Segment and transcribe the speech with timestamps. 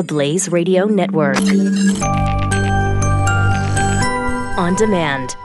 [0.00, 1.36] the Blaze Radio Network.
[4.56, 5.36] On demand.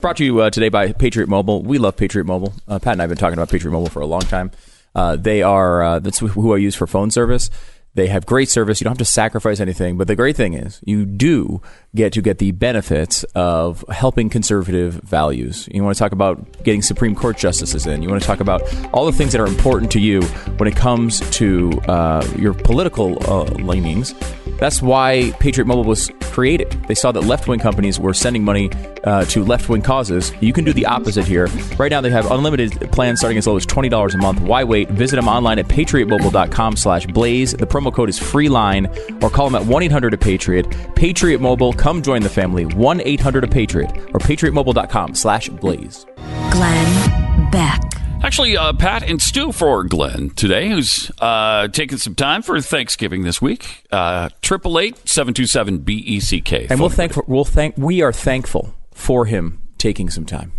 [0.00, 1.62] Brought to you uh, today by Patriot Mobile.
[1.62, 2.54] We love Patriot Mobile.
[2.66, 4.50] Uh, Pat and I have been talking about Patriot Mobile for a long time.
[4.96, 7.50] Uh, they are uh, that's who I use for phone service.
[7.96, 8.80] They have great service.
[8.80, 9.96] You don't have to sacrifice anything.
[9.96, 11.62] But the great thing is, you do
[11.94, 15.66] get to get the benefits of helping conservative values.
[15.72, 18.02] You want to talk about getting Supreme Court justices in.
[18.02, 20.20] You want to talk about all the things that are important to you
[20.58, 24.14] when it comes to uh, your political uh, leanings.
[24.58, 26.70] That's why Patriot Mobile was created.
[26.86, 28.70] They saw that left wing companies were sending money
[29.04, 30.32] uh, to left wing causes.
[30.40, 31.46] You can do the opposite here.
[31.78, 34.40] Right now, they have unlimited plans starting as low as $20 a month.
[34.40, 34.90] Why wait?
[34.90, 37.52] Visit them online at patriotmobile.com slash blaze.
[37.52, 38.86] The promo code is FREELINE
[39.22, 40.66] or call them at 1 800 Patriot.
[40.94, 42.66] Patriot Mobile, come join the family.
[42.66, 46.04] 1 800 Patriot or patriotmobile.com slash blaze.
[46.50, 47.95] Glenn Beck.
[48.22, 53.22] Actually, uh, Pat and Stu for Glenn today, who's uh, taking some time for Thanksgiving
[53.22, 53.84] this week.
[53.92, 56.66] Uh, Triple eight seven two seven B E C K.
[56.68, 60.52] And we'll thank we'll thank we are thankful for him taking some time.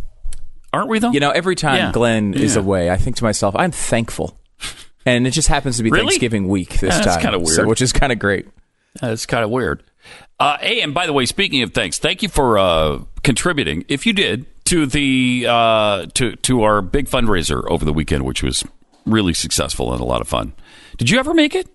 [0.72, 1.11] Aren't we though?
[1.11, 1.91] You know, every time Yeah.
[1.91, 4.39] Glenn is away, I think to myself, I'm thankful.
[5.05, 6.05] And it just happens to be Really?
[6.05, 7.67] Thanksgiving week this That's time, kinda so- weird.
[7.67, 8.47] which is kind of great.
[9.02, 9.83] That's kind of weird.
[10.39, 14.05] Uh, hey, and by the way, speaking of thanks, thank you for uh, contributing, if
[14.05, 18.64] you did, to the uh, to to our big fundraiser over the weekend, which was
[19.06, 20.54] really successful and a lot of fun.
[20.98, 21.68] Did you ever make it?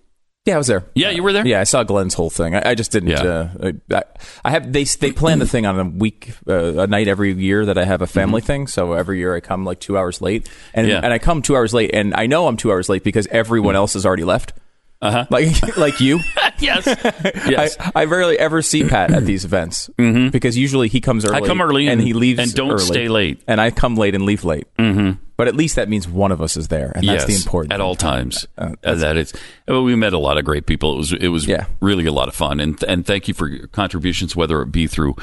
[0.45, 0.83] Yeah, I was there.
[0.93, 1.47] Yeah, you were there.
[1.47, 2.53] Yeah, I saw Glenn's whole thing.
[2.53, 3.11] I, I just didn't.
[3.11, 3.51] Yeah.
[3.61, 4.03] Uh, I,
[4.43, 7.65] I have they they plan the thing on a week, uh, a night every year
[7.65, 8.67] that I have a family thing.
[8.67, 10.91] So every year I come like two hours late, and Mm-hmm.
[10.91, 10.99] Yeah.
[11.01, 13.75] and I come two hours late, and I know I'm two hours late because everyone
[13.77, 14.51] else has already left.
[15.03, 15.25] Uh huh.
[15.29, 16.19] Like like you.
[16.59, 16.85] yes.
[17.47, 17.75] Yes.
[17.79, 21.35] I, I rarely ever see Pat at these events because usually he comes early.
[21.35, 21.43] Mm-hmm.
[21.43, 22.83] I come early and, and- he leaves and don't early.
[22.85, 23.41] stay late.
[23.47, 24.65] and I come late and leave late.
[24.79, 25.19] Mm-hmm.
[25.35, 27.73] But at least that means one of us is there, and that's yes, the important
[27.73, 28.45] at all times.
[28.57, 29.33] Uh, Uh, that is,
[29.67, 30.93] well, we met a lot of great people.
[30.93, 31.65] It was it was Yeah.
[31.81, 34.85] really a lot of fun, and and thank you for your contributions, whether it be
[34.87, 35.15] through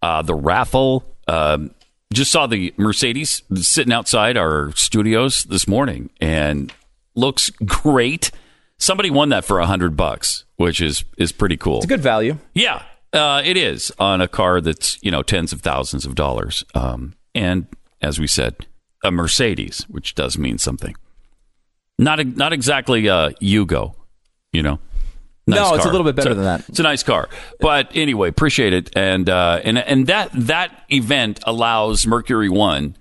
[0.00, 1.04] uh, the raffle.
[1.26, 1.72] Um,
[2.12, 6.72] just saw the Mercedes sitting outside our studios this morning, and
[7.16, 8.30] looks great.
[8.78, 11.76] Somebody won that for a hundred bucks, which is is pretty cool.
[11.78, 12.38] It's a good value.
[12.54, 16.64] Yeah, uh, it is on a car that's you know tens of thousands of dollars,
[16.74, 17.66] um, and
[18.00, 18.54] as we said,
[19.02, 20.94] a Mercedes, which does mean something.
[21.98, 23.94] Not not exactly a Yugo,
[24.52, 24.78] you know.
[25.48, 26.68] Nice No, it's a little bit better a- than that.
[26.68, 27.28] It's a nice car,
[27.58, 32.96] but anyway, appreciate it, and uh, and and that that event allows Mercury One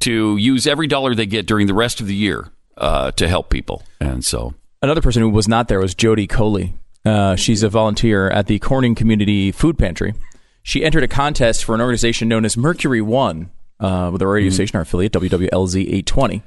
[0.00, 2.48] to use every dollar they get during the rest of the year
[2.78, 6.74] uh, to help people, and so Another person who was not there was Jody Coley.
[7.04, 10.14] Uh, she's a volunteer at the Corning Community Food Pantry.
[10.62, 14.50] She entered a contest for an organization known as Mercury One, uh, with a radio
[14.50, 16.42] station, our affiliate, WWLZ 820.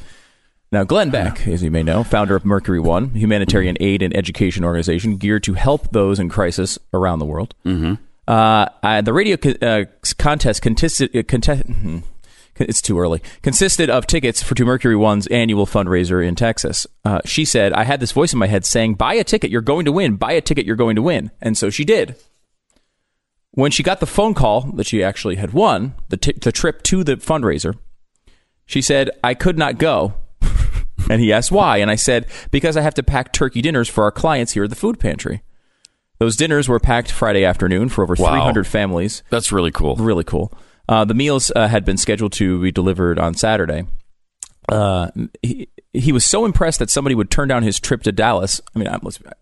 [0.72, 4.64] Now, Glenn Beck, as you may know, founder of Mercury One, humanitarian aid and education
[4.64, 7.54] organization geared to help those in crisis around the world.
[7.64, 7.94] Mm-hmm.
[8.28, 9.86] Uh, uh, the radio co- uh,
[10.18, 11.16] contest contested.
[11.16, 12.00] Uh, contest, hmm.
[12.60, 13.22] It's too early.
[13.42, 16.86] Consisted of tickets for to Mercury One's annual fundraiser in Texas.
[17.04, 19.62] Uh, she said, "I had this voice in my head saying, buy a ticket, you're
[19.62, 20.16] going to win.
[20.16, 22.16] Buy a ticket, you're going to win.' And so she did.
[23.52, 26.82] When she got the phone call that she actually had won the, t- the trip
[26.84, 27.78] to the fundraiser,
[28.66, 30.16] she said, I could not go.
[31.10, 31.78] and he asked why.
[31.78, 34.72] And I said, because I have to pack turkey dinners for our clients here at
[34.72, 35.44] the food pantry.
[36.18, 38.32] Those dinners were packed Friday afternoon for over Wow.
[38.32, 39.22] 300 families.
[39.30, 39.96] that's really cool.
[39.98, 40.52] Really cool.
[40.88, 43.86] Uh, the meals uh, had been scheduled to be delivered on Saturday.
[44.70, 45.10] Uh,
[45.42, 48.62] he, he was so impressed that somebody would turn down his trip to Dallas.
[48.76, 49.00] I mean, I,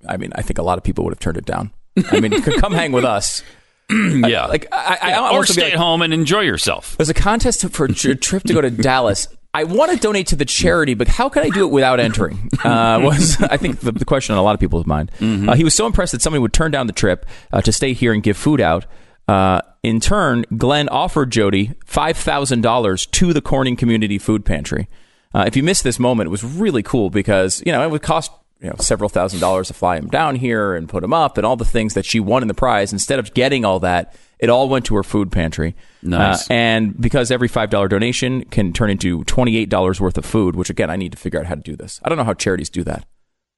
[0.08, 1.72] I mean, I think a lot of people would have turned it down.
[2.12, 3.44] I mean, come hang with us.
[3.92, 6.96] yeah, Like, I, I, I or stay like, at home and enjoy yourself.
[6.98, 9.28] there's a contest for a trip to go to Dallas.
[9.54, 12.50] I want to donate to the charity, but how can I do it without entering?
[12.64, 15.12] Uh, was I think the, the question on a lot of people's mind.
[15.20, 17.92] Uh, he was so impressed that somebody would turn down the trip uh, to stay
[17.92, 18.86] here and give food out.
[19.84, 24.88] In turn, Glenn offered Jody five thousand dollars to the Corning Community Food Pantry.
[25.34, 28.04] Uh, if you missed this moment, it was really cool because you know it would
[28.04, 31.38] cost you know several thousand dollars to fly him down here and put him up
[31.38, 32.94] and all the things that she won in the prize.
[32.94, 35.76] Instead of getting all that, it all went to her food pantry.
[36.04, 36.48] Nice.
[36.48, 40.26] Uh, and because every five dollar donation can turn into twenty eight dollars worth of
[40.26, 42.00] food, which again I need to figure out how to do this.
[42.04, 43.04] I don't know how charities do that.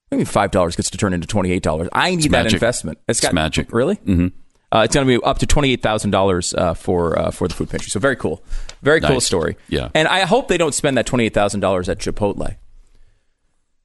[0.09, 1.89] Maybe five dollars gets to turn into twenty eight dollars.
[1.91, 2.53] I need that magic.
[2.53, 2.99] investment.
[3.09, 3.73] It's magic.
[3.73, 3.97] Really?
[3.97, 4.27] Mm-hmm.
[4.73, 7.47] Uh, it's going to be up to twenty eight thousand uh, dollars for uh, for
[7.47, 7.89] the food pantry.
[7.89, 8.43] So very cool,
[8.81, 9.55] very cool story.
[9.69, 9.89] Yeah.
[9.93, 12.57] and I hope they don't spend that twenty eight thousand dollars at Chipotle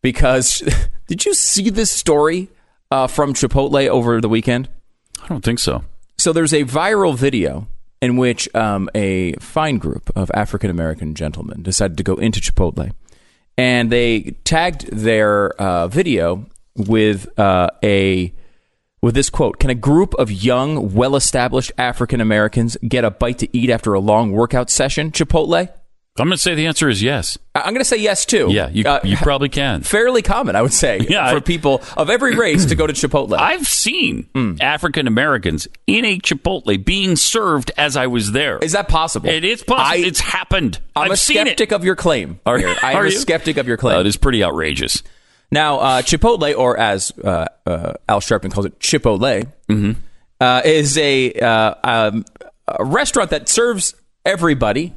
[0.00, 0.62] because
[1.06, 2.48] did you see this story
[2.90, 4.68] uh, from Chipotle over the weekend?
[5.22, 5.84] I don't think so.
[6.16, 7.66] So there's a viral video
[8.00, 12.92] in which um, a fine group of African American gentlemen decided to go into Chipotle,
[13.56, 16.46] and they tagged their uh, video
[16.76, 18.32] with uh, a
[19.02, 23.56] with this quote: "Can a group of young, well-established African Americans get a bite to
[23.56, 25.68] eat after a long workout session?" Chipotle.
[26.20, 27.38] I'm going to say the answer is yes.
[27.54, 28.48] I'm going to say yes too.
[28.50, 29.82] Yeah, you, Uh, you probably can.
[29.82, 32.92] fairly common, I would say, Yeah, for I- people of every race to go to
[32.92, 33.34] Chipotle.
[33.38, 34.54] I've seen Hmm.
[34.60, 38.58] African Americans in a Chipotle being served as I was there.
[38.58, 39.28] Is that possible?
[39.28, 40.02] It is possible.
[40.02, 40.80] I- it's happened.
[40.96, 41.74] I'm have a seen skeptic it.
[41.76, 42.40] of your claim.
[42.44, 42.58] Are.
[42.58, 43.10] I am a you?
[43.12, 43.98] skeptic of your claim.
[43.98, 45.04] Uh, it is pretty outrageous.
[45.50, 49.92] Now, uh, Chipotle, or as uh, uh, Al Sharpton calls it, Chipotle, Mm-hmm.
[50.40, 52.24] uh, is a, uh, um,
[52.66, 54.94] a restaurant that serves everybody.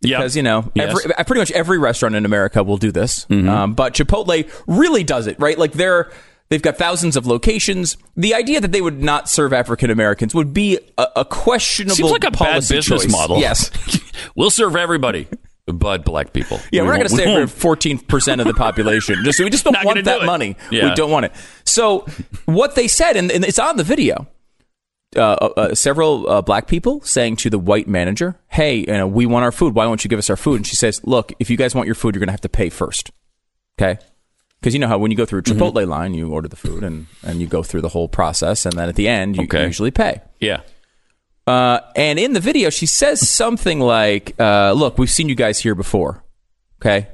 [0.00, 3.24] Yeah, Because, you know, every, uh, pretty much every restaurant in America will do this.
[3.26, 3.48] Mm-hmm.
[3.48, 5.58] Um, but Chipotle really does it, right?
[5.58, 6.10] Like they're.
[6.48, 7.96] They've got thousands of locations.
[8.14, 12.10] The idea that they would not serve African Americans would be a, a questionable seems
[12.10, 13.10] like a bad business choice.
[13.10, 13.38] model.
[13.38, 13.70] Yes.
[14.36, 15.28] we'll serve everybody,
[15.66, 16.60] but black people.
[16.70, 19.22] Yeah, We we're not going to say for fourteen percent of the population.
[19.24, 20.56] Just we just don't want that do money.
[20.70, 20.88] Yeah.
[20.88, 21.32] We don't want it.
[21.64, 22.06] So
[22.46, 24.26] what they said, and, and it's on the video.
[25.14, 29.06] Uh, uh, uh, several uh, black people saying to the white manager, "Hey, you know,
[29.06, 29.74] we want our food.
[29.74, 31.84] Why won't you give us our food?" And she says, "Look, if you guys want
[31.86, 33.10] your food, you're going to have to pay first,
[33.78, 34.00] okay?
[34.58, 35.60] Because you know how when you go through a Mm-hmm.
[35.60, 38.72] Chipotle line, you order the food and and you go through the whole process, and
[38.74, 39.66] then at the end, you Okay.
[39.66, 40.62] usually pay." Yeah.
[41.46, 45.58] Uh, and in the video, she says something like, uh, "Look, we've seen you guys
[45.58, 46.22] here before.
[46.80, 47.08] Okay,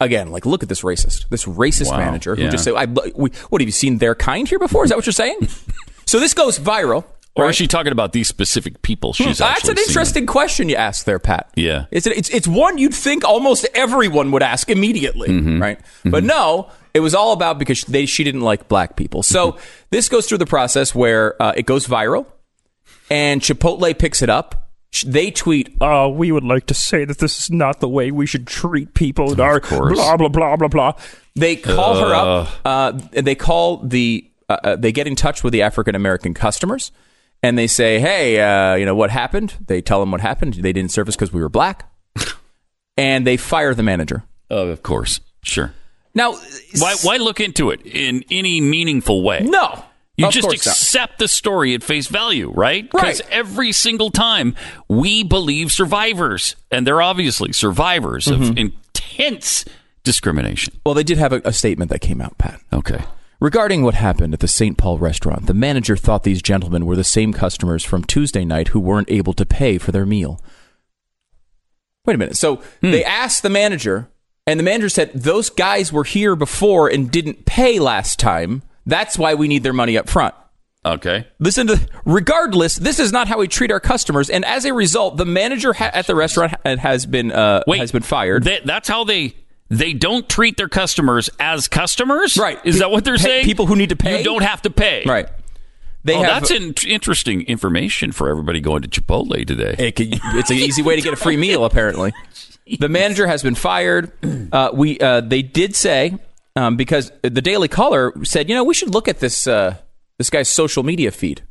[0.00, 2.50] again, like look at this racist, this racist Wow, manager who yeah.
[2.50, 4.84] just said, I, we, "What have you seen their kind here before?
[4.84, 5.48] Is that what you're saying?"
[6.06, 7.04] so this goes viral.
[7.36, 7.50] Or right?
[7.50, 9.88] is she talking about these specific people she's That's actually an seen?
[9.88, 11.50] interesting question you asked there, Pat.
[11.56, 11.86] Yeah.
[11.90, 15.60] It's, it's it's one you'd think almost everyone would ask immediately, Mm-hmm.
[15.60, 15.80] right?
[16.04, 19.24] But no, it was all about because they she didn't like black people.
[19.24, 19.64] So Mm-hmm.
[19.90, 22.26] this goes through the process where uh, it goes viral,
[23.10, 24.60] and Chipotle picks it up.
[25.04, 28.26] They tweet, Uh, we would like to say that this is not the way we
[28.26, 29.94] should treat people in our course.
[29.98, 30.92] blah blah blah blah blah.
[31.34, 32.48] They call her up.
[32.64, 34.30] Uh, they call the.
[34.48, 36.92] Uh, uh, they get in touch with the African American customers,
[37.42, 40.54] and they say, "Hey, uh, you know what happened?" They tell them what happened.
[40.54, 41.90] They didn't serve us because we were black,
[42.96, 44.22] and they fire the manager.
[44.50, 45.18] Oh, of course.
[45.42, 45.72] Sure.
[46.14, 46.34] Now,
[46.78, 49.40] Why, why look into it in any meaningful way?
[49.40, 49.82] No,
[50.16, 50.72] You of just course not.
[50.72, 52.88] accept the story at face value, right?
[52.90, 53.30] Because Right.
[53.32, 54.54] every single time
[54.88, 58.42] we believe survivors, and they're obviously survivors Mm-hmm.
[58.42, 59.64] of intense
[60.04, 60.74] discrimination.
[60.86, 62.60] Well, they did have a, a statement that came out, Pat.
[62.72, 63.02] Okay.
[63.40, 64.78] Regarding what happened at the St.
[64.78, 68.78] Paul restaurant, the manager thought these gentlemen were the same customers from Tuesday night who
[68.80, 70.40] weren't able to pay for their meal.
[72.06, 72.36] Wait a minute.
[72.36, 74.08] So they asked the manager,
[74.46, 78.62] and the manager said, Those guys were here before and didn't pay last time.
[78.86, 80.34] That's why we need their money up front.
[80.86, 81.26] Okay.
[81.38, 85.16] Listen to, regardless, this is not how we treat our customers, and as a result,
[85.16, 88.44] the manager ha- at the restaurant ha- has been uh, Wait, has been fired.
[88.44, 89.34] That, that's how they
[89.70, 92.60] they don't treat their customers as customers, Right.
[92.64, 93.44] Is that what they're Pay- saying?
[93.46, 94.18] people who need to pay?
[94.18, 95.26] You don't have to pay, right?
[96.04, 99.74] They oh, have that's in- interesting information for everybody going to Chipotle today.
[99.78, 102.12] It could, it's an easy way to get a free meal, apparently.
[102.78, 104.10] The manager has been fired.
[104.50, 106.16] Uh, we uh, they did say
[106.56, 109.76] um, because the Daily Caller said, you know, we should look at this uh,
[110.18, 111.42] this guy's social media feed,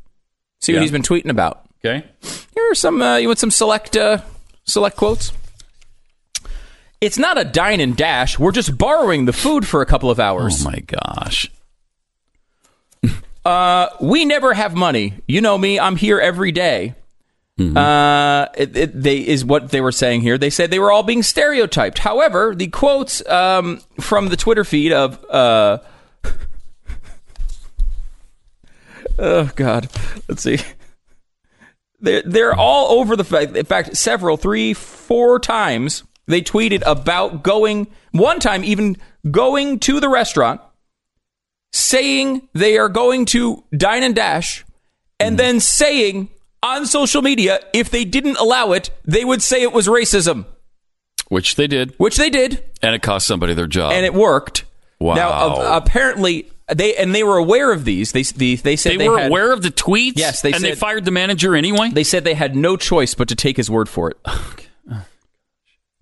[0.60, 1.66] see what he's been tweeting about.
[1.84, 2.06] Okay.
[2.54, 3.02] Here are some.
[3.02, 4.18] Uh, you want some select uh,
[4.64, 5.32] select quotes?
[7.00, 8.38] It's not a dine and dash.
[8.38, 10.64] We're just borrowing the food for a couple of hours.
[10.64, 11.50] Oh my gosh.
[13.44, 15.12] Uh, we never have money.
[15.28, 15.78] You know me.
[15.78, 16.94] I'm here every day.
[17.56, 20.36] Uh, it, it, they is what they were saying here.
[20.36, 21.98] They said they were all being stereotyped.
[21.98, 25.78] However, the quotes um, from the Twitter feed of uh,
[29.18, 29.88] oh god,
[30.28, 30.58] let's see.
[32.00, 33.56] They're they're all over the fact.
[33.56, 37.86] In fact, several, three, four times they tweeted about going.
[38.10, 38.96] One time, even
[39.30, 40.60] going to the restaurant
[41.72, 44.64] saying they are going to dine and dash
[45.18, 46.28] and then saying
[46.64, 50.46] on social media if they didn't allow it they would say it was racism
[51.28, 53.92] Which they did, which they did and it cost somebody their job.
[53.92, 54.64] and it worked
[55.00, 55.14] Wow.
[55.14, 58.96] now a- apparently they and they were aware of these they the, they said they,
[58.96, 60.14] they, were had, aware of the tweets.
[60.16, 61.90] Yes, they and they fired the manager anyway.
[61.92, 64.16] they said they had no choice but to take his word for it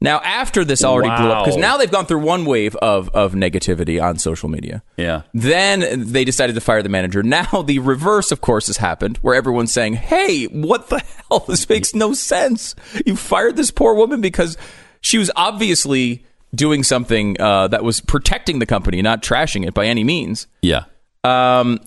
[0.03, 3.33] now after this already blew up because now they've gone through one wave of of
[3.33, 5.23] negativity on social media yeah.
[5.35, 7.23] Then they decided to fire the manager.
[7.23, 11.45] Now the reverse, of course, has happened, where everyone's saying, "Hey, what the hell?
[11.49, 12.75] This makes no sense.
[13.07, 14.57] You fired this poor woman because
[15.01, 19.87] she was obviously doing something uh, that was protecting the company, not trashing it by
[19.87, 20.85] any means." Yeah.
[21.25, 21.81] Um,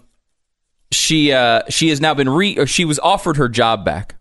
[0.91, 4.15] she uh, she has now been re or she was offered her job back.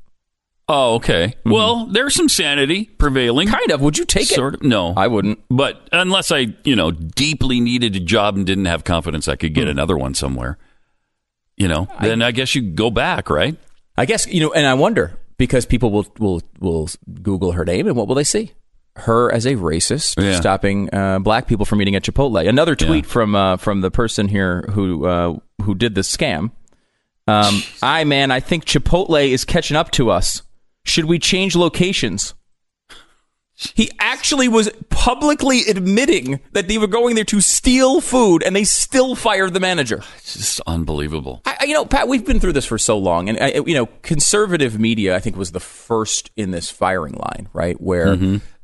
[0.67, 1.35] Oh, okay.
[1.45, 3.49] Well, there's some sanity prevailing.
[3.49, 3.83] Kind of.
[3.83, 4.35] Would you take it?
[4.35, 4.63] Sort of.
[4.63, 5.41] No, I wouldn't.
[5.51, 9.53] But unless I, you know, deeply needed a job and didn't have confidence I could
[9.53, 10.57] get another one somewhere,
[11.57, 13.57] you know, then I guess you go back, right?
[13.99, 16.89] I guess you know, and I wonder because people will will will
[17.23, 18.53] Google her name, and what will they see?
[18.97, 20.37] Her as a racist, Yeah.
[20.37, 22.49] stopping uh, black people from eating at Chipotle.
[22.49, 26.53] Another tweet from uh, from the person here who uh, who did this scam.
[27.29, 30.43] Um, I man, I think Chipotle is catching up to us.
[30.85, 32.35] Should we change locations?
[33.57, 38.65] He actually was publicly admitting that they were going there to steal food, and they
[38.65, 40.03] still fired the manager.
[40.17, 41.41] It's just unbelievable.
[41.47, 43.87] I, you know, Pat, we've been through this for so long, and I, you know,
[44.03, 47.81] conservative media, I think, was the first in this firing line, right?
[47.81, 48.17] Where,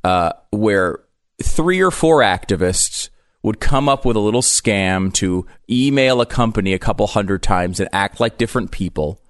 [0.02, 0.98] uh, where
[1.40, 3.10] three or four activists
[3.44, 7.78] would come up with a little scam to email a company a couple hundred times
[7.78, 9.20] and act like different people.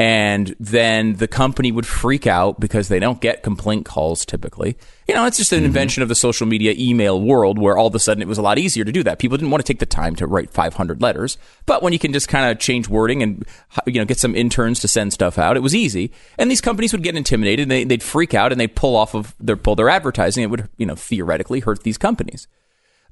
[0.00, 4.76] And then the company would freak out because they don't get complaint calls typically.
[5.08, 7.94] You know, it's just an invention of the social media email world where all of
[7.96, 9.18] a sudden it was a lot easier to do that.
[9.18, 11.36] People didn't want to take the time to write 500 letters,
[11.66, 13.44] but when you can just kind of change wording and
[13.86, 16.12] you know get some interns to send stuff out, it was easy.
[16.38, 19.16] And these companies would get intimidated, and they, they'd freak out, and they'd pull off
[19.16, 20.44] of their pull their advertising.
[20.44, 22.46] It would you know theoretically hurt these companies.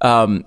[0.02, 0.44] Um,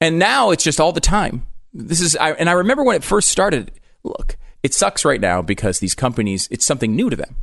[0.00, 1.46] and now it's just all the time.
[1.72, 3.70] This is, I, and I remember when it first started.
[4.02, 7.36] Look, it sucks right now because these companies, it's something new to them,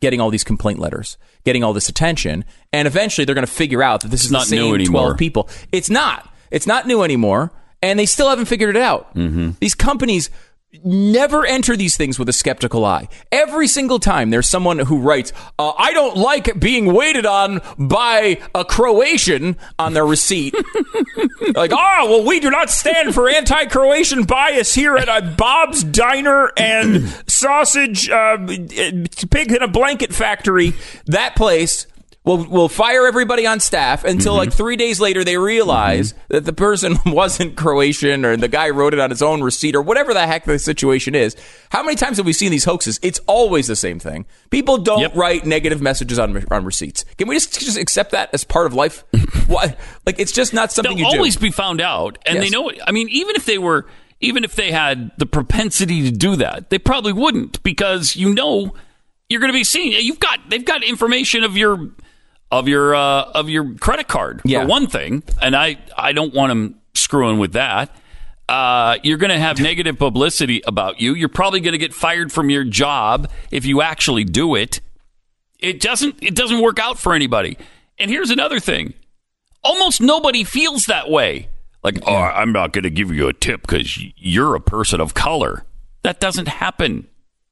[0.00, 3.82] getting all these complaint letters, getting all this attention, and eventually they're going to figure
[3.82, 5.02] out that this is not the same new anymore.
[5.02, 5.48] twelve people.
[5.72, 6.32] It's not.
[6.50, 9.14] It's not new anymore, and they still haven't figured it out.
[9.14, 9.52] Mm-hmm.
[9.60, 10.30] These companies
[10.84, 13.08] never enter these things with a skeptical eye.
[13.32, 18.40] Every single time there's someone who writes, uh, I don't like being waited on by
[18.54, 20.54] a Croatian on their receipt.
[21.54, 25.82] like, oh, well, we do not stand for anti Croatian bias here at uh, Bob's
[25.82, 30.74] Diner and Sausage uh, Pig in a Blanket Factory.
[31.06, 31.86] That place.
[32.30, 34.56] We'll, we'll fire everybody on staff until like mm-hmm.
[34.56, 36.22] three days later they realize mm-hmm.
[36.28, 39.82] that the person wasn't Croatian or the guy wrote it on his own receipt or
[39.82, 41.34] whatever the heck the situation is.
[41.70, 43.00] How many times have we seen these hoaxes?
[43.02, 44.26] It's always the same thing.
[44.50, 45.16] People don't Yep.
[45.16, 47.04] write negative messages on on receipts.
[47.18, 49.02] Can we just just accept that as part of life?
[49.48, 49.76] Why?
[50.06, 51.42] Like it's just not something They'll you always do.
[51.42, 52.68] be found out, and they know.
[52.68, 52.78] it.
[52.86, 53.86] I mean, even if they were,
[54.20, 58.72] even if they had the propensity to do that, they probably wouldn't because you know
[59.28, 59.92] you're going to be seen.
[59.92, 61.90] You've got they've got information of your
[62.50, 64.62] of your uh, of your credit card Yeah.
[64.62, 67.94] for one thing, and I I don't want them screwing with that.
[68.48, 71.14] Uh, you're going to have negative publicity about you.
[71.14, 74.80] You're probably going to get fired from your job if you actually do it.
[75.60, 77.56] It doesn't it doesn't work out for anybody.
[77.98, 78.94] And here's another thing
[79.62, 81.48] almost nobody feels that way.
[81.84, 85.14] Like, oh, I'm not going to give you a tip because you're a person of
[85.14, 85.64] color.
[86.02, 87.06] That doesn't happen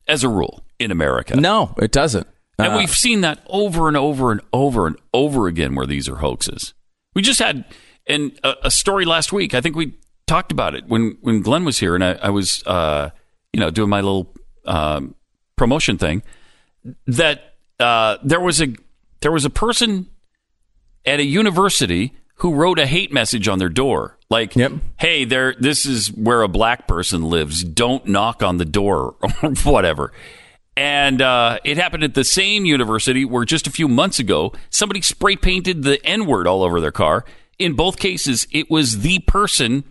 [0.07, 1.37] as a rule in America.
[1.37, 2.27] no, it doesn't.
[2.59, 6.09] And Uh, we've seen that over and over and over and over again where these
[6.09, 6.75] are hoaxes.
[7.15, 7.65] We just had
[8.07, 9.55] and a, a story last week.
[9.55, 9.95] I think we
[10.27, 13.11] talked about it when, when Glenn was here and I, I was, uh,
[13.53, 14.35] you know, doing my little
[14.65, 15.15] um,
[15.57, 16.23] promotion thing.
[17.07, 18.69] That uh, there was a
[19.21, 20.07] there was a person
[21.05, 24.73] at a university who wrote a hate message on their door, like, Yep.
[24.97, 27.65] "Hey, there, this is where a black person lives.
[27.65, 30.13] Don't knock on the door or whatever."
[30.79, 35.03] And uh, it happened at the same university where just a few months ago somebody
[35.03, 37.25] spray painted the N word all over their car.
[37.59, 39.83] In both cases, it was the person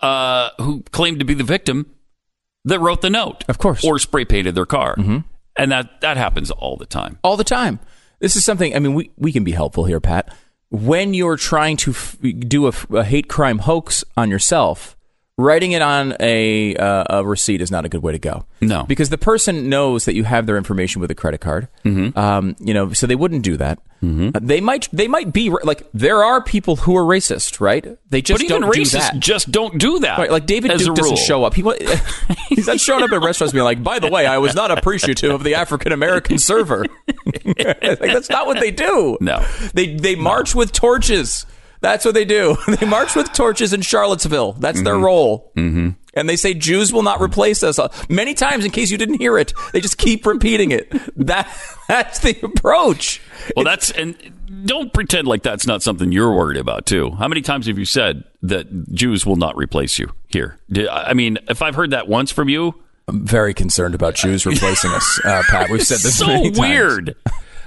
[0.00, 1.94] uh, who claimed to be the victim
[2.64, 3.84] that wrote the note, Of course.
[3.84, 5.18] or spray painted their car, mm-hmm.
[5.56, 7.20] and that that happens all the time.
[7.22, 7.78] all the time.
[8.18, 8.74] This is something.
[8.74, 10.34] I mean, we we can be helpful here, Pat.
[10.70, 12.16] When you're trying to f-
[12.48, 14.96] do a hate crime hoax on yourself,
[15.36, 18.44] writing it on a uh, a receipt is not a good way to go.
[18.60, 18.84] No.
[18.84, 21.68] because the person knows that you have their information with a credit card.
[21.84, 22.18] Mm-hmm.
[22.18, 23.78] Um, you know, so they wouldn't do that.
[24.04, 27.96] Uh, they might they might be like there are people who are racist, right?
[28.10, 29.18] They just but even don't do that.
[29.18, 30.18] just don't do that.
[30.18, 31.54] Right, like David Duke doesn't show up.
[31.54, 31.62] He
[32.48, 35.30] he's not showing up at restaurants being like, "By the way, I was not appreciative
[35.30, 36.84] of the African American server."
[37.46, 39.16] like, that's not what they do.
[39.20, 39.44] No.
[39.72, 41.46] they they march with torches.
[41.84, 42.56] That's what they do.
[42.80, 44.52] They march with torches in Charlottesville.
[44.54, 45.04] That's their Mm-hmm.
[45.04, 45.52] role.
[45.56, 45.88] Mm-hmm.
[46.16, 47.78] And they say Jews will not replace us.
[47.78, 50.90] Uh, Many times, in case you didn't hear it, they just keep repeating it.
[51.16, 51.46] That
[51.88, 53.20] that's the approach.
[53.54, 54.16] Well, that's and
[54.64, 57.10] don't pretend like that's not something you're worried about too.
[57.12, 60.58] How many times have you said that Jews will not replace you here?
[60.90, 62.74] I mean, if I've heard that once from you,
[63.08, 65.68] I'm very concerned about Jews replacing us, uh, Pat.
[65.68, 66.58] We've said this so many times.
[66.60, 67.16] weird.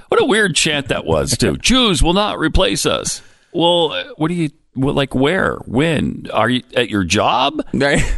[0.08, 1.56] What a weird chant that was too.
[1.58, 3.22] Jews will not replace us.
[3.58, 5.56] Well, uh, what do you Well, like where?
[5.66, 6.28] When?
[6.32, 7.60] Are you at your job?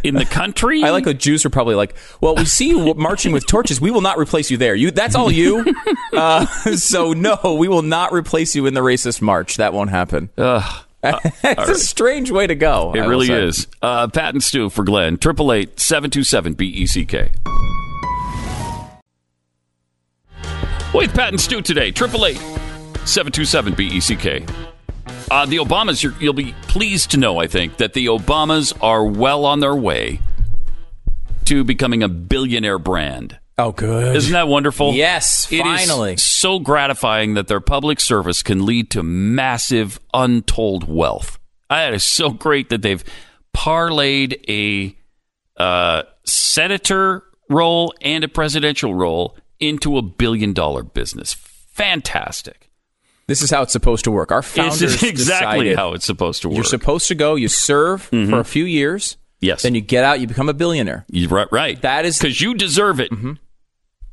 [0.03, 0.83] In the country?
[0.85, 3.81] I like the Jews are probably like, well, we see you marching with torches.
[3.81, 4.75] We will not replace you there.
[4.75, 5.65] You, that's all you.
[6.13, 6.45] uh,
[6.77, 9.57] so no, we will not replace you in the racist march.
[9.57, 10.29] That won't happen.
[10.37, 10.85] Ugh.
[11.03, 12.93] it's a strange way to go.
[12.95, 13.67] It I really is.
[13.81, 15.17] Uh, Pat and Stu for Glenn.
[15.17, 17.33] Triple eight seven two seven B E C K.
[20.93, 21.93] With Pat and Stu today.
[21.93, 22.43] Triple eight
[23.07, 24.45] seven two seven B E C K.
[25.31, 29.05] Uh, the Obamas, you're, you'll be pleased to know, I think, that the Obamas are
[29.05, 30.21] well on their way
[31.45, 33.39] to becoming a billionaire brand.
[33.59, 34.17] Oh, good.
[34.17, 34.95] Isn't that wonderful?
[34.95, 36.17] Yes, It is finally.
[36.17, 41.39] so gratifying that their public service can lead to massive, untold wealth.
[41.69, 43.05] That is so great that they've
[43.55, 44.97] parlayed a
[45.63, 51.35] uh, senator role and a presidential role into a billion dollar business.
[51.35, 52.70] Fantastic.
[53.31, 54.33] This is how it's supposed to work.
[54.33, 56.53] Our founders This is exactly decided how it's supposed to work.
[56.53, 56.57] Mm-hmm.
[56.57, 57.37] You're supposed to go.
[57.37, 59.17] You serve for a few years.
[59.41, 59.63] Yes.
[59.63, 60.19] Then you get out.
[60.21, 61.07] You become a billionaire.
[61.09, 61.81] You're right, right.
[61.81, 63.11] That is- because you deserve it.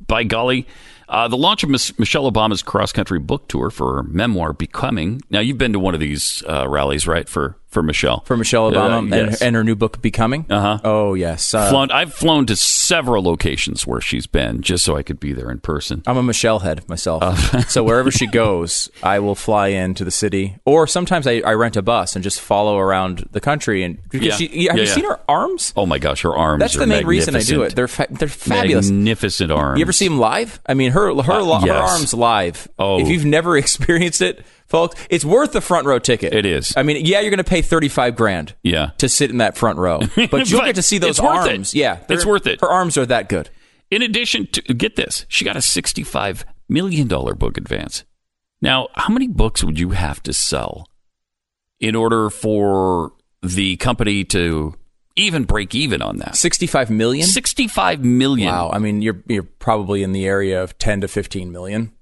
[0.06, 0.66] By golly,
[1.08, 5.20] uh, the launch of Miss Michelle Obama's cross country book tour for her memoir "Becoming."
[5.28, 7.28] Now, you've been to one of these uh, rallies, right?
[7.28, 9.42] For for Michelle, For Michelle Obama Uh, and, yes.
[9.42, 10.46] and her new book, Becoming.
[10.48, 10.78] Uh-huh.
[10.84, 11.52] Oh yes.
[11.52, 15.32] Uh, flown, I've flown to several locations where she's been just so I could be
[15.34, 16.02] there in person.
[16.06, 17.22] I'm a Michelle head myself.
[17.22, 17.60] Uh.
[17.68, 21.76] so wherever she goes, I will fly into the city, or sometimes I, I rent
[21.76, 23.82] a bus and just follow around the country.
[23.82, 24.34] And Yeah.
[24.34, 24.94] she, have Yeah, you yeah.
[24.94, 25.72] seen her arms?
[25.76, 26.60] Oh my gosh, her arms!
[26.60, 27.74] That's the main reason I do it.
[27.76, 28.90] They're fa- they're fabulous.
[28.90, 29.78] Magnificent arms.
[29.78, 30.58] You ever see them live?
[30.66, 31.90] I mean, her her, Uh, her yes.
[31.90, 32.66] arms live.
[32.78, 32.98] Oh.
[33.00, 36.32] if you've never experienced it, folks, it's worth the front row ticket.
[36.34, 36.72] It is.
[36.76, 38.54] I mean, yeah, you're going to pay thirty five grand.
[38.62, 38.90] Yeah.
[38.98, 41.52] to sit in that front row, but you'll get to see those it's worth it.
[41.52, 41.74] arms.
[41.74, 42.60] Yeah, It's worth it.
[42.60, 43.50] Her arms are that good.
[43.90, 48.04] In addition to get this, she got a sixty-five million dollar book advance.
[48.60, 50.88] Now, how many books would you have to sell
[51.80, 54.74] in order for the company to
[55.16, 56.36] even break even on that?
[56.36, 57.26] Sixty five million.
[57.26, 58.48] Sixty-five million.
[58.48, 58.70] Wow.
[58.72, 61.92] I mean, you're you're probably in the area of ten to fifteen million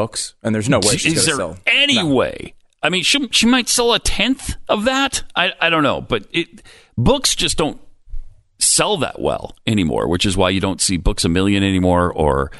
[0.00, 1.58] books, and there's no way she's Is there sell.
[1.66, 2.54] any way?
[2.82, 5.22] I mean, she she might sell a tenth of that.
[5.36, 6.62] I I don't know, but it
[6.96, 7.78] books just don't
[8.58, 12.10] sell that well anymore, which is why you don't see books a million anymore.
[12.10, 12.50] Or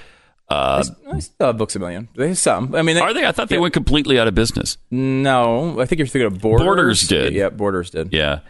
[0.50, 2.08] uh, I still have books a million.
[2.14, 2.74] There's some.
[2.74, 3.24] I mean, are they?
[3.24, 4.76] I thought they went completely out of business.
[4.90, 6.66] No, I think you're thinking of Borders.
[6.66, 7.32] Borders did.
[7.32, 8.12] Yeah, Borders did.
[8.12, 8.40] Yeah.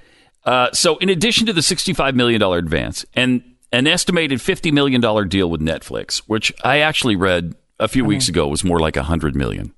[0.44, 5.50] Uh, so, in addition to the $65 million advance and an estimated $50 million deal
[5.50, 8.32] with Netflix, which I actually read a few weeks uh-huh.
[8.32, 9.74] ago was more like 100 million.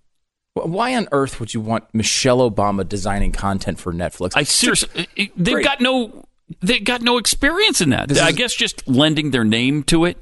[0.54, 4.32] Wh- Why on earth would you want Michelle Obama designing content for Netflix?
[4.34, 5.64] I seriously, they've Great.
[5.64, 6.24] got no.
[6.60, 8.08] They got no experience in that.
[8.10, 10.18] This I is- guess just lending their name to it.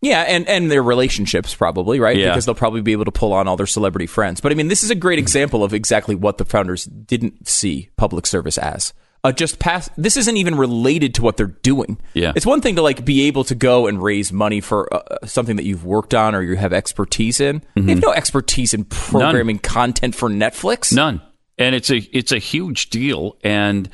[0.00, 2.28] yeah, and and their relationships probably right Yeah.
[2.30, 4.40] because they'll probably be able to pull on all their celebrity friends.
[4.40, 7.90] But I mean, this is a great example of exactly what the founders didn't see
[7.96, 8.94] public service as.
[9.24, 9.88] Uh, just pass.
[9.96, 11.98] This isn't even related to what they're doing.
[12.12, 12.34] Yeah.
[12.36, 15.56] it's one thing to like be able to go and raise money for uh, something
[15.56, 17.62] that you've worked on or you have expertise in.
[17.74, 20.92] You have no expertise in programming content for Netflix.
[20.92, 21.22] None.
[21.56, 23.38] And it's a it's a huge deal.
[23.42, 23.88] And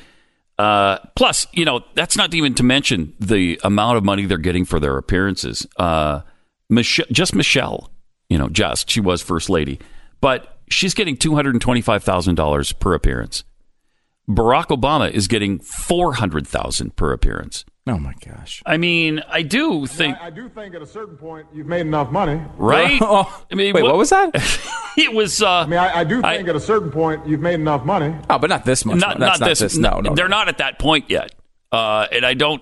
[0.59, 4.65] uh, plus, you know, that's not even to mention the amount of money they're getting
[4.65, 5.65] for their appearances.
[5.77, 6.21] Uh,
[6.69, 7.89] Michelle, just Michelle,
[8.29, 9.79] you know, just she was first lady,
[10.19, 13.43] but she's getting two hundred and twenty five thousand dollars per appearance.
[14.35, 17.65] Barack Obama is getting four hundred thousand per appearance.
[17.87, 18.61] Oh my gosh.
[18.65, 22.11] I mean, I do think, I do think at a certain point you've made enough
[22.11, 22.39] money.
[22.57, 23.01] right?
[23.01, 24.29] Oh, I mean, wait, what, was that?
[24.97, 25.11] it?
[25.13, 27.55] Was uh, I mean, I, I do I- think at a certain point you've made
[27.55, 28.15] enough money.
[28.29, 28.97] Oh, but not this much.
[28.97, 29.77] not That's not this.
[29.77, 30.37] No, no, they're no.
[30.37, 31.33] not at that point yet.
[31.71, 32.61] Uh, and I don't.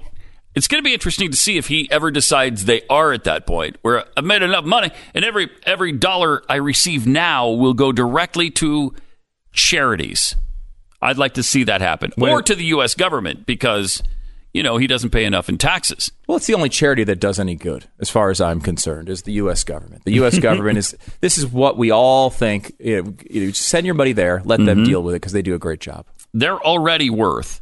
[0.55, 3.45] It's going to be interesting to see if he ever decides they are at that
[3.45, 7.91] point where I've made enough money, and every every dollar I receive now will go
[7.91, 8.95] directly to
[9.51, 10.35] charities.
[11.01, 12.93] I'd like to see that happen, or to the U.S.
[12.95, 14.03] government because
[14.53, 16.11] you know he doesn't pay enough in taxes.
[16.27, 19.21] Well, it's the only charity that does any good, as far as I'm concerned, is
[19.23, 19.63] the U.S.
[19.63, 20.03] government.
[20.05, 20.39] The U.S.
[20.39, 22.73] government is this is what we all think.
[22.79, 24.65] You know, you send your money there, let Mm-hmm.
[24.65, 26.05] them deal with it because they do a great job.
[26.33, 27.61] They're already worth,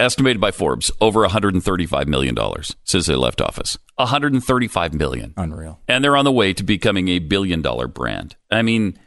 [0.00, 3.76] estimated by Forbes, over 135 million dollars since they left office.
[3.96, 5.34] 135 million.
[5.36, 5.80] Unreal.
[5.88, 8.36] and they're on the way to becoming a billion dollar brand.
[8.50, 8.98] I mean,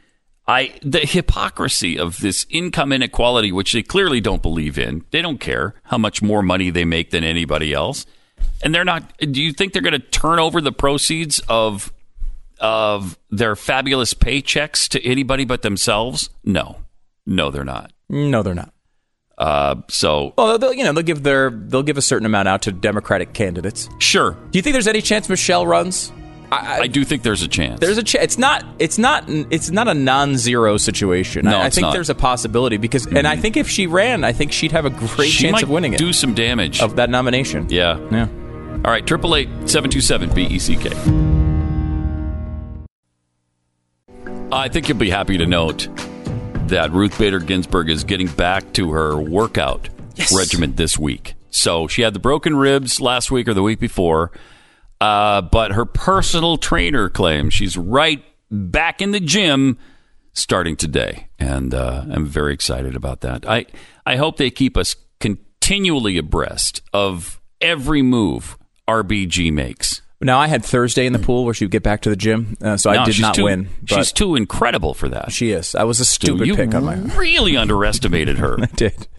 [0.48, 5.04] I the hypocrisy of this income inequality, which they clearly don't believe in.
[5.10, 8.06] They don't care how much more money they make than anybody else,
[8.62, 9.16] and they're not.
[9.18, 11.92] Do you think they're going to turn over the proceeds of
[12.60, 16.30] of their fabulous paychecks to anybody but themselves?
[16.44, 16.78] No,
[17.26, 17.92] no, they're not.
[18.08, 18.72] No, they're not.
[19.36, 22.62] Uh, so Well, they'll, you know, they'll give their they'll give a certain amount out
[22.62, 23.88] to Democratic candidates.
[23.98, 26.10] sure, Do you think there's any chance Michelle runs
[26.52, 27.80] I, I do think there's a chance.
[27.80, 28.24] There's a chance.
[28.24, 31.44] it's not it's not it's not a non-zero situation.
[31.44, 31.92] No, I, I think not.
[31.92, 33.40] there's a possibility because and I mm.
[33.40, 35.98] think if she ran, I think she'd have a great she chance of winning it
[35.98, 36.80] do some damage.
[36.80, 37.66] of that nomination.
[37.70, 37.98] yeah.
[38.10, 38.28] Yeah.
[38.84, 40.90] All right, triple eight seven two seven B E C K.
[44.52, 45.88] I think you'll be happy to note
[46.68, 49.88] that Ruth Bader Ginsburg is getting back to her workout
[50.32, 51.34] regimen this week.
[51.50, 54.30] So she had the broken ribs last week or the week before,
[55.00, 59.78] uh, but her personal trainer claims she's right back in the gym
[60.32, 63.48] starting today, and uh, I'm very excited about that.
[63.48, 63.66] I
[64.04, 68.56] I hope they keep us continually abreast of every move
[68.88, 70.02] RBG makes.
[70.20, 72.56] Now I had Thursday in the pool where she would get back to the gym,
[72.62, 73.68] uh, so I did not too- win.
[73.82, 75.30] But She's too incredible for that.
[75.30, 75.74] she is.
[75.74, 76.94] I was a Stu, stupid you pick on my.
[77.18, 78.56] really underestimated her.
[78.62, 79.06] I did.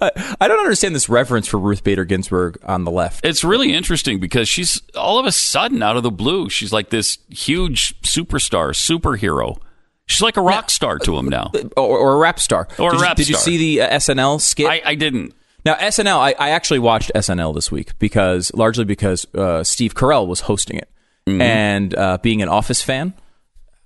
[0.00, 3.24] I, I don't understand this reference for Ruth Bader Ginsburg on the left.
[3.24, 6.50] It's really interesting because she's all of a sudden out of the blue.
[6.50, 9.58] She's like this huge superstar, superhero.
[10.06, 11.52] She's like a rock star to him now.
[11.76, 12.66] or, or a rap star.
[12.78, 14.66] Or a did you- rap Did you see the uh, SNL skit?
[14.66, 15.34] I, I didn't.
[15.68, 20.26] Now SNL, I, I actually watched SNL this week because largely because uh, Steve Carell
[20.26, 20.88] was hosting it,
[21.28, 21.42] Mm-hmm.
[21.42, 23.12] and uh, being an Office fan,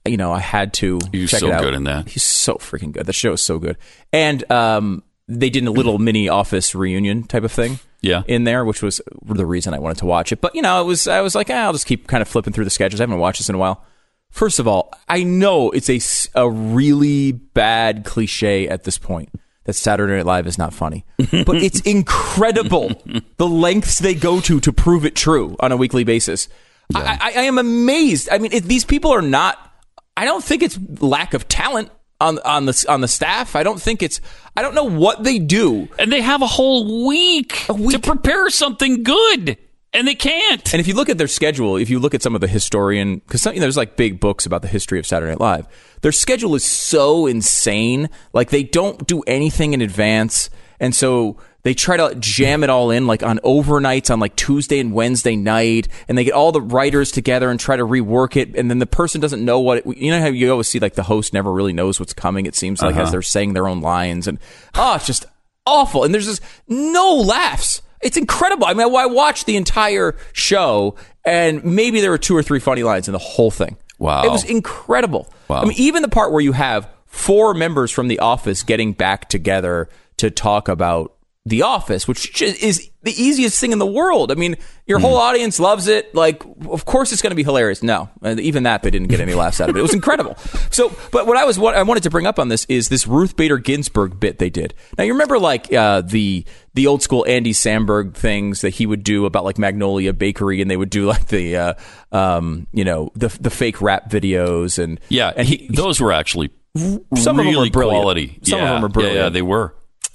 [0.07, 1.01] you know, I had to.
[1.11, 1.63] He's check so it out.
[1.63, 2.09] good in that.
[2.09, 3.05] He's so freaking good.
[3.07, 3.77] The show is so good,
[4.13, 7.81] and um, they did a little mini Office reunion type of thing.
[8.01, 8.23] Yeah.
[8.29, 10.41] in there, which was the reason I wanted to watch it.
[10.41, 12.53] But you know, it was I was like, ah, I'll just keep kind of flipping
[12.53, 13.01] through the sketches.
[13.01, 13.85] I haven't watched this in a while.
[14.31, 16.01] First of all, I know it's a,
[16.41, 19.29] a really bad cliche at this point
[19.65, 22.91] that Saturday Night Live is not funny, but it's incredible
[23.37, 26.49] the lengths they go to to prove it true on a weekly basis.
[26.95, 28.29] I, I, I am amazed.
[28.31, 29.59] I mean, if these people are not.
[30.15, 33.57] I don't think it's lack of talent on on the on the staff.
[33.57, 34.21] I don't think it's.
[34.57, 35.89] I don't know what they do.
[35.99, 38.03] And they have a whole week, to week.
[38.03, 39.57] prepare something good,
[39.93, 40.73] and they can't.
[40.73, 43.17] And if you look at their schedule, if you look at some of the historian,
[43.17, 45.67] because there's like big books about the history of Saturday Night Live,
[46.01, 48.09] their schedule is so insane.
[48.33, 50.51] Like they don't do anything in advance,
[50.81, 54.81] and so they try to jam it all in, like on overnights on like Tuesday
[54.81, 58.57] and Wednesday night, and they get all the writers together and try to rework it,
[58.57, 59.79] and then the person doesn't know what.
[59.79, 62.47] It, you know how you always see like the host never really knows what's coming.
[62.47, 63.11] It seems like as uh-huh.
[63.11, 64.39] they're saying their own lines, and
[64.75, 65.27] oh, it's just
[65.67, 66.05] awful.
[66.05, 67.83] And there's just no laughs.
[68.03, 68.67] It's incredible.
[68.67, 72.83] I mean, I watched the entire show, and maybe there were two or three funny
[72.83, 73.77] lines in the whole thing.
[73.99, 74.25] Wow.
[74.25, 75.33] It was incredible.
[75.49, 75.63] Wow.
[75.63, 79.29] I mean, even the part where you have four members from The Office getting back
[79.29, 84.31] together to talk about The Office, which is the easiest thing in the world.
[84.31, 86.15] I mean, your whole audience loves it.
[86.15, 87.83] Like, of course it's going to be hilarious.
[87.83, 89.81] No, even that they didn't get any laughs out of it.
[89.81, 90.37] It was incredible.
[90.71, 93.07] So, but what I was what I wanted to bring up on this is this
[93.07, 94.73] Ruth Bader Ginsburg bit they did.
[94.97, 99.05] Now you remember like uh, the the old school Andy Samberg things that he would
[99.05, 101.75] do about like Magnolia Bakery, and they would do like the uh,
[102.11, 106.51] um, you know the the fake rap videos and Yeah, and he, those were actually
[106.75, 107.73] some of them were brilliant.
[107.73, 108.39] quality.
[108.45, 109.17] Some yeah, of them were brilliant.
[109.17, 109.75] Yeah, yeah, they were.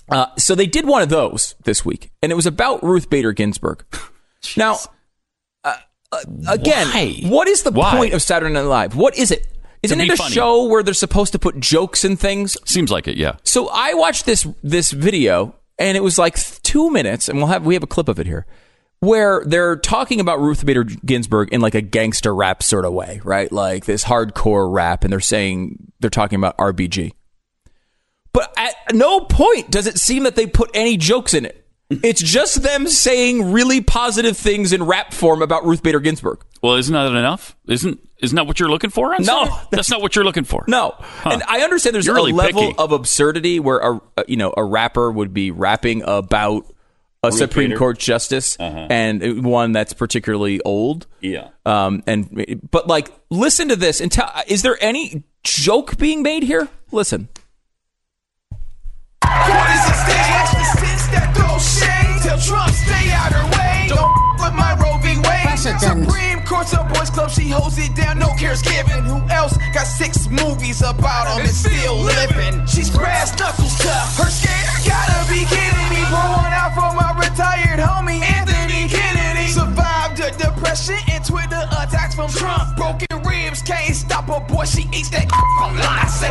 [0.10, 3.34] Uh, so they did one of those this week, and it was about Ruth Bader
[3.34, 3.84] Ginsburg.
[4.58, 4.78] now,
[5.64, 5.76] uh,
[6.12, 7.22] uh, again, Why?
[7.24, 7.96] what is the Why?
[7.96, 8.96] point of Saturday Night Live?
[8.96, 9.48] What is it?
[9.84, 10.34] Isn't it a funny.
[10.34, 12.58] show where they're supposed to put jokes and things?
[12.66, 13.18] Seems like it.
[13.18, 13.36] Yeah.
[13.44, 17.66] So I watched this this video, and it was like two minutes, and we'll have
[17.66, 18.46] we have a clip of it here,
[19.00, 23.22] where they're talking about Ruth Bader Ginsburg in like a gangster rap sort of way,
[23.24, 23.52] right?
[23.52, 27.12] Like this hardcore rap, and they're saying they're talking about RBG.
[28.38, 31.64] But at no point does it seem that they put any jokes in it.
[32.04, 36.44] It's just them saying really positive things in rap form about Ruth Bader Ginsburg.
[36.62, 37.56] Well, isn't that enough?
[37.66, 39.12] Isn't isn't that what you're looking for?
[39.20, 39.56] No, Saturday?
[39.72, 40.66] that's not what you're looking for.
[40.68, 40.96] No,
[41.26, 42.76] and I understand there's You're a really level picky.
[42.78, 46.66] of absurdity where a you know a rapper would be rapping about
[47.24, 47.80] a Supreme Bader.
[47.80, 51.08] Court justice and one that's particularly old.
[51.22, 51.50] Yeah.
[51.66, 54.32] Um, and but like, listen to this and tell.
[54.48, 56.68] Is there any joke being made here?
[56.92, 57.30] Listen.
[59.28, 60.50] What is it stage?
[60.56, 62.22] The sense that throws shade.
[62.24, 63.88] Tell Trump stay out her way.
[63.90, 65.20] Don't with my Roe v.
[65.22, 65.58] Wade.
[65.58, 67.30] Supreme Court's a boys club.
[67.30, 68.20] She holds it down.
[68.20, 69.04] No cares given.
[69.04, 72.66] Who else got six movies about him and still living?
[72.68, 74.18] She's brass knuckles tough.
[74.18, 74.68] Her scared.
[74.88, 76.02] Gotta be kidding me.
[76.08, 78.47] Pour one out for my retired homie Anthony Kennedy.
[78.47, 78.47] Survived
[80.86, 82.76] the depression and Twitter attacks from Trump.
[82.76, 84.66] Broken ribs can't stop her boy.
[84.66, 86.28] She eats that from Lassie.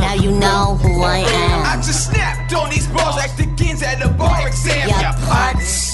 [0.00, 1.66] Now you know who I am.
[1.66, 4.88] I just snapped on these balls like the kids at the bar exam.
[4.88, 5.90] Yeah, putz.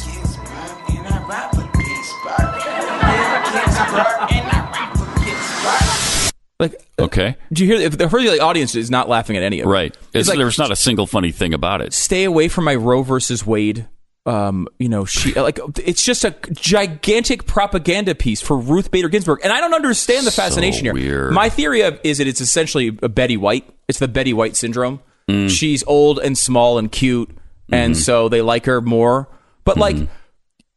[6.58, 7.36] Like, Okay.
[7.52, 7.86] do you hear?
[7.86, 9.94] If the, the audience is not laughing at any of it, Right.
[9.94, 11.92] It's It's, like there's not a single funny thing about it.
[11.92, 13.86] stay away from my Roe versus Wade
[14.26, 19.40] um, you know, she like it's just a gigantic propaganda piece for Ruth Bader Ginsburg,
[19.44, 20.94] and I don't understand the So fascination here.
[20.94, 21.32] weird.
[21.32, 23.68] My theory of is that it's essentially a Betty White.
[23.88, 25.00] It's the Betty White syndrome.
[25.28, 25.48] Mm.
[25.50, 27.30] She's old and small and cute,
[27.70, 28.00] and Mm-hmm.
[28.00, 29.28] so they like her more.
[29.64, 29.96] But like,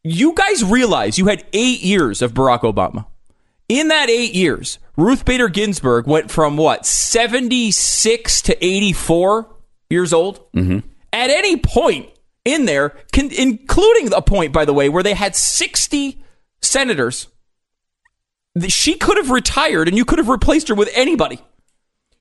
[0.03, 3.05] you guys realize you had eight years of Barack Obama.
[3.67, 9.47] In that eight years, Ruth Bader Ginsburg went from what seventy six to eighty four
[9.89, 10.39] years old.
[10.53, 10.79] Mm-hmm.
[11.13, 12.09] At any point
[12.45, 16.23] in there, con- including a point, by the way, where they had sixty
[16.61, 17.27] senators,
[18.67, 21.39] she could have retired and you could have replaced her with anybody.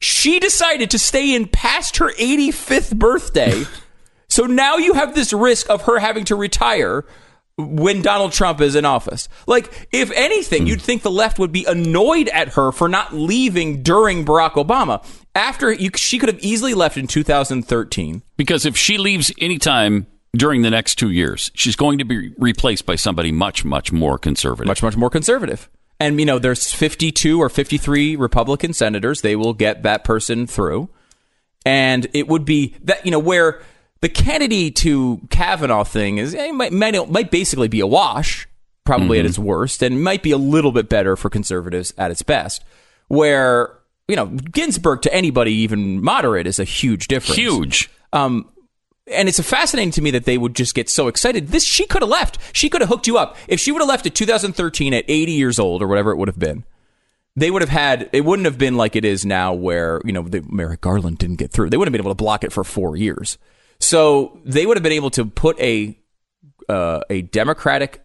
[0.01, 3.65] She decided to stay in past her 85th birthday.
[4.29, 7.05] so now you have this risk of her having to retire
[7.57, 9.29] when Donald Trump is in office.
[9.49, 10.69] Like, if anything, hmm.
[10.69, 15.05] you'd think the left would be annoyed at her for not leaving during Barack Obama.
[15.39, 18.23] After you, she could have easily left in 2013.
[18.37, 22.87] Because if she leaves anytime during the next two years, she's going to be replaced
[22.87, 24.67] by somebody much, much more conservative.
[24.67, 25.71] much much more conservative.
[26.01, 29.21] And you know, there's 52 or 53 Republican senators.
[29.21, 30.89] They will get that person through,
[31.65, 33.63] and it would be that you know where
[34.01, 38.49] the Kennedy to Kavanaugh thing is it might might, might basically be a wash,
[38.85, 39.29] probably at mm-hmm.
[39.29, 42.65] its worst, and might be a little bit better for conservatives at its best.
[43.07, 43.78] Where
[44.09, 47.37] you know Ginsburg to anybody even moderate is a huge difference.
[47.37, 47.91] Huge.
[48.13, 48.51] Um,
[49.07, 51.49] and it's fascinating to me that they would just get so excited.
[51.49, 52.39] This she could have left.
[52.53, 55.33] She could have hooked you up if she would have left at 2013 at 80
[55.33, 56.65] years old or whatever it would have been.
[57.37, 58.11] They would have had.
[58.13, 61.37] It wouldn't have been like it is now, where you know the Merrick Garland didn't
[61.37, 61.71] get through.
[61.71, 63.39] They wouldn't have been able to block it for four years.
[63.79, 65.97] So they would have been able to put a
[66.69, 68.05] uh, a Democratic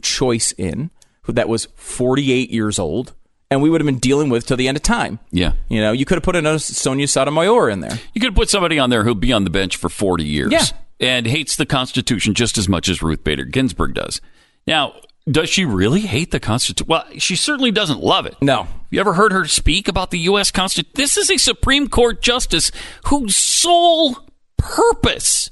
[0.00, 0.90] choice in
[1.26, 3.12] that was 48 years old,
[3.50, 5.18] and we would have been dealing with till the end of time.
[5.32, 5.52] Yeah.
[5.68, 7.98] You know, you could have put another Sonia Sotomayor in there.
[8.14, 10.64] You could put somebody on there who'll be on the bench for 40 years Yeah.
[11.00, 14.20] and hates the Constitution just as much as Ruth Bader Ginsburg does.
[14.66, 14.94] Now,
[15.28, 16.86] does she really hate the Constitution?
[16.88, 18.36] Well, she certainly doesn't love it.
[18.40, 18.66] No.
[18.90, 20.50] You ever heard her speak about the U.S.
[20.50, 20.92] Constitution?
[20.94, 22.70] This is a Supreme Court justice
[23.06, 24.16] whose sole
[24.56, 25.50] purpose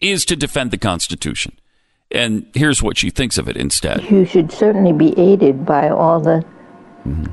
[0.00, 1.58] is to defend the Constitution.
[2.10, 4.02] And here's what she thinks of it instead.
[4.10, 6.44] You should certainly be aided by all the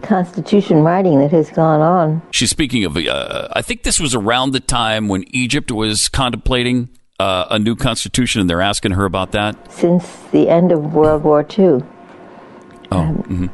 [0.02, 2.22] Constitution writing that has gone on.
[2.32, 6.90] She's speaking of, uh, I think this was around the time when Egypt was contemplating
[7.20, 9.72] uh, a new constitution, and they're asking her about that.
[9.72, 11.84] since the end of World War II.
[12.92, 13.50] Oh, mhm.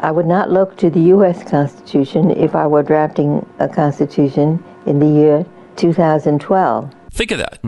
[0.00, 1.48] I would not look to the U.S.
[1.48, 6.94] Constitution if I were drafting a Constitution in the year 2012.
[7.12, 7.60] think of that.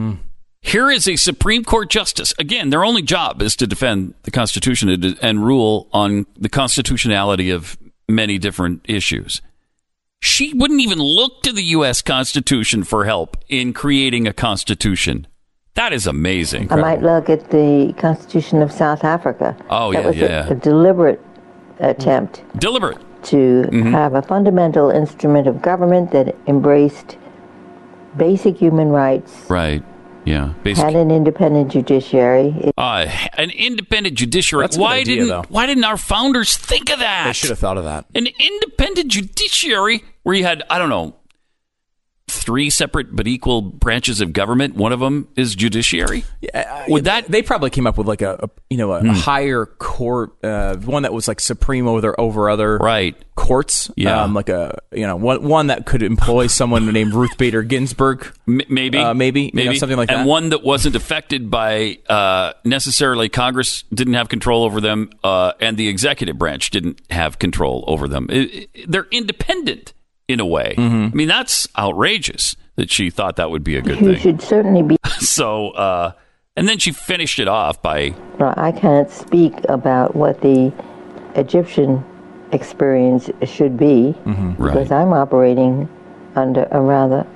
[0.60, 2.32] Here is a Supreme Court justice.
[2.38, 7.50] Again, their only job is to defend the Constitution and, and rule on the constitutionality
[7.50, 7.76] of
[8.08, 9.40] many different issues.
[10.20, 12.00] She wouldn't even look to the U.S.
[12.02, 15.26] Constitution for help in creating a Constitution.
[15.74, 16.70] That is amazing.
[16.70, 19.56] I might look at the Constitution of South Africa.
[19.70, 20.46] Oh, that yeah, was yeah.
[20.48, 21.20] A, a deliberate
[21.80, 22.98] attempt Deliberate.
[23.24, 23.36] to
[23.72, 23.90] Mm-hmm.
[23.92, 27.16] have a fundamental instrument of government that embraced
[28.16, 29.82] basic human rights, Right.
[30.24, 30.54] Yeah.
[30.62, 30.85] Basic.
[30.85, 32.72] had an independent judiciary.
[32.76, 33.06] Uh,
[33.37, 34.64] an independent judiciary.
[34.64, 35.44] That's a good why idea, didn't though.
[35.48, 37.26] Why didn't our founders think of that?
[37.26, 38.06] They should have thought of that.
[38.14, 41.16] an independent judiciary where you had I don't know
[42.37, 44.75] three separate but equal branches of government.
[44.77, 46.25] One of them is judiciary.
[46.88, 49.11] Would that they probably came up with like a, a you know a, Hmm.
[49.11, 53.16] a higher court uh, one that was like supreme over over other right?
[53.35, 54.23] courts Yeah.
[54.23, 58.31] um, like a you know one one that could employ someone named Ruth Bader Ginsburg
[58.47, 60.21] M- maybe, Uh, maybe, you know, something like and that.
[60.23, 65.53] And one that wasn't affected by uh, necessarily Congress didn't have control over them, uh,
[65.61, 68.27] and the executive branch didn't have control over them.
[68.31, 69.92] It- it- they're independent
[70.28, 70.74] in a way.
[70.78, 71.04] Mm-hmm.
[71.12, 74.18] I mean, that's outrageous that she thought that would be a good you thing.
[74.20, 74.96] should certainly be.
[75.20, 76.12] So, uh,
[76.56, 80.72] and then she finished it off by Well, I can't speak about what the
[81.37, 82.04] Egyptian
[82.50, 84.92] experience should be because right.
[84.92, 85.88] I'm operating
[86.35, 87.26] under a rather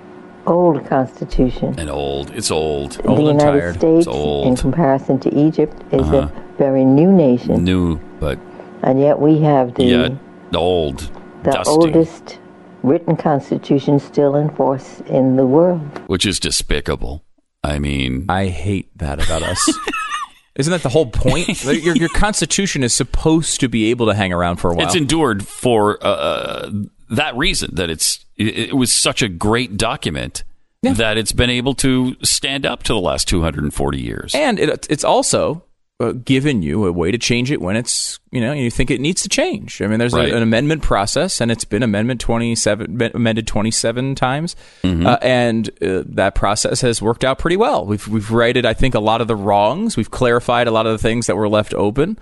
[0.47, 1.75] old constitution.
[1.79, 2.31] and old.
[2.35, 3.01] It's old.
[3.07, 3.75] Old the and United tired.
[3.77, 4.47] States, It's old.
[4.47, 6.17] in comparison to Egypt, is Uh-huh.
[6.29, 8.39] a very new nation, New, but
[8.83, 10.13] and yet we have the yet
[10.55, 11.11] old,
[11.45, 12.39] the dusty, oldest
[12.87, 15.81] written constitution still in force in the world.
[16.07, 17.25] which is despicable.
[17.65, 19.79] I mean, I hate that about us.
[20.57, 21.65] Isn't that the whole point?
[21.65, 24.87] Your, your constitution is supposed to be able to hang around for a while.
[24.87, 26.71] it's endured for uh,
[27.11, 30.45] that reason that it's it, it was such a great document
[30.83, 34.35] that it's been able to stand up to the last 240 years.
[34.35, 35.65] and it, it's also
[35.99, 39.01] uh, given you a way to change it when it's you know you think it
[39.01, 39.81] needs to change.
[39.81, 40.31] I mean, there's Right.
[40.33, 45.07] a, an amendment process, and it's been amendment twenty seven amended twenty seven times, Mm-hmm.
[45.07, 47.87] uh, and uh, that process has worked out pretty well.
[47.87, 49.97] We've we've righted, I think, a lot of the wrongs.
[49.97, 52.19] We've clarified a lot of the things that were left open.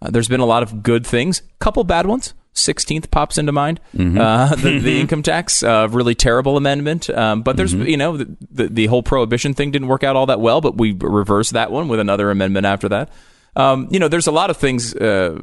[0.00, 2.32] Uh, there's been a lot of good things, couple bad ones.
[2.58, 3.80] Sixteenth pops into mind.
[3.96, 4.18] Mm-hmm.
[4.18, 7.08] Uh, the, the income tax, uh, really terrible amendment.
[7.10, 7.86] Um, but there's, Mm-hmm.
[7.86, 10.60] you know, the, the the whole prohibition thing didn't work out all that well.
[10.60, 13.10] But we reversed that one with another amendment after that.
[13.56, 15.40] Um, you know, there's a lot of things uh,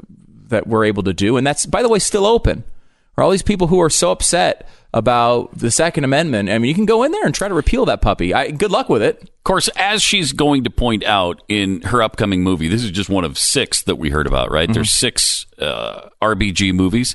[0.50, 2.64] that we're able to do, and that's by the way still open.
[3.14, 6.74] For all these people who are so upset about the Second Amendment, I mean, you
[6.74, 8.34] can go in there and try to repeal that puppy.
[8.34, 9.22] I, good luck with it.
[9.22, 13.10] Of course, as she's going to point out in her upcoming movie, this is just
[13.10, 14.74] one of six that we heard about, right?
[14.74, 17.14] There's six uh, RBG movies.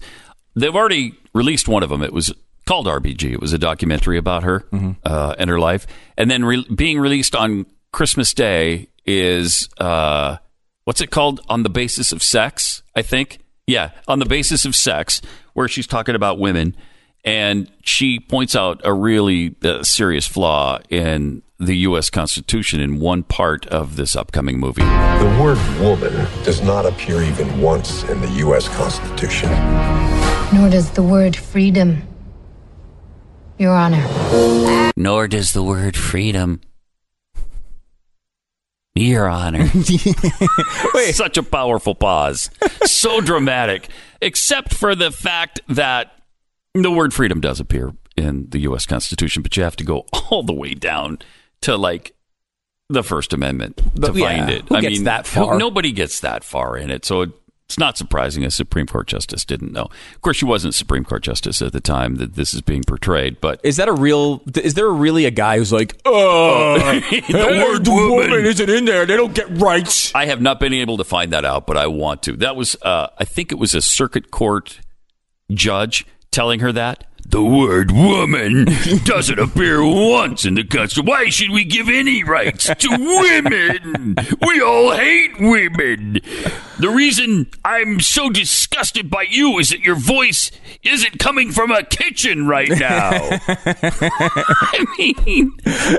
[0.55, 2.03] They've already released one of them.
[2.03, 2.33] It was
[2.67, 3.33] called RBG.
[3.33, 4.65] It was a documentary about her
[5.05, 5.87] uh, and her life.
[6.19, 10.37] And then re- being released on Christmas Day is uh,
[10.85, 11.41] what's it called?
[11.49, 13.39] On the basis of sex, I think.
[13.67, 15.23] Yeah, on the basis of sex,
[15.55, 16.77] where she's talking about women.
[17.25, 22.09] And she points out a really uh, serious flaw in the U.S.
[22.09, 24.83] Constitution in one part of this upcoming movie.
[24.83, 28.67] The word woman does not appear even once in the U.S.
[28.69, 29.51] Constitution.
[30.55, 32.03] Nor does the word freedom.
[33.59, 34.03] Your Honor.
[34.97, 36.63] Nor does the word freedom.
[38.95, 39.67] Your Honor.
[41.13, 42.51] Such a powerful pause.
[42.85, 43.89] so dramatic.
[44.23, 46.20] Except for the fact that
[46.75, 48.87] the word freedom does appear in the U.S.
[48.87, 51.19] Constitution, but you have to go all the way down
[51.63, 52.15] to like
[52.89, 54.65] the First Amendment to yeah, find it.
[54.71, 55.59] I gets mean, that far?
[55.59, 57.05] nobody gets that far in it.
[57.05, 57.27] So
[57.71, 59.85] it's not surprising a Supreme Court justice didn't know.
[59.85, 63.41] Of course, she wasn't Supreme Court justice at the time that this is being portrayed,
[63.41, 64.43] but Is that a real?
[64.57, 66.75] Is there really a guy who's like, oh,
[67.29, 68.45] the word woman.
[68.45, 69.07] isn't in there?
[69.07, 70.13] They don't get rights.
[70.17, 72.33] I have not been able to find that out, but I want to.
[72.39, 74.81] That was, uh, I think it was a circuit court
[75.53, 77.05] judge telling her that.
[77.31, 78.65] The word woman
[79.05, 81.07] doesn't appear once in the Constitution.
[81.07, 84.17] Why should we give any rights to women?
[84.45, 86.21] We all hate women.
[86.81, 90.51] The reason I'm so disgusted by you is that your voice
[90.83, 93.11] isn't coming from a kitchen right now.
[93.13, 95.53] I mean,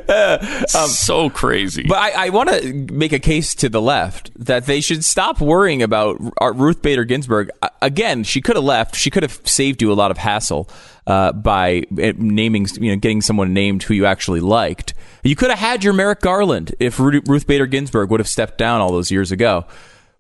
[0.10, 1.84] uh, um, so crazy.
[1.88, 5.40] But I, I want to make a case to the left that they should stop
[5.40, 7.52] worrying about Ru- Ruth Bader Ginsburg.
[7.62, 8.96] Uh, Again, she could have left.
[8.96, 10.70] She could have saved you a lot of hassle
[11.12, 14.94] uh, by uh, naming, you know, getting someone named who you actually liked.
[15.24, 18.58] You could have had your Merrick Garland if Ru- Ruth Bader Ginsburg would have stepped
[18.58, 19.66] down all those years ago.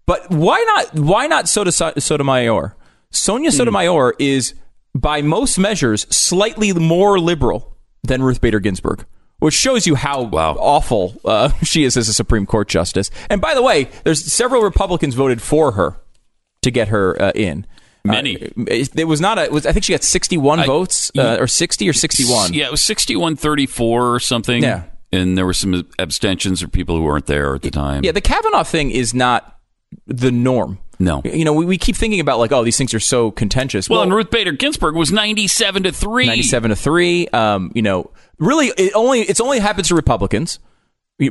[0.06, 0.93] But why not?
[0.95, 2.75] Why not Soto- Sotomayor?
[3.10, 4.54] Sonia Sotomayor is,
[4.93, 9.06] by most measures, slightly more liberal than Ruth Bader Ginsburg,
[9.39, 10.56] which shows you how wow.
[10.60, 13.10] awful uh, she is as a Supreme Court justice.
[13.30, 16.01] And by the way, there's several Republicans voted for her
[16.63, 17.65] to get her uh, in.
[18.04, 18.36] Many.
[18.38, 19.44] Uh, it, it was not a.
[19.44, 22.54] It was, I think she got 61 votes, uh, or 60 or 61.
[22.54, 24.64] Yeah, it was 6134 or something.
[24.64, 24.84] Yeah.
[25.12, 28.04] And there were some abstentions or people who weren't there at the time.
[28.04, 29.60] Yeah, the Kavanaugh thing is not
[30.08, 30.80] the norm.
[31.00, 31.22] No.
[31.26, 33.90] You know, we, we keep thinking about like, oh, these things are so contentious.
[33.90, 36.28] Well, and Ruth Bader Ginsburg was 97 to 3.
[36.28, 40.60] 97 to 3 um you know really it only it's only happens to republicans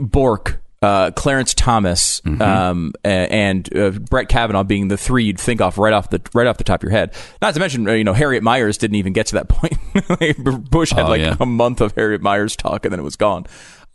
[0.01, 2.41] bork uh, Clarence Thomas Mm-hmm.
[2.43, 6.47] um, and uh, Brett Kavanaugh being the three you'd think off right off the right
[6.47, 7.15] off the top of your head.
[7.43, 9.75] Not to mention, uh, you know, Harriet Miers didn't even get to that point.
[10.71, 11.37] Bush had Oh, like yeah.
[11.41, 13.47] a month of Harriet Miers talk, and then it was gone.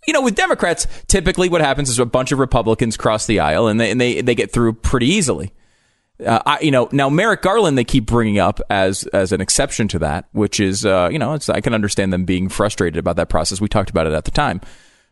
[0.08, 3.68] You know, with Democrats, typically what happens is a bunch of Republicans cross the aisle,
[3.68, 5.52] and they and they, they get through pretty easily.
[6.26, 9.88] Uh, I, you know, now Merrick Garland they keep bringing up as as an exception
[9.90, 13.16] to that, which is, uh, you know, it's, I can understand them being frustrated about
[13.18, 13.60] that process.
[13.60, 14.62] We talked about it at the time,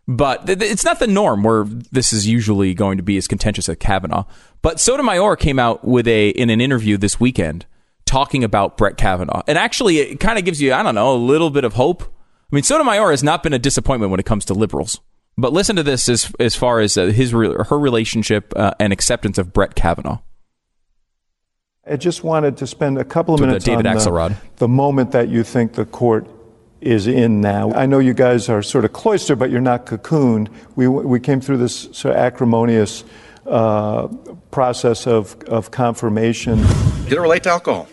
[0.08, 3.70] but th- it's not the norm where this is usually going to be as contentious
[3.70, 4.26] as Kavanaugh.
[4.62, 7.66] But Sotomayor came out with a in an interview this weekend
[8.06, 11.18] talking about Brett Kavanaugh, and actually, it kind of gives you, I don't know, a
[11.18, 12.04] little bit of hope.
[12.04, 15.00] I mean, Sotomayor has not been a disappointment when it comes to liberals.
[15.36, 18.94] But listen to this as as far as uh, his re- her relationship uh, and
[18.94, 20.20] acceptance of Brett Kavanaugh.
[21.90, 24.30] I just wanted to spend a couple of To the minutes David on Axelrod.
[24.30, 26.28] the, the moment that you think the court
[26.84, 27.72] is in now.
[27.74, 30.50] I know you guys are sort of cloistered, but you're not cocooned.
[30.76, 33.04] We, we came through this sort of acrimonious
[33.48, 34.08] uh,
[34.52, 36.58] process of, of confirmation.
[37.06, 37.88] Did it relate to alcohol?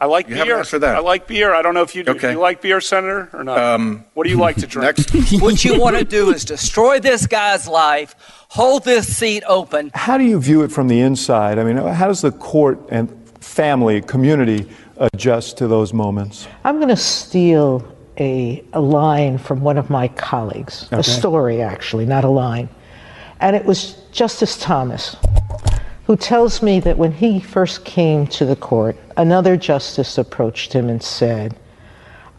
[0.00, 0.58] I like You haven't beer.
[0.58, 0.94] answered that.
[0.94, 1.52] I like beer.
[1.52, 2.12] I don't know if you do.
[2.12, 2.28] Okay.
[2.28, 3.58] Do you like beer, Senator, or not?
[3.58, 4.96] Um, what do you like to drink?
[4.96, 5.32] Next.
[5.42, 8.14] what you want to do is destroy this guy's life,
[8.48, 9.90] hold this seat open.
[9.94, 11.58] How do you view it from the inside?
[11.58, 16.46] I mean, how does the court and family, community adjust to those moments?
[16.62, 17.80] I'm going to steal
[18.18, 20.98] a, a line from one of my colleagues, Okay.
[21.00, 22.68] a story actually, not a line.
[23.40, 25.16] And it was Justice Thomas.
[26.06, 30.88] who tells me that when he first came to the court, another justice approached him
[30.88, 31.54] and said,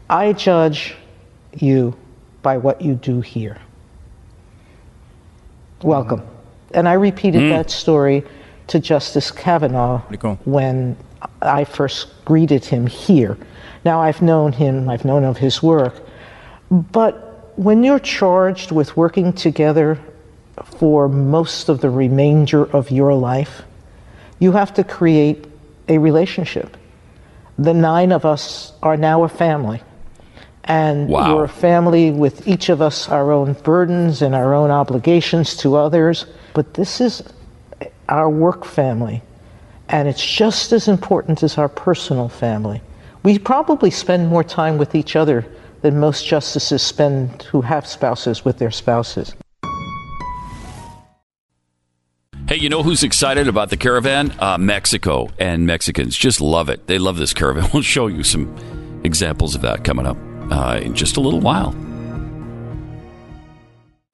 [0.10, 0.96] I judge
[1.54, 1.96] you
[2.42, 3.58] by what you do here.
[5.84, 6.24] Welcome.
[6.74, 7.50] And I repeated Mm.
[7.52, 8.24] that story
[8.68, 10.00] to Justice Kavanaugh
[10.46, 10.98] when
[11.44, 13.38] I first greeted him here.
[13.86, 15.96] Now, I've known him, I've known of his work,
[16.70, 20.00] but when you're charged with working together
[20.78, 23.64] for most of the remainder of your life,
[24.40, 25.46] you have to create
[25.88, 26.78] a relationship.
[27.58, 29.82] The nine of us are now a family.
[30.64, 31.36] And Wow.
[31.36, 35.76] we're a family with each of us our own burdens and our own obligations to
[35.76, 36.26] others.
[36.54, 37.24] But this is
[38.08, 39.22] our work family.
[39.90, 42.82] And it's just as important as our personal family.
[43.30, 45.46] We probably spend more time with each other
[45.84, 49.36] than most justices spend who have spouses with their spouses.
[52.48, 54.34] Hey, you know who's excited about the caravan?
[54.40, 56.88] Uh, Mexico and Mexicans just love it.
[56.88, 57.70] They love this caravan.
[57.74, 58.52] We'll show you some
[59.04, 60.18] examples of that coming up
[60.50, 61.76] uh, in just a little while.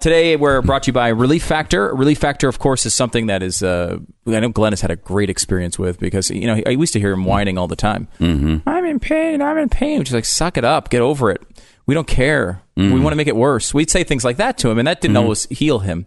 [0.05, 1.91] Today, we're brought to you by Relief Factor.
[1.95, 3.97] Relief Factor, of course, is something that is, uh,
[4.27, 6.99] I know Glenn has had a great experience with because, you know, I used to
[6.99, 8.07] hear him whining all the time.
[8.19, 8.69] Mm-hmm.
[8.69, 9.97] I'm in pain, I'm in pain.
[9.97, 11.41] Which is like, suck it up, get over it.
[11.87, 12.61] We don't care.
[12.77, 12.93] Mhm.
[12.93, 13.73] We want to make it worse.
[13.73, 15.21] We'd say things like that to him, and that didn't Mhm.
[15.23, 16.05] always heal him.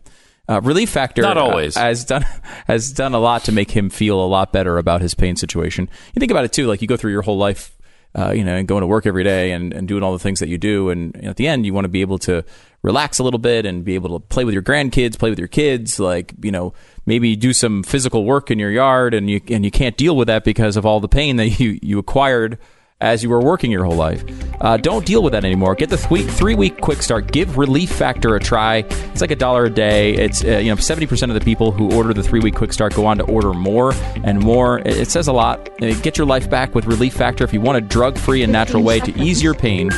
[0.49, 1.77] Uh, Relief Factor Not uh, always.
[1.77, 2.25] has done
[2.69, 5.89] has done a lot to make him feel a lot better about his pain situation.
[6.15, 7.77] You think about it too, like you go through your whole life,
[8.15, 10.39] uh, you know, and going to work every day and, and doing all the things
[10.39, 12.45] that you do, and at the end, you want to be able to
[12.83, 15.49] relax a little bit and be able to play with your grandkids, play with your
[15.49, 16.73] kids, like you know,
[17.07, 20.29] maybe do some physical work in your yard, and you and you can't deal with
[20.29, 22.59] that because of all the pain that you you acquired
[23.01, 24.25] as you were working your whole life.
[24.61, 25.77] Uh, don't deal with that anymore.
[25.77, 27.31] Get the three, three week quick start.
[27.31, 28.79] Give Relief Factor a try.
[28.79, 30.15] It's like a dollar a day.
[30.15, 32.73] It's uh, you know seventy percent of the people who order the three week quick
[32.73, 33.93] start go on to order more
[34.25, 34.81] and more.
[34.81, 35.69] It, it says a lot.
[35.81, 37.45] Uh, Get your life back with Relief Factor.
[37.45, 39.91] If you want a drug free and natural way to ease your pain,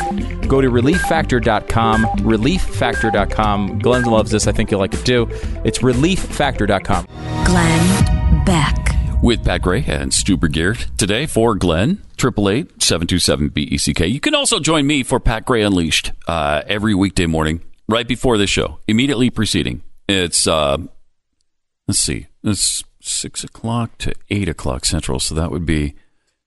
[0.46, 2.04] go to relieffactor.com.
[2.04, 3.78] Relieffactor.com.
[3.78, 4.46] Glenn loves this.
[4.46, 5.26] I think you'll like it too.
[5.64, 7.06] It's relieffactor.com.
[7.46, 8.89] Glenn Beck.
[9.22, 14.00] With Pat Gray and Stu Geert today for Glenn, 888-727-BECK.
[14.00, 18.08] E You can also join me for Pat Gray Unleashed uh, every weekday morning, right
[18.08, 19.82] before this show, immediately preceding.
[20.08, 20.78] It's, uh,
[21.86, 25.94] let's see, it's 6 o'clock to 8 o'clock Central, so that would be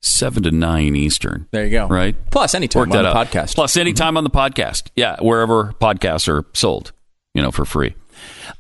[0.02, 1.48] 7 to 9 Eastern.
[1.52, 1.88] There you go.
[1.88, 2.16] Right?
[2.32, 3.28] Plus anytime Work on that the out.
[3.28, 3.54] podcast.
[3.54, 4.90] Plus anytime on the podcast.
[4.96, 6.92] Yeah, wherever podcasts are sold,
[7.36, 7.94] you know, for free.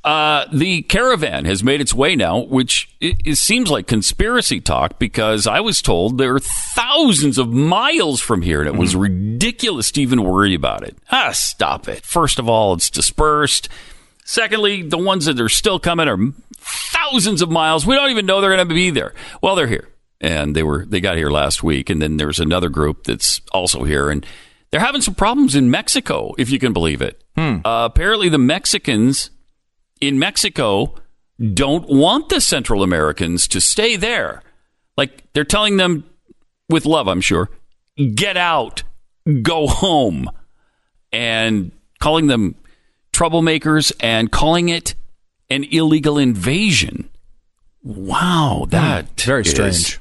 [0.03, 4.99] Uh, the caravan has made its way now, which it, it seems like conspiracy talk
[4.99, 9.91] because I was told there are thousands of miles from here, and it was ridiculous
[9.91, 10.97] to even worry about it.
[11.11, 12.03] Ah, stop it.
[12.03, 13.69] First of all, it's dispersed.
[14.25, 16.17] Secondly, the ones that are still coming are
[16.57, 17.85] thousands of miles.
[17.85, 19.13] We don't even know they're going to be there.
[19.41, 19.89] Well, they're here,
[20.21, 23.83] and they were they got here last week, and then there's another group that's also
[23.83, 24.25] here, and
[24.71, 27.21] they're having some problems in Mexico, if you can believe it.
[27.65, 29.29] Uh, apparently, the Mexicans
[30.07, 30.95] in Mexico
[31.53, 34.41] don't want the Central Americans to stay there.
[34.97, 36.05] Like they're telling them
[36.69, 37.49] with love, I'm sure,
[38.15, 38.83] get out,
[39.41, 40.29] go home,
[41.11, 42.55] and calling them
[43.11, 44.95] troublemakers and calling it
[45.49, 47.09] an illegal invasion.
[47.83, 49.99] Wow, hmm, that very is strange.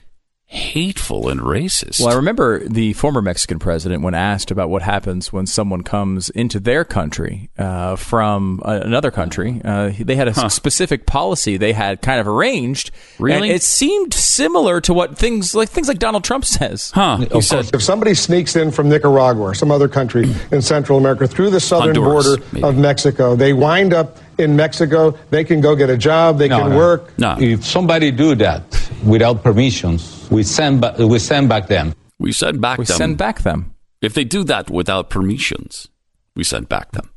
[0.53, 1.98] Hateful and racist.
[2.00, 6.28] Well, I remember the former Mexican president when asked about what happens when someone comes
[6.28, 9.62] into their country uh, from a- another country.
[9.64, 12.90] Uh, they had a s- specific policy they had kind of arranged.
[13.18, 13.48] Really?
[13.48, 16.90] And it seemed similar to what things like things like Donald Trump says.
[16.90, 17.16] Huh?
[17.32, 21.26] He said, if somebody sneaks in from Nicaragua or some other country in Central America
[21.26, 22.64] through the southern Honduras, border maybe.
[22.64, 25.16] of Mexico, they wind up in Mexico.
[25.30, 26.36] They can go get a job.
[26.36, 27.16] They can work.
[27.18, 27.36] No.
[27.38, 28.64] If somebody do that
[29.03, 31.95] without permissions, we send ba- we send back them.
[32.18, 32.83] We send back them.
[32.83, 32.97] we them.
[32.97, 33.74] send back them.
[34.01, 35.89] If they do that without permissions,
[36.35, 37.11] we send back them.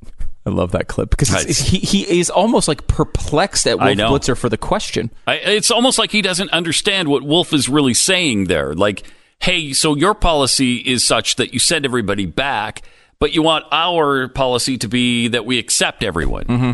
[0.47, 3.97] I love that clip because it's- he he is almost like perplexed at I Wolf.
[4.21, 5.09] Blitzer for the question.
[5.25, 8.75] I, it's almost like he doesn't understand what Wolf is really saying there.
[8.75, 9.03] Like,
[9.39, 12.83] hey, so your policy is such that you send everybody back,
[13.19, 16.45] but you want our policy to be that we accept everyone.
[16.45, 16.71] Mm-hmm.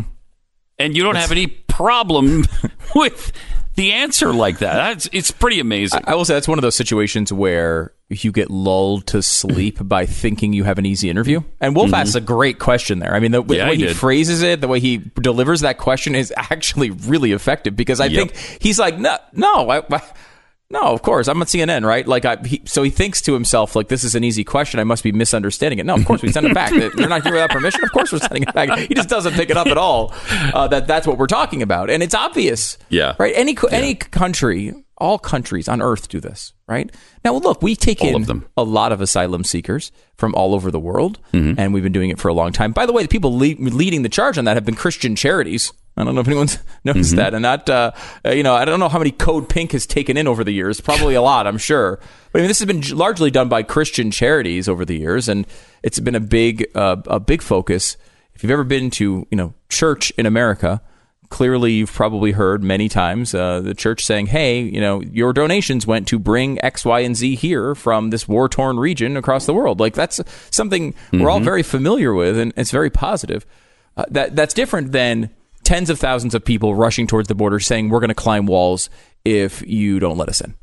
[0.78, 2.44] And you don't have any problem
[2.94, 3.32] with
[3.74, 4.74] the answer like that.
[4.74, 6.02] That's, it's pretty amazing.
[6.06, 10.04] I will say that's one of those situations where you get lulled to sleep by
[10.04, 11.40] thinking you have an easy interview.
[11.60, 11.94] And Wolf Mhm.
[12.00, 13.14] asks a great question there.
[13.14, 16.32] I mean, the, the way he phrases it, the way he delivers that question is
[16.36, 18.30] actually really effective because I Yep.
[18.32, 20.02] think he's like, no, no, I, I-
[20.72, 21.28] No, of course.
[21.28, 22.08] I'm on CNN, right?
[22.08, 24.80] Like, I, he, so he thinks to himself, like, this is an easy question.
[24.80, 25.84] I must be misunderstanding it.
[25.84, 26.72] No, of course we send it back.
[26.96, 27.84] They're not here without permission.
[27.84, 28.78] Of course we're sending it back.
[28.78, 30.14] He just doesn't pick it up at all.
[30.30, 32.78] Uh, that that's what we're talking about, and it's obvious.
[32.88, 33.14] Yeah.
[33.18, 33.34] Right.
[33.36, 34.72] Any any country,
[35.02, 36.52] all countries on Earth do this.
[36.68, 36.90] Right.
[37.24, 38.46] Now, look, we take All in of them.
[38.56, 41.60] a lot of asylum seekers from all over the world, Mm-hmm.
[41.60, 42.72] and we've been doing it for a long time.
[42.72, 45.70] By the way, the people lead, leading the charge on that have been Christian charities.
[45.98, 47.16] I don't know if anyone's noticed Mm-hmm.
[47.18, 47.90] that, and that uh,
[48.24, 50.52] uh, you know, I don't know how many Code Pink has taken in over the
[50.52, 50.80] years.
[50.80, 52.00] Probably a lot, I'm sure.
[52.32, 55.46] But I mean, this has been largely done by Christian charities over the years, and
[55.82, 57.98] it's been a big uh, a big focus.
[58.34, 60.80] If you've ever been to you know church in America,
[61.32, 65.86] clearly you've probably heard many times uh, the church saying, "Hey, you know, your donations
[65.86, 69.54] went to bring X, Y, and Z here from this war torn region across the
[69.54, 70.20] world." Like that's
[70.50, 73.46] something we're all very familiar with, and it's very positive.
[73.96, 75.30] Uh, that that's different than
[75.64, 78.90] tens of thousands of people rushing towards the border saying, "We're going to climb walls
[79.24, 80.54] if you don't let us in."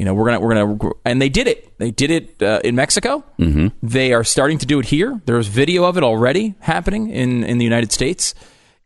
[0.00, 1.78] You know, we're gonna we're gonna and they did it.
[1.78, 3.24] They did it uh, in Mexico.
[3.38, 3.68] Mm-hmm.
[3.82, 5.20] They are starting to do it here.
[5.26, 8.34] There's video of it already happening in in the United States,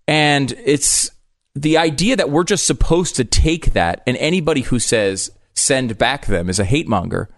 [0.06, 1.10] and it's
[1.54, 6.26] the idea that we're just supposed to take that, and anybody who says send back
[6.26, 7.28] them is a hate monger.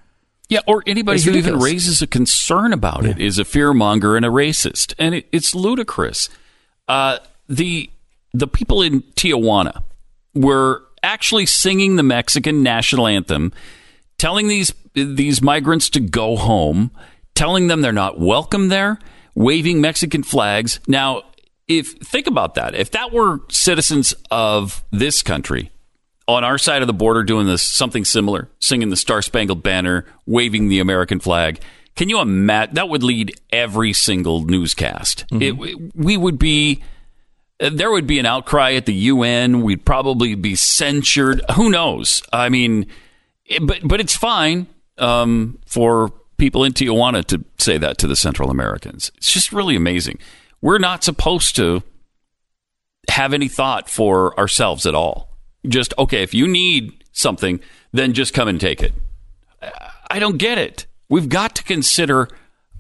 [0.49, 4.29] Yeah, or anybody who even raises a concern about it is a fearmonger and a
[4.29, 6.29] racist, and it, it's ludicrous.
[6.87, 7.91] Uh, the
[8.35, 9.83] the people in Tijuana
[10.35, 13.53] were actually singing the Mexican national anthem,
[14.19, 16.91] telling these these migrants to go home,
[17.35, 18.99] telling them they're not welcome there,
[19.35, 20.79] waving Mexican flags.
[20.87, 21.23] Now,
[21.69, 25.71] if think about that, if that were citizens of this country
[26.29, 30.05] on our side of the border doing this something similar, singing the Star Spangled Banner,
[30.27, 31.61] waving the American flag.
[31.97, 35.25] Can you imagine that would lead every single newscast?
[35.31, 35.53] It,
[35.95, 36.83] we would be
[37.61, 39.63] there would be an outcry at the UN.
[39.63, 41.41] We'd probably be censured.
[41.55, 42.21] Who knows?
[42.33, 42.87] I mean,
[43.47, 44.67] it- but but it's fine
[44.99, 49.13] um, for people in Tijuana to say that to the Central Americans.
[49.19, 50.19] It's just really amazing.
[50.65, 51.83] We're not supposed to
[53.11, 55.29] have any thought for ourselves at all.
[55.69, 57.61] Just okay, if you need something,
[57.93, 58.95] then just come and take it.
[60.11, 60.87] I don't get it.
[61.11, 62.29] We've got to consider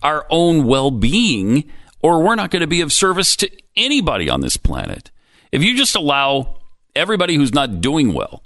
[0.03, 1.71] our own well-being
[2.01, 5.11] or we're not going to be of service to anybody on this planet.
[5.53, 6.61] If you just allow
[6.97, 8.43] everybody who's not doing well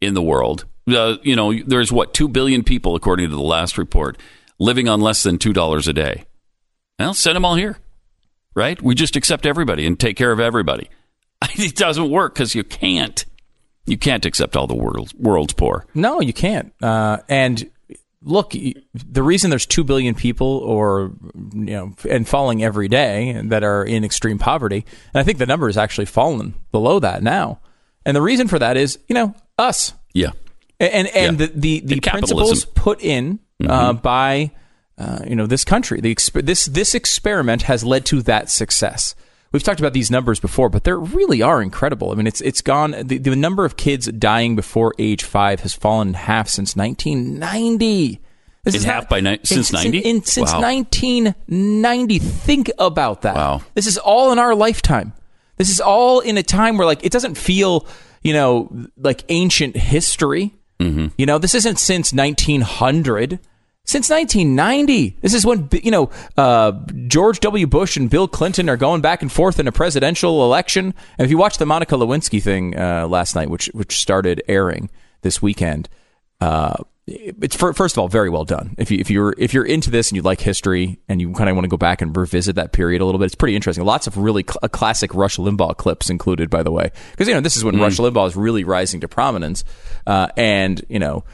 [0.00, 3.76] in the world, uh, you know, there's what 2 billion people according to the last
[3.76, 4.16] report
[4.60, 6.26] living on less than $2 a day.
[7.00, 7.78] Well, send them all here.
[8.54, 8.80] Right?
[8.82, 10.88] We just accept everybody and take care of everybody.
[11.54, 13.24] It doesn't work cuz you can't.
[13.86, 15.86] You can't accept all the world's, world's poor.
[15.94, 16.72] No, you can't.
[16.82, 17.70] Uh, and
[18.22, 21.12] look, the reason there's two billion people, or
[21.54, 24.84] you know, and falling every day that are in extreme poverty,
[25.14, 27.60] and I think the number has actually fallen below that now.
[28.04, 29.94] And the reason for that is, you know, us.
[30.12, 30.32] Yeah.
[30.80, 31.46] And and Yeah.
[31.46, 34.50] the the, the principles put in uh, by
[34.98, 39.14] uh, you know this country, the exp- this this experiment has led to that success.
[39.50, 42.10] We've talked about these numbers before, but they really are incredible.
[42.10, 42.90] I mean, it's it's gone.
[43.02, 48.20] The, the number of kids dying before age five has fallen in half since 1990.
[48.64, 49.98] This In is half by ni- since in- 90?
[50.00, 50.60] in- since Wow.
[50.60, 52.18] 1990.
[52.18, 53.36] Think about that.
[53.36, 53.62] Wow.
[53.74, 55.12] This is all in our lifetime.
[55.56, 57.86] This is all in a time where like it doesn't feel,
[58.22, 60.54] you know, like ancient history.
[60.80, 61.06] Mm-hmm.
[61.16, 63.38] You know, this isn't since 1900.
[63.88, 65.16] Since 1990.
[65.22, 66.72] This is when you know uh,
[67.06, 67.66] George W.
[67.66, 70.92] Bush and Bill Clinton are going back and forth in a presidential election.
[71.16, 74.90] And if you watch the Monica Lewinsky thing uh, last night, which which started airing
[75.22, 75.88] this weekend,
[76.38, 76.74] uh,
[77.06, 78.74] it's fir- first of all very well done.
[78.76, 81.48] If you if you're if you're into this and you like history and you kind
[81.48, 83.86] of want to go back and revisit that period a little bit, it's pretty interesting.
[83.86, 87.32] Lots of really cl- uh, classic Rush Limbaugh clips included, by the way, because you
[87.32, 89.64] know this is when Rush Limbaugh is really rising to prominence,
[90.06, 91.24] uh, and you know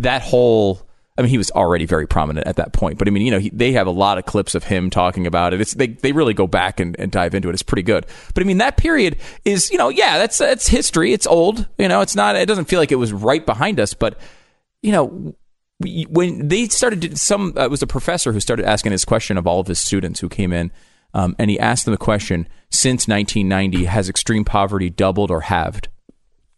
[0.00, 0.86] that whole.
[1.18, 3.38] I mean, he was already very prominent at that point, but I mean, you know,
[3.38, 5.60] he, they have a lot of clips of him talking about it.
[5.60, 7.52] It's they they really go back and, and dive into it.
[7.52, 8.06] It's pretty good.
[8.34, 11.12] But I mean, that period is you know, yeah, that's that's history.
[11.12, 11.68] It's old.
[11.76, 12.36] You know, it's not.
[12.36, 14.18] It doesn't feel like it was right behind us, but
[14.82, 15.34] you know,
[15.80, 19.36] we- when they started, some uh, it was a professor who started asking this question
[19.36, 20.72] of all of his students who came in,
[21.12, 25.88] um, and he asked them the question: Since 1990, has extreme poverty doubled or halved?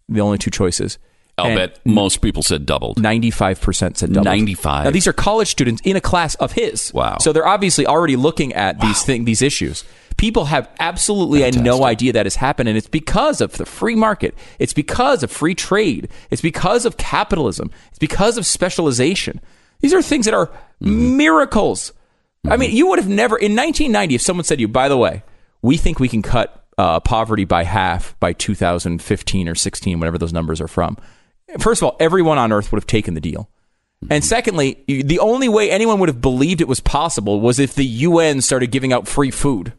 [0.09, 0.99] The only two choices.
[1.37, 2.99] I'll And bet most people said doubled.
[2.99, 4.25] 95% said doubled.
[4.25, 4.85] 95.
[4.85, 6.93] Now these are college students in a class of his.
[6.95, 7.19] Wow.
[7.21, 9.85] So they're obviously already looking at these thing, these issues.
[10.17, 14.33] People have absolutely no idea that has happened, and it's because of the free market.
[14.61, 16.09] It's because of free trade.
[16.31, 17.73] It's because of capitalism.
[17.89, 19.41] It's because of specialization.
[19.81, 21.93] These are things that are miracles.
[22.49, 24.97] I mean, you would have never in 1990 if someone said to you, by the
[24.97, 25.25] way,
[25.63, 30.33] we think we can cut uh, poverty by half by 2015 or 16, whatever those
[30.33, 30.97] numbers are from.
[31.59, 33.49] First of all, everyone on Earth would have taken the deal.
[34.11, 34.27] And hmm.
[34.27, 38.41] secondly, the only way anyone would have believed it was possible was if the UN
[38.41, 39.73] started giving out free food,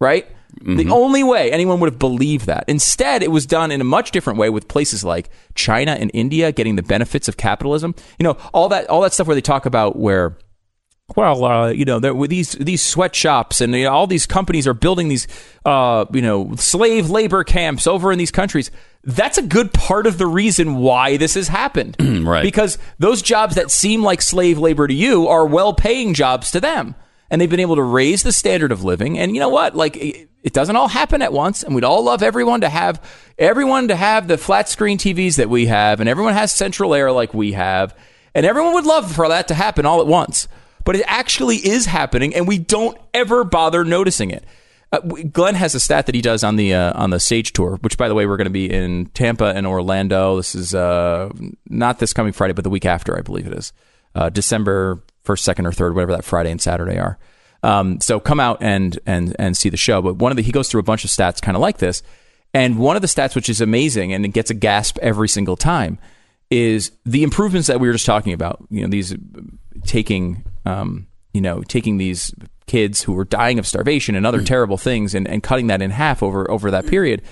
[0.00, 0.26] right?
[0.62, 0.92] The mm-hmm.
[0.92, 2.64] only way anyone would have believed that.
[2.66, 6.50] Instead, it was done in a much different way with places like China and India
[6.50, 7.94] getting the benefits of capitalism.
[8.18, 10.36] You know, all that all that stuff where they talk about where
[11.16, 14.66] well, uh, you know, there, with these these sweatshops and you know, all these companies
[14.66, 15.26] are building these,
[15.64, 18.70] uh, you know, slave labor camps over in these countries.
[19.02, 21.96] That's a good part of the reason why this has happened,
[22.26, 22.42] right?
[22.42, 26.94] Because those jobs that seem like slave labor to you are well-paying jobs to them,
[27.30, 29.18] and they've been able to raise the standard of living.
[29.18, 29.74] And you know what?
[29.74, 33.02] Like, it, it doesn't all happen at once, and we'd all love everyone to have
[33.38, 37.10] everyone to have the flat screen TVs that we have, and everyone has central air
[37.10, 37.96] like we have,
[38.34, 40.46] and everyone would love for that to happen all at once
[40.84, 44.44] but it actually is happening, and we don't ever bother noticing it.
[44.92, 47.78] Uh, Glenn has a stat that he does on the uh, on the Sage tour,
[47.82, 50.36] which, by the way, we're going to be in Tampa and Orlando.
[50.36, 51.30] This is uh,
[51.68, 53.72] not this coming Friday, but the week after, I believe it is
[54.14, 57.18] uh, December first, second, or third, whatever that Friday and Saturday are.
[57.62, 60.02] Um, so come out and and and see the show.
[60.02, 62.02] But one of the he goes through a bunch of stats, kind of like this,
[62.52, 65.56] and one of the stats which is amazing and it gets a gasp every single
[65.56, 65.98] time
[66.50, 68.64] is the improvements that we were just talking about.
[68.70, 69.14] You know, these
[69.84, 72.34] taking um, you know, taking these
[72.66, 75.90] kids who were dying of starvation and other terrible things and, and cutting that in
[75.90, 77.22] half over over that period.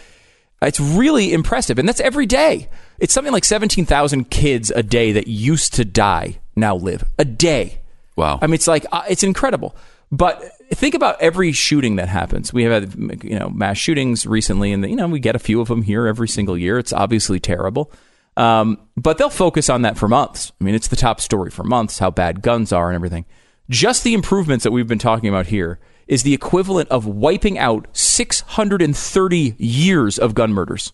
[0.60, 2.68] It's really impressive, and that's every day.
[2.98, 7.24] It's something like seventeen thousand kids a day that used to die now live a
[7.24, 7.80] day.
[8.16, 8.40] Wow!
[8.42, 9.76] I mean, it's like uh, it's incredible.
[10.10, 12.52] But think about every shooting that happens.
[12.52, 15.60] We have had you know mass shootings recently, and you know we get a few
[15.60, 16.78] of them here every single year.
[16.78, 17.92] It's obviously terrible.
[18.38, 20.52] Um, but they'll focus on that for months.
[20.60, 23.26] I mean, it's the top story for months how bad guns are and everything.
[23.68, 27.88] Just the improvements that we've been talking about here is the equivalent of wiping out
[27.92, 30.92] 630 years of gun murders.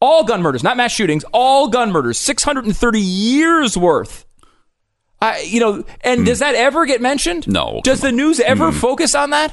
[0.00, 4.24] All gun murders, not mass shootings, all gun murders, 630 years worth.
[5.20, 7.48] I, you know, and does that ever get mentioned?
[7.48, 7.80] No.
[7.82, 9.52] Does the news ever focus on that?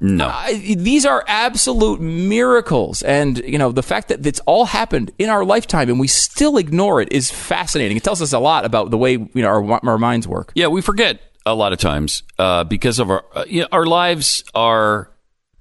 [0.00, 0.28] No.
[0.28, 3.02] Uh, these are absolute miracles.
[3.02, 6.56] And, you know, the fact that it's all happened in our lifetime and we still
[6.56, 7.96] ignore it is fascinating.
[7.96, 10.52] It tells us a lot about the way, you know, our, our minds work.
[10.54, 13.86] Yeah, we forget a lot of times uh, because of our, uh, you know, our
[13.86, 15.10] lives are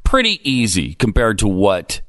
[0.04, 2.02] pretty easy compared to what,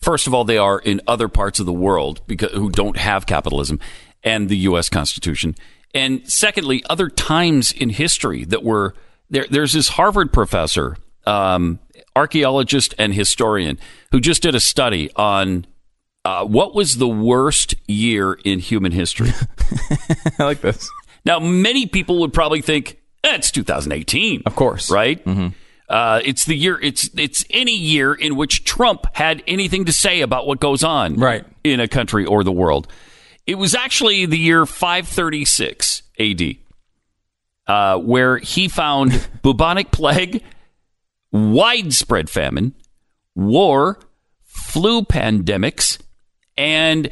[0.00, 3.26] first of all, they are in other parts of the world because, who don't have
[3.26, 3.78] capitalism
[4.24, 4.88] and the U.S.
[4.88, 5.54] Constitution.
[5.94, 8.94] And secondly, other times in history that were
[9.30, 9.46] there.
[9.50, 10.96] There's this Harvard professor
[11.28, 11.78] um,
[12.16, 13.78] archaeologist and historian
[14.10, 15.66] who just did a study on
[16.24, 19.30] uh, what was the worst year in human history.
[20.38, 20.90] I like this.
[21.24, 25.22] Now, many people would probably think eh, it's 2018, of course, right?
[25.24, 25.48] Mm-hmm.
[25.88, 26.78] Uh, it's the year.
[26.80, 31.16] It's it's any year in which Trump had anything to say about what goes on,
[31.16, 31.46] right.
[31.64, 32.88] in a country or the world.
[33.46, 36.62] It was actually the year 536 A.D.,
[37.66, 40.42] uh, where he found bubonic plague
[41.32, 42.74] widespread famine,
[43.34, 43.98] war,
[44.44, 45.98] flu pandemics,
[46.56, 47.10] and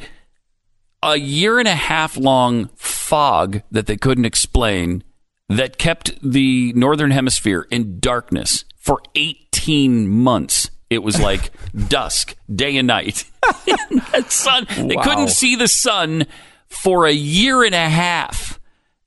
[1.03, 5.03] a year and a half long fog that they couldn't explain
[5.49, 10.69] that kept the northern hemisphere in darkness for 18 months.
[10.89, 11.51] It was like
[11.87, 13.23] dusk, day and night.
[14.27, 16.25] sun, they couldn't see the sun
[16.67, 18.59] for a year and a half.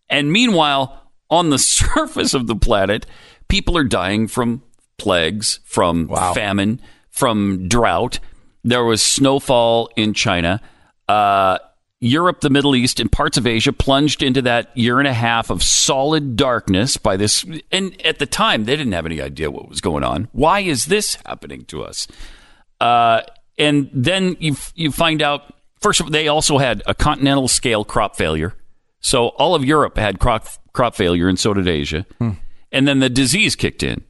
[0.08, 3.06] And meanwhile, on the surface of the planet,
[3.48, 4.62] people are dying from
[5.01, 6.80] plagues, from famine,
[7.11, 8.20] from drought.
[8.62, 10.61] There was snowfall in China.
[11.09, 11.59] Uh,
[12.03, 15.51] Europe, the Middle East, and parts of Asia plunged into that year and a half
[15.51, 17.44] of solid darkness by this.
[17.70, 20.28] And at the time, they didn't have any idea what was going on.
[20.32, 22.07] Why is this happening to us?
[22.80, 23.20] Uh,
[23.59, 27.84] and then you you find out first of all, they also had a continental scale
[27.84, 28.55] crop failure.
[29.01, 32.07] So all of Europe had crop crop failure, and so did Asia.
[32.72, 34.05] And then the disease kicked in.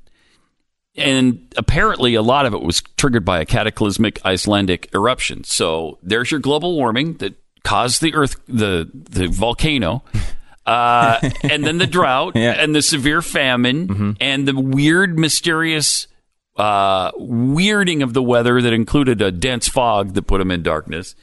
[0.96, 5.44] And apparently, a lot of it was triggered by a cataclysmic Icelandic eruption.
[5.44, 10.02] So there's your global warming that caused the earth, the the volcano,
[10.66, 16.08] uh, and then the drought, and the severe famine, and the weird, mysterious
[16.56, 21.14] uh, weirding of the weather that included a dense fog that put them in darkness.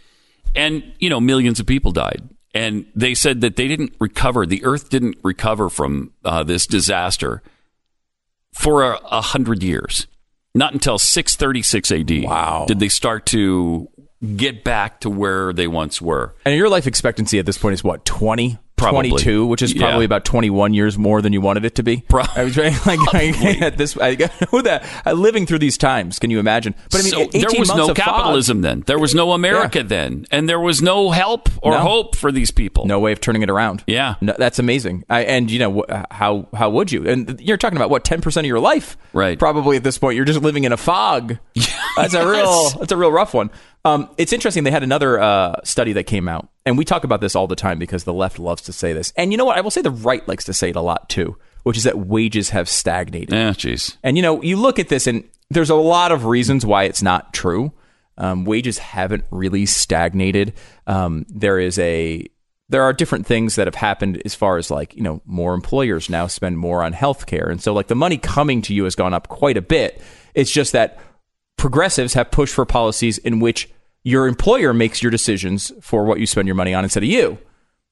[0.55, 2.27] And, you know, millions of people died.
[2.53, 7.43] And they said that they didn't recover, the earth didn't recover from uh, this disaster
[8.53, 10.07] for a, a hundred years.
[10.55, 12.65] Not until 636 AD wow.
[12.67, 13.89] did they start to
[14.35, 16.33] get back to where they once were.
[16.45, 18.57] And your life expectancy at this point is what, 20?
[18.77, 19.09] Probably.
[19.09, 19.87] 22, which is Yeah.
[19.87, 22.03] probably about 21 years more than you wanted it to be.
[22.35, 24.15] I was very, like, I, at this, I,
[24.51, 26.75] who that, uh, living through these times, can you imagine?
[26.91, 28.83] But I mean, So 18 there was no of fog- capitalism then.
[28.85, 31.79] There was no America then, and there was no help or No.
[31.79, 32.85] hope for these people.
[32.85, 33.83] No way of turning it around.
[33.87, 35.03] Yeah, no, that's amazing.
[35.09, 37.07] I, and you know how how would you?
[37.07, 39.37] And you're talking about what 10 percent of your life, right?
[39.39, 41.37] Probably at this point, you're just living in a fog.
[41.97, 43.49] That's a real that's a real rough one.
[43.87, 44.65] Um, it's interesting.
[44.65, 47.55] They had another uh, study that came out, and we talk about this all the
[47.55, 49.13] time because the left loves to say this.
[49.15, 49.57] And you know what?
[49.57, 51.97] I will say the right likes to say it a lot too, which is that
[51.97, 53.33] wages have stagnated.
[53.33, 53.95] Yeah, jeez.
[54.03, 57.01] And you know, you look at this, and there's a lot of reasons why it's
[57.01, 57.71] not true.
[58.17, 60.53] Um, wages haven't really stagnated.
[60.85, 62.27] Um, there is a
[62.69, 66.09] there are different things that have happened as far as like you know more employers
[66.09, 69.13] now spend more on healthcare, and so like the money coming to you has gone
[69.13, 70.01] up quite a bit.
[70.33, 70.99] It's just that
[71.55, 73.69] progressives have pushed for policies in which
[74.03, 77.37] your employer makes your decisions for what you spend your money on instead of you.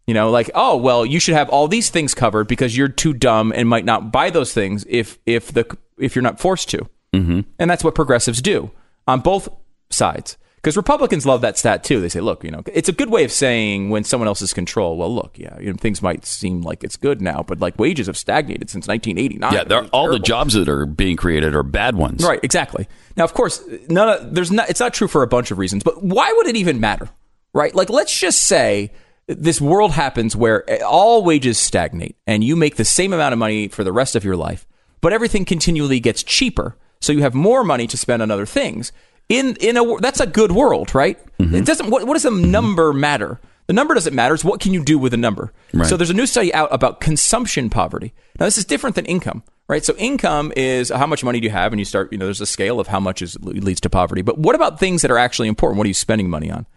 [0.08, 3.14] You know, like, oh well, you should have all these things covered because you're too
[3.14, 6.88] dumb and might not buy those things if if the if you're not forced to.
[7.14, 7.42] Mm-hmm.
[7.58, 8.72] And that's what progressives do
[9.08, 9.50] on both
[9.90, 10.38] sides.
[10.66, 12.02] Because Republicans love that stat too.
[12.02, 14.52] They say, look, you know, it's a good way of saying when someone else is
[14.52, 14.98] control.
[14.98, 18.08] Well, look, yeah, you know, things might seem like it's good now, but like wages
[18.08, 19.54] have stagnated since 1989.
[19.54, 22.24] Yeah, they're, all the jobs that are being created are bad ones.
[22.24, 22.88] Right, exactly.
[23.16, 24.68] Now, of course, none of, there's not.
[24.68, 25.84] It's not true for a bunch of reasons.
[25.84, 27.10] But why would it even matter?
[27.54, 27.76] Right?
[27.76, 28.92] Like, let's just say
[29.28, 33.38] this world happens where eh, all wages stagnate, and you make the same amount of
[33.38, 34.66] money for the rest of your life,
[35.00, 38.92] but everything continually gets cheaper, so you have more money to spend on other things.
[39.28, 41.20] In in a that's a good world, right?
[41.38, 41.56] Mm-hmm.
[41.56, 41.90] It doesn't.
[41.90, 42.52] What, what does a mm-hmm.
[42.52, 43.40] number matter?
[43.68, 44.36] The number doesn't matter.
[44.36, 45.52] It's what can you do with a number.
[45.74, 45.88] Right.
[45.88, 48.14] So there's a new study out about consumption poverty.
[48.40, 49.84] Now this is different than income, right?
[49.84, 52.12] So income is how much money do you have, and you start.
[52.12, 54.22] You know, there's a scale of how much is leads to poverty.
[54.22, 55.78] But what about things that are actually important?
[55.80, 56.68] What are you spending money on?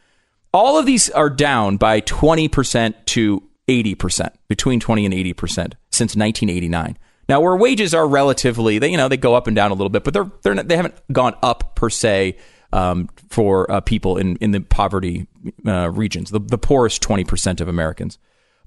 [0.54, 6.96] All of these are down by 20% to 80%, between 20 and 80% since 1989.
[7.28, 9.90] Now, where wages are relatively, they you know they go up and down a little
[9.90, 12.36] bit, but they're they're not, they haven't gone up per se
[12.72, 15.26] um, for uh, people in in the poverty
[15.66, 18.18] uh, regions, the the poorest 20% of Americans.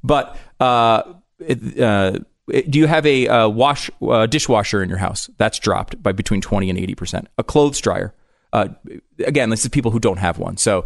[0.04, 1.04] But uh,
[1.40, 5.30] it, uh, do you have a uh, wash uh, dishwasher in your house?
[5.38, 7.26] That's dropped by between 20 and 80%.
[7.38, 8.14] A clothes dryer.
[8.52, 8.70] Uh,
[9.20, 10.58] again, this is people who don't have one.
[10.58, 10.86] So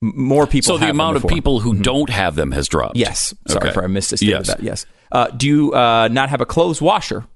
[0.00, 0.66] more people.
[0.66, 2.96] So the have them amount of people who don't have them has dropped.
[2.96, 3.34] Yes.
[3.46, 3.74] Sorry Okay.
[3.74, 4.48] for I missed a Yes.
[4.48, 4.62] that.
[4.62, 4.86] Yes.
[5.10, 7.26] Uh, do you uh, not have a clothes washer?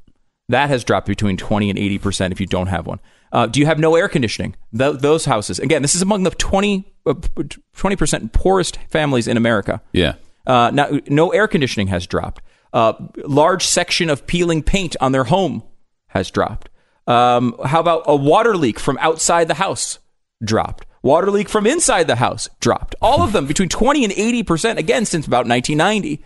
[0.49, 3.01] That has dropped between 20 and 80% if you don't have one.
[3.33, 4.55] Uh, do you have no air conditioning?
[4.77, 5.59] Th- those houses.
[5.59, 9.81] Again, this is among the 20, uh, 20% poorest families in America.
[9.93, 10.15] Yeah.
[10.47, 12.43] Uh, now, no air conditioning has dropped.
[12.73, 15.63] Uh, large section of peeling paint on their home
[16.09, 16.69] has dropped.
[17.07, 19.99] Um, how about a water leak from outside the house?
[20.45, 20.87] Dropped.
[21.03, 22.49] Water leak from inside the house?
[22.61, 22.95] Dropped.
[23.01, 26.23] All of them between 20 and 80% again since about 1990.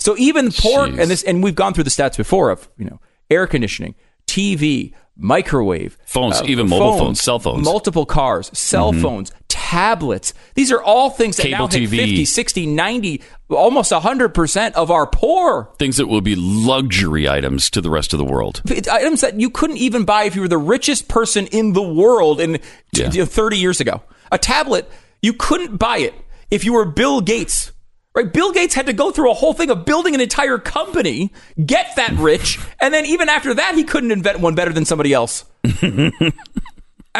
[0.00, 3.00] So even poor, and this, and we've gone through the stats before of, you know,
[3.30, 3.94] air conditioning,
[4.26, 7.64] TV, microwave, Phones, even mobile phones, cell phones.
[7.64, 9.02] multiple cars, cell Mhm.
[9.02, 10.32] phones, tablets.
[10.54, 11.96] These are all things that Cable now hit TV.
[11.98, 13.20] 50, 60, 90,
[13.50, 15.70] almost 100% of our poor.
[15.78, 18.62] Things that will be luxury items to the rest of the world.
[18.70, 21.82] It's items that you couldn't even buy if you were the richest person in the
[21.82, 22.58] world in
[22.94, 23.10] Yeah.
[23.26, 24.00] 30 years ago.
[24.32, 24.88] A tablet,
[25.20, 26.14] you couldn't buy it
[26.50, 27.72] if you were Bill Gates.
[28.14, 28.32] Right?
[28.32, 31.32] Bill Gates had to go through a whole thing of building an entire company,
[31.64, 35.12] get that rich, and then even after that, he couldn't invent one better than somebody
[35.12, 35.44] else.
[35.64, 36.20] I mean,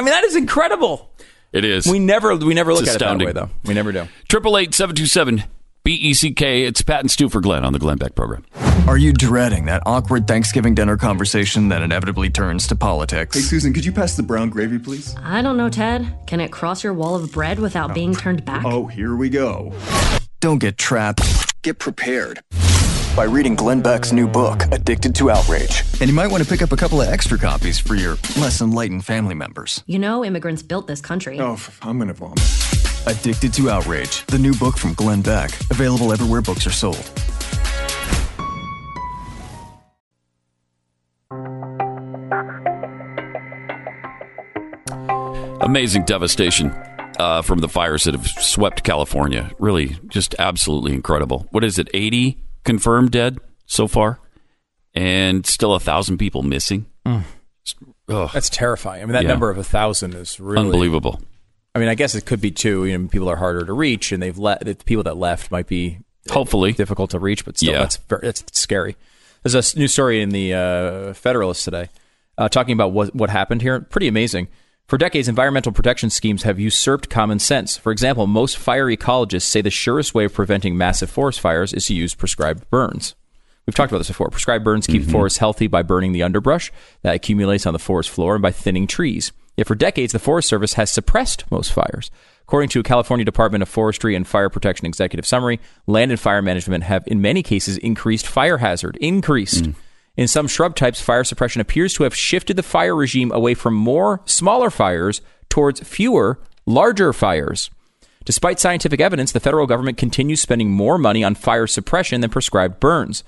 [0.07, 1.09] that is incredible.
[1.53, 1.86] It is.
[1.86, 3.51] We never, we never It's look at it that way, though.
[3.64, 4.09] We never do.
[4.28, 5.45] Triple eight seven two seven
[5.84, 6.64] B E C K.
[6.64, 8.45] It's Pat and Stu for Glenn on the Glenn Beck program.
[8.88, 13.36] Are you dreading that awkward Thanksgiving dinner conversation that inevitably turns to politics?
[13.36, 15.14] Hey, Susan, could you pass the brown gravy, please?
[15.22, 16.12] I don't know, Ted.
[16.26, 18.64] Can it cross your wall of bread without being turned back?
[18.64, 19.72] Oh, here we go.
[20.41, 21.22] Don't get trapped.
[21.62, 22.41] Get prepared
[23.14, 25.82] by reading Glenn Beck's new book, Addicted to Outrage.
[26.01, 28.61] And you might want to pick up a couple of extra copies for your less
[28.62, 29.82] enlightened family members.
[29.86, 31.38] You know, immigrants built this country.
[31.38, 32.41] Oh, f- I'm gonna vomit.
[33.07, 37.11] Addicted to Outrage, the new book from Glenn Beck, available everywhere books are sold.
[45.62, 46.74] Amazing devastation
[47.21, 49.51] uh, from the fires that have swept California.
[49.59, 51.47] Really, just absolutely incredible.
[51.51, 51.89] What is it?
[51.95, 54.18] 80 confirmed dead so far,
[54.95, 56.87] and still a thousand people missing.
[57.07, 57.23] Mm.
[58.09, 59.03] That's terrifying.
[59.03, 59.29] I mean, that Yeah.
[59.29, 61.21] number of a thousand is really Unbelievable.
[61.75, 62.85] I mean, I guess it could be too.
[62.85, 65.68] You know, people are harder to reach, and they've let the people that left might
[65.68, 65.99] be
[66.31, 67.79] hopefully difficult to reach, but still, Yeah.
[67.81, 68.97] that's very, that's scary.
[69.45, 71.89] There's a new story in the uh, Federalist today
[72.37, 73.81] uh, talking about what what happened here.
[73.81, 74.49] Pretty amazing.
[74.91, 77.76] For decades, environmental protection schemes have usurped common sense.
[77.76, 81.86] For example, most fire ecologists say the surest way of preventing massive forest fires is
[81.86, 83.14] to use prescribed burns.
[83.66, 84.30] We've talked about this before.
[84.30, 85.12] Prescribed burns keep mm-hmm.
[85.12, 86.72] forests healthy by burning the underbrush
[87.03, 89.30] that accumulates on the forest floor and by thinning trees.
[89.57, 92.11] Yet for decades, the Forest Service has suppressed most fires.
[92.43, 96.43] According to a California Department of Forestry and Fire Protection executive summary, land and fire
[96.43, 98.99] management have, in many cases, increased fire hazard.
[99.01, 99.66] Increased.
[99.66, 99.74] Mm.
[100.16, 103.74] In some shrub types, fire suppression appears to have shifted the fire regime away from
[103.74, 107.70] more smaller fires towards fewer larger fires.
[108.24, 112.78] Despite scientific evidence, the federal government continues spending more money on fire suppression than prescribed
[112.80, 113.24] burns.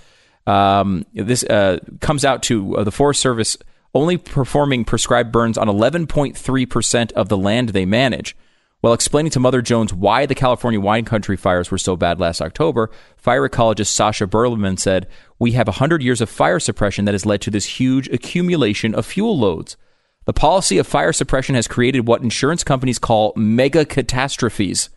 [0.47, 3.57] Um, this uh, comes out to uh, the Forest Service
[3.95, 8.37] only performing prescribed burns on 11.3% of the land they manage.
[8.83, 12.43] While explaining to Mother Jones why the California wine country fires were so bad last
[12.43, 15.07] October, fire ecologist Sasha Berleman said,
[15.39, 19.07] We have 100 years of fire suppression that has led to this huge accumulation of
[19.07, 19.77] fuel loads.
[20.25, 24.91] The policy of fire suppression has created what insurance companies call mega catastrophes,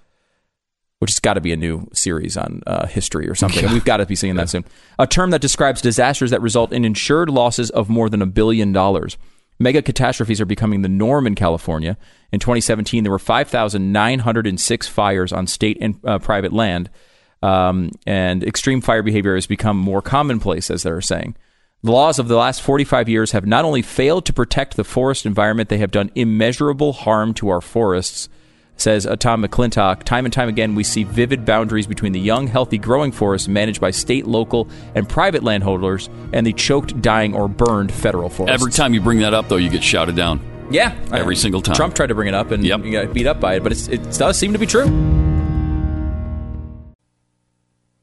[0.97, 3.71] which has got to be a new series on uh, history or something.
[3.71, 4.65] We've got to be seeing that soon.
[4.97, 8.73] A term that describes disasters that result in insured losses of more than a billion
[8.73, 9.15] dollars.
[9.59, 11.97] Mega catastrophes are becoming the norm in California.
[12.31, 16.89] In 2017, there were 5,906 fires on state and uh, private land,
[17.41, 21.35] um, and extreme fire behavior has become more commonplace, as they're saying.
[21.83, 25.25] The laws of the last 45 years have not only failed to protect the forest
[25.25, 28.27] environment, they have done immeasurable harm to our forests.
[28.77, 32.47] Says uh, Tom McClintock, time and time again, we see vivid boundaries between the young,
[32.47, 37.47] healthy, growing forests managed by state, local, and private landholders and the choked, dying, or
[37.47, 38.53] burned federal forests.
[38.53, 40.41] Every time you bring that up, though, you get shouted down.
[40.71, 40.93] Yeah.
[41.13, 41.75] Every single time.
[41.75, 42.83] Trump tried to bring it up and Yep.
[42.83, 44.85] he got beat up by it, but it's, it does seem to be true.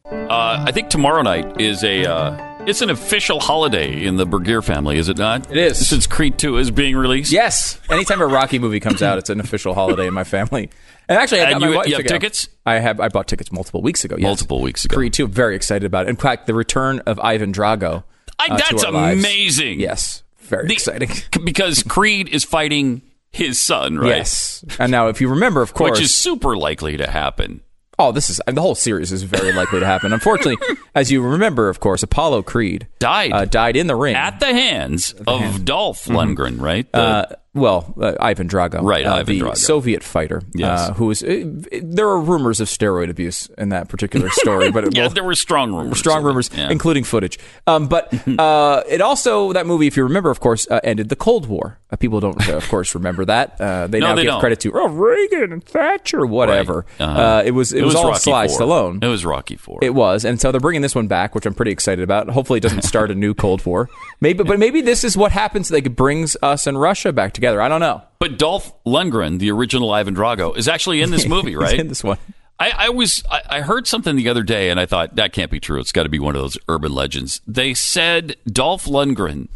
[0.06, 4.62] Uh, I think tomorrow night is a uh, it's an official holiday in the Burguiere
[4.64, 5.50] family, is it not?
[5.50, 5.88] It is.
[5.88, 7.32] Since Creed Two is being released.
[7.32, 7.80] Yes.
[7.90, 10.70] Anytime a Rocky movie comes out, it's an official holiday in my family.
[11.08, 12.08] And actually, I got And my you- wife you have go.
[12.14, 12.48] tickets?
[12.64, 13.00] I have.
[13.00, 14.14] I bought tickets multiple weeks ago.
[14.16, 14.22] Yes.
[14.24, 14.96] Multiple weeks ago.
[14.96, 16.10] Creed 2, very excited about it.
[16.10, 18.04] In fact, the return of Ivan Drago.
[18.38, 19.20] I, uh, that's our lives.
[19.20, 19.80] amazing.
[19.80, 20.22] Yes.
[20.38, 21.10] Very The- exciting.
[21.44, 23.02] because Creed is fighting
[23.32, 24.18] his son, right?
[24.18, 24.64] Yes.
[24.78, 25.92] And now, if you remember, of course.
[25.92, 27.62] Which is super likely to happen.
[28.02, 30.12] Oh, this is the whole series is very likely to happen.
[30.12, 30.56] Unfortunately,
[30.94, 33.32] as you remember, of course, Apollo Creed Died.
[33.32, 36.90] uh, died in the ring At the hands of Dolph Lundgren, right?
[36.92, 39.56] The- Uh, well, uh, Ivan Drago, Right, uh, Ivan the Drago.
[39.56, 40.88] Soviet fighter, Yes.
[40.88, 41.22] uh, who was.
[41.22, 41.44] Uh,
[41.82, 45.34] there are rumors of steroid abuse in that particular story, but yeah, will- there were
[45.34, 45.98] strong rumors.
[45.98, 46.70] strong rumors, Yeah.
[46.70, 47.38] including footage.
[47.66, 51.16] Um, but uh, it also that movie, if you remember, of course, uh, ended the
[51.16, 51.78] Cold War.
[51.90, 53.60] Uh, people don't, uh, of course, remember that.
[53.60, 54.40] Uh, they No, now they give don't.
[54.40, 56.86] credit to oh, Reagan and Thatcher, whatever.
[56.98, 57.04] Right.
[57.06, 57.20] Uh-huh.
[57.20, 58.60] Uh, it was it, was, all Rocky Sly Four.
[58.60, 59.04] Stallone.
[59.04, 59.78] It was Rocky Four.
[59.82, 62.30] It was, and so they're bringing this one back, which I'm pretty excited about.
[62.30, 63.90] Hopefully, it doesn't start a new Cold War.
[64.22, 65.70] Maybe, but maybe this is what happens.
[65.70, 67.41] Like, brings us and Russia back together.
[67.44, 68.02] I don't know.
[68.18, 71.78] But Dolph Lundgren, the original Ivan Drago, is actually in this movie, He's right?
[71.78, 72.18] in this one.
[72.58, 75.50] I, I was I, I heard something the other day, and I thought that can't
[75.50, 75.80] be true.
[75.80, 77.40] It's got to be one of those urban legends.
[77.46, 79.48] They said Dolph Lundgren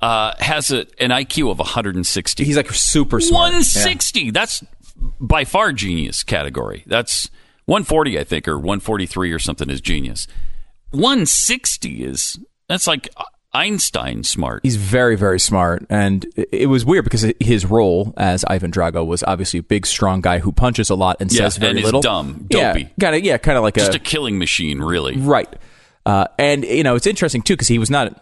[0.00, 2.44] uh, has a, an IQ of 160.
[2.44, 3.52] He's like super smart.
[3.52, 4.30] 160.
[4.30, 4.64] That's
[5.20, 6.82] by far genius category.
[6.86, 7.30] That's
[7.66, 10.26] 140, I think, or 143 or something is genius.
[10.90, 12.38] 160 is
[12.68, 13.08] that's like
[13.52, 14.60] Einstein smart.
[14.62, 19.22] He's very, very smart, and it- was weird because his role as Ivan Drago was
[19.26, 21.84] obviously a big, strong guy who punches a lot and Yeah, says very and is
[21.86, 22.02] little.
[22.02, 22.88] dumb, yeah, dopey.
[23.00, 25.16] kind of, yeah, kind of like a Just a, a killing machine, really.
[25.16, 25.48] right.
[26.04, 28.16] Uh, and you know, it's interesting too because he was not,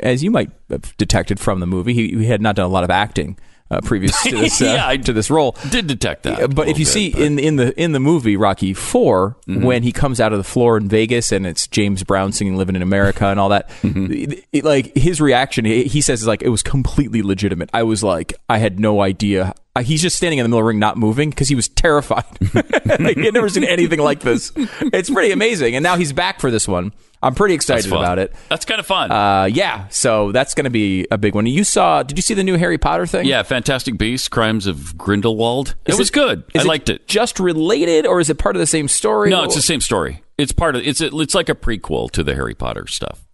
[0.00, 2.84] as you might have detected from the movie, he, he had not done a lot
[2.84, 3.38] of acting
[3.70, 5.56] uh, previous to this uh, Yeah, I to this role.
[5.70, 6.54] Did detect that.
[6.54, 9.64] But if you bit, see but- in in the in the movie Rocky 4 Mm-hmm.
[9.64, 12.76] when he comes out of the floor in Vegas and it's James Brown singing "Living
[12.76, 14.12] in America" and all that, Mm-hmm.
[14.12, 17.70] it- it- like his reaction, he, he says is like it was completely legitimate.
[17.72, 19.54] I was like, I had no idea.
[19.76, 21.68] Uh, He's just standing in the middle of the ring, not moving, because he was
[21.68, 22.24] terrified.
[22.54, 24.52] like, he had never seen anything like this.
[24.56, 26.92] It's pretty amazing, and now he's back for this one.
[27.22, 28.32] I'm pretty excited about it.
[28.48, 29.10] That's kind of fun.
[29.12, 31.44] Uh, yeah, so that's going to be a big one.
[31.46, 32.02] You saw?
[32.02, 33.26] Did you see the new Harry Potter thing?
[33.26, 35.74] yeah, Fantastic Beasts: Crimes of Grindelwald.
[35.86, 36.44] Is it was good.
[36.54, 37.06] I is liked it.
[37.06, 39.28] Just related, or is it part of the same story?
[39.30, 40.22] No, it's the same story.
[40.38, 43.26] It's part of it's a, it's like a prequel to the Harry Potter stuff.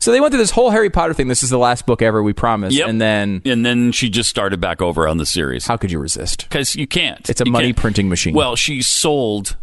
[0.00, 1.28] So they went through this whole Harry Potter thing.
[1.28, 2.74] This is the last book ever, we promise.
[2.74, 2.88] Yep.
[2.88, 5.98] And then And then she just started back over on the series how could you
[5.98, 6.46] resist?
[6.48, 7.28] because you can't.
[7.30, 7.76] It's a You money can't.
[7.78, 8.34] printing machine.
[8.34, 9.56] Well, she sold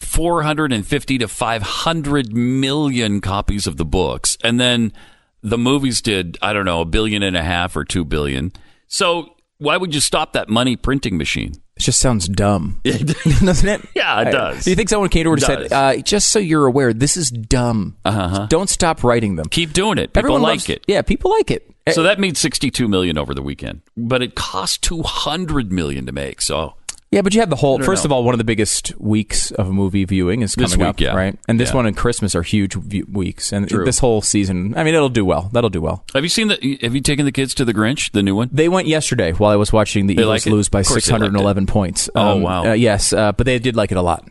[0.00, 4.36] 450 to 500 million copies of the books.
[4.42, 4.92] And then
[5.42, 8.52] the movies did, I don't know, a billion and a half or 2 billion.
[8.86, 11.52] So why would you stop that money printing machine?
[11.76, 13.88] it just sounds dumb, doesn't it?
[13.94, 14.64] Yeah, it does.
[14.64, 17.16] Do you think someone came to her and said, uh, "Just so you're aware, this
[17.16, 17.96] is dumb.
[18.04, 18.46] Uh-huh.
[18.46, 19.46] Don't stop writing them.
[19.48, 20.08] Keep doing it.
[20.12, 20.84] People Everyone like loves- it.
[20.88, 21.70] Yeah, people like it.
[21.92, 26.42] So that made 62 million over the weekend, but it cost 200 million to make.
[26.42, 26.74] So
[27.10, 27.78] Yeah, but you have the whole.
[27.80, 28.08] First know.
[28.08, 31.00] of all, one of the biggest weeks of movie viewing is This coming week, up,
[31.00, 31.14] yeah.
[31.14, 31.38] right?
[31.48, 31.76] And this Yeah.
[31.76, 33.86] one and Christmas are huge view- weeks, and True.
[33.86, 34.74] this whole season.
[34.76, 35.48] I mean, it'll do well.
[35.54, 36.04] That'll do well.
[36.12, 36.78] have you seen the?
[36.82, 38.50] Have you taken the kids to the Grinch, the new one?
[38.52, 40.98] They went yesterday while I was watching the They Eagles like lose by they liked
[40.98, 41.04] it.
[41.06, 42.10] 611 points.
[42.14, 42.70] Oh, Um, wow.
[42.70, 44.28] uh, yes, uh, but they did like it a lot.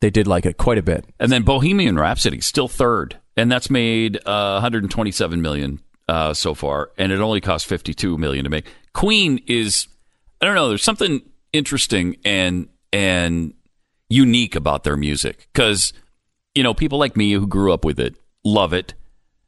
[0.00, 1.04] They did like it quite a bit.
[1.18, 6.90] And then Bohemian Rhapsody still third, and that's made uh, 127 million uh, so far,
[6.96, 8.66] and it only cost 52 million to make.
[8.92, 9.88] Queen is,
[10.40, 11.22] I don't know, there's something
[11.52, 13.54] interesting and and
[14.08, 15.92] unique about their music because
[16.54, 18.94] you know people like me who grew up with it love it,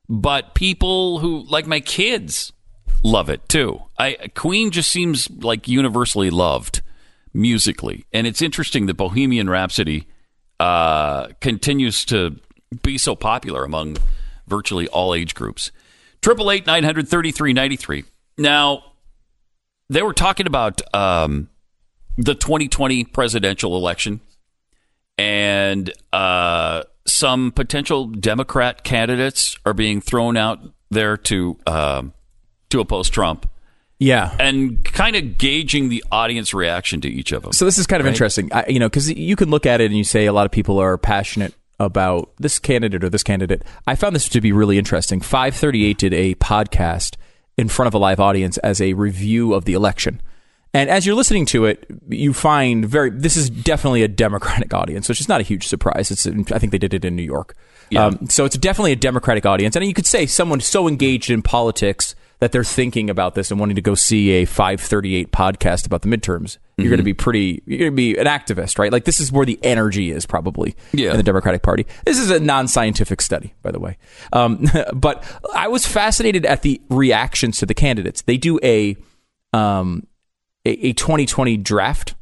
[0.09, 2.53] but people who like my kids
[3.03, 3.83] love it too.
[3.99, 6.83] I Queen just seems like universally loved
[7.33, 10.07] musically, and it's interesting that Bohemian Rhapsody
[10.61, 12.39] uh, continues to
[12.83, 13.97] be so popular among
[14.47, 15.71] virtually all age groups.
[16.21, 18.05] Triple eight nine hundred thirty three ninety three.
[18.39, 18.85] Now
[19.89, 21.49] they were talking about um,
[22.17, 24.21] the 2020 presidential election
[25.19, 30.61] and uh, some potential Democrat candidates are being thrown out
[30.91, 32.13] there to um
[32.71, 33.49] to oppose Trump.
[33.99, 34.35] Yeah.
[34.41, 37.53] And kind of gauging the audience reaction to each of them.
[37.53, 38.13] So this is kind of Right?
[38.13, 40.45] interesting, I, you know, because you can look at it and you say a lot
[40.45, 43.63] of people are passionate about this candidate or this candidate.
[43.87, 45.21] I found this to be really interesting.
[45.21, 47.15] 538 did a podcast
[47.57, 50.21] in front of a live audience as a review of the election.
[50.75, 55.09] And as you're listening to it, you find very this is definitely a Democratic audience,
[55.09, 56.11] which is not a huge surprise.
[56.11, 57.55] It's I think they did it in New York,
[57.97, 59.77] um, so it's definitely a Democratic audience.
[59.77, 63.61] And you could say someone so engaged in politics that they're thinking about this and
[63.61, 66.59] wanting to go see a 538 podcast about the midterms.
[66.77, 67.63] You're going to be pretty.
[67.67, 68.91] You're going to be an activist, right?
[68.91, 71.11] Like this is where the energy is probably Yeah.
[71.13, 71.87] in the Democratic Party.
[72.07, 73.99] This is a non-scientific study, by the way.
[74.33, 75.23] Um, but
[75.55, 78.23] I was fascinated at the reactions to the candidates.
[78.23, 78.97] They do a
[79.53, 80.07] um,
[80.65, 82.15] a, a 2020 draft.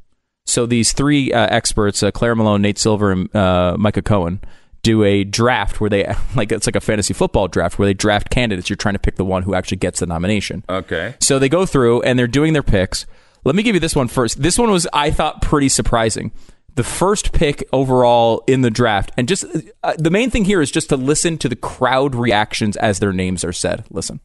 [0.46, 4.40] So these three uh, experts, uh, Claire Malone, Nate Silver, and uh, Micah Cohen,
[4.82, 8.30] do a draft where they like it's like a fantasy football draft where they draft
[8.30, 8.68] candidates.
[8.68, 10.64] You're trying to pick the one who actually gets the nomination.
[10.68, 11.14] Okay.
[11.20, 13.06] So they go through and they're doing their picks.
[13.44, 14.42] Let me give you this one first.
[14.42, 16.32] This one was I thought pretty surprising.
[16.74, 19.44] The first pick overall in the draft, and just
[19.82, 23.12] uh, the main thing here is just to listen to the crowd reactions as their
[23.12, 23.84] names are said.
[23.90, 24.20] Listen.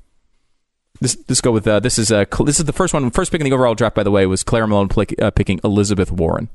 [1.02, 3.10] This this go with uh, this is uh, this is the first one.
[3.12, 4.90] First pick in the overall draft, by the way, was Claire Malone
[5.22, 6.50] uh, picking Elizabeth Warren.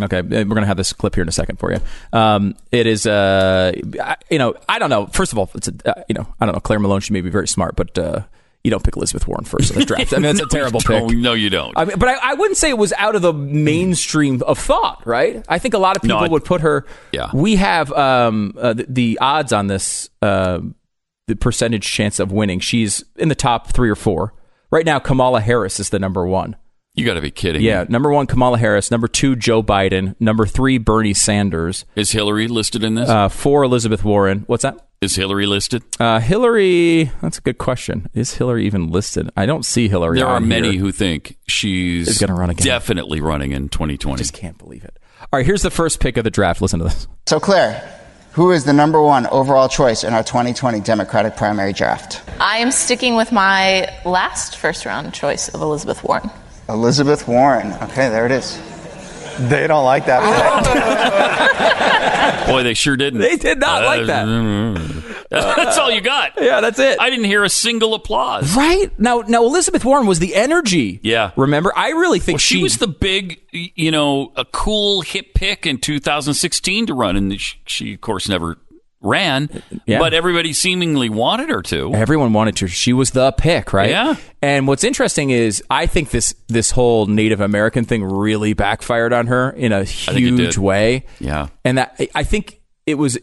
[0.00, 1.78] Okay, uh, we're gonna have this clip here in a second for you.
[2.12, 5.06] Um, it is, uh, I- you know, I don't know.
[5.06, 6.60] First of all, it's a, uh, you know, I don't know.
[6.60, 8.20] Claire Malone, she may be very smart, but uh,
[8.62, 10.12] you don't pick Elizabeth Warren first in the draft.
[10.12, 11.08] I mean, that's a No, terrible you don't.
[11.08, 11.18] pick.
[11.18, 11.72] No, you don't.
[11.78, 15.06] I mean, but I, I wouldn't say it was out of the mainstream of thought,
[15.06, 15.42] right?
[15.48, 16.84] I think a lot of No, people I- would put her.
[17.12, 17.30] Yeah.
[17.32, 20.60] We have um, uh, the, the odds on this, uh,
[21.26, 22.60] the percentage chance of winning.
[22.60, 24.32] She's in the top three or four
[24.70, 24.98] right now.
[24.98, 26.56] Kamala Harris is the number one.
[26.94, 27.60] You got to be kidding.
[27.62, 27.88] Yeah, me.
[27.90, 32.82] number one Kamala Harris, number two Joe Biden, number three Bernie Sanders, Is Hillary listed
[32.82, 33.08] in this?
[33.10, 34.44] uh, four Elizabeth Warren.
[34.46, 34.80] What's that?
[35.02, 35.82] Is Hillary listed?
[36.00, 37.10] Uh, Hillary.
[37.20, 38.08] That's a good question.
[38.14, 39.28] Is Hillary even listed?
[39.36, 40.16] I don't see Hillary.
[40.20, 40.80] There are many here.
[40.80, 42.64] who think she's gonna run again.
[42.64, 44.14] Definitely running in 2020.
[44.14, 44.96] I just can't believe it.
[45.20, 46.62] All right, here's the first pick of the draft.
[46.62, 47.08] Listen to this.
[47.26, 47.86] So, Claire,
[48.36, 52.20] who is the number one overall choice in our 2020 Democratic primary draft?
[52.38, 56.30] I am sticking with my last first round choice of Elizabeth Warren.
[56.68, 57.72] Elizabeth Warren.
[57.84, 58.60] Okay, there it is.
[59.48, 60.20] They don't like that
[62.46, 63.20] Boy, they sure didn't.
[63.20, 64.26] They did not like that.
[65.30, 66.32] that's all you got.
[66.46, 67.00] Yeah, that's it.
[67.00, 68.54] I didn't hear a single applause.
[68.56, 71.00] Right now, now Elizabeth Warren was the energy.
[71.02, 71.32] Yeah.
[71.34, 75.66] Remember, I really think Well, she, was the big, you know, a cool hip pick
[75.66, 78.58] in 2016 to run, and she, she of course, never
[79.06, 79.62] ran.
[79.86, 79.98] Yeah.
[79.98, 81.94] But everybody seemingly wanted her to.
[81.94, 82.66] Everyone wanted to.
[82.66, 83.90] She was the pick, right?
[83.90, 84.16] Yeah.
[84.42, 89.28] And what's interesting is I think this this whole Native American thing really backfired on
[89.28, 91.04] her in a huge way.
[91.20, 91.48] Yeah.
[91.64, 93.18] And that I think it was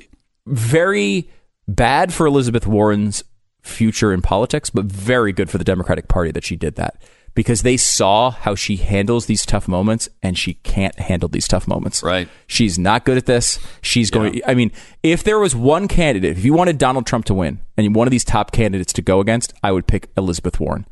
[0.46, 1.30] very
[1.68, 3.24] bad for Elizabeth Warren's
[3.62, 7.02] future in politics, but very good for the Democratic Party that she did that.
[7.36, 11.68] Because they saw how she handles these tough moments and she can't handle these tough
[11.68, 12.04] moments.
[12.04, 12.30] Right.
[12.46, 13.58] She's not good at this.
[13.82, 14.72] She's going I mean,
[15.02, 18.12] if there was one candidate, if you wanted Donald Trump to win and one of
[18.12, 20.86] these top candidates to go against, I would pick Elizabeth Warren.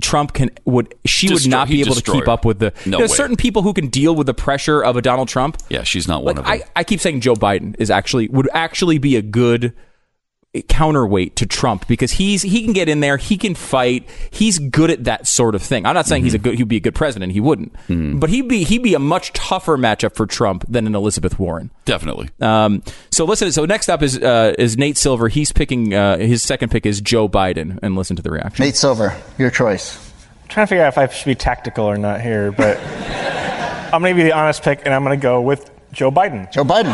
[0.00, 2.30] Trump can would she would not be able to keep her.
[2.30, 3.16] up with the No there's way.
[3.16, 5.56] certain people who can deal with the pressure of a Donald Trump.
[5.70, 6.68] Yeah, she's not one Like of them.
[6.76, 9.72] I, I keep saying Joe Biden is actually would actually be a good
[10.60, 14.90] counterweight to Trump because he's he can get in there, he can fight, he's good
[14.90, 15.86] at that sort of thing.
[15.86, 18.48] I'm not saying he's a good he'd be a good president, he wouldn't, but he'd
[18.48, 21.70] be he'd be a much tougher matchup for Trump than an Elizabeth Warren.
[21.86, 22.28] Definitely.
[22.40, 23.50] Um, so listen.
[23.50, 25.28] So next up is uh, is Nate Silver.
[25.28, 28.64] He's picking uh, his second pick is Joe Biden, and listen to the reaction.
[28.64, 29.96] Nate Silver, your choice.
[30.42, 32.78] I'm trying to figure out if I should be tactical or not here, but
[33.92, 36.50] I'm going to be the honest pick, and I'm going to go with Joe Biden.
[36.52, 36.92] Joe Biden.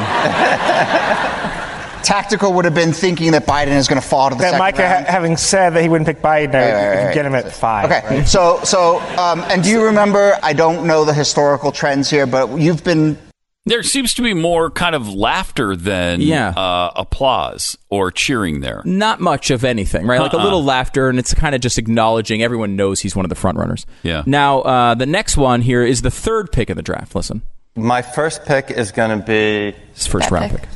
[2.02, 4.58] Tactical would have been thinking that Biden is going to fall to the That second
[4.58, 5.06] Micah, round.
[5.06, 7.14] ha- having said that he wouldn't pick Biden, I Right, right, right.
[7.14, 7.86] get him at five.
[7.90, 8.28] Okay, right?
[8.28, 10.38] so so um, and do you remember?
[10.42, 13.18] I don't know the historical trends here, but you've been
[13.66, 16.48] There seems to be more kind of laughter than Yeah.
[16.50, 18.80] uh, applause or cheering there.
[18.86, 20.20] Not much of anything, right?
[20.20, 20.44] Like a Uh-uh.
[20.44, 23.58] little laughter, and it's kind of just acknowledging everyone knows he's one of the front
[23.58, 23.84] runners.
[24.02, 24.22] Yeah.
[24.24, 27.14] Now, uh, the next one here is the third pick of the draft.
[27.14, 27.42] Listen,
[27.76, 30.62] My first pick is going to be his first round pick.
[30.62, 30.68] Ka-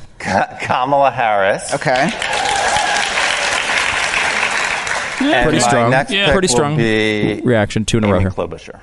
[0.63, 1.75] Kamala Harris.
[1.75, 2.11] Okay.
[5.21, 5.91] And Pretty my strong.
[5.91, 6.27] Next Yeah.
[6.27, 7.85] pick Pretty will strong Be reaction.
[7.85, 8.31] Two in a row Amy here.
[8.31, 8.81] Klobuchar.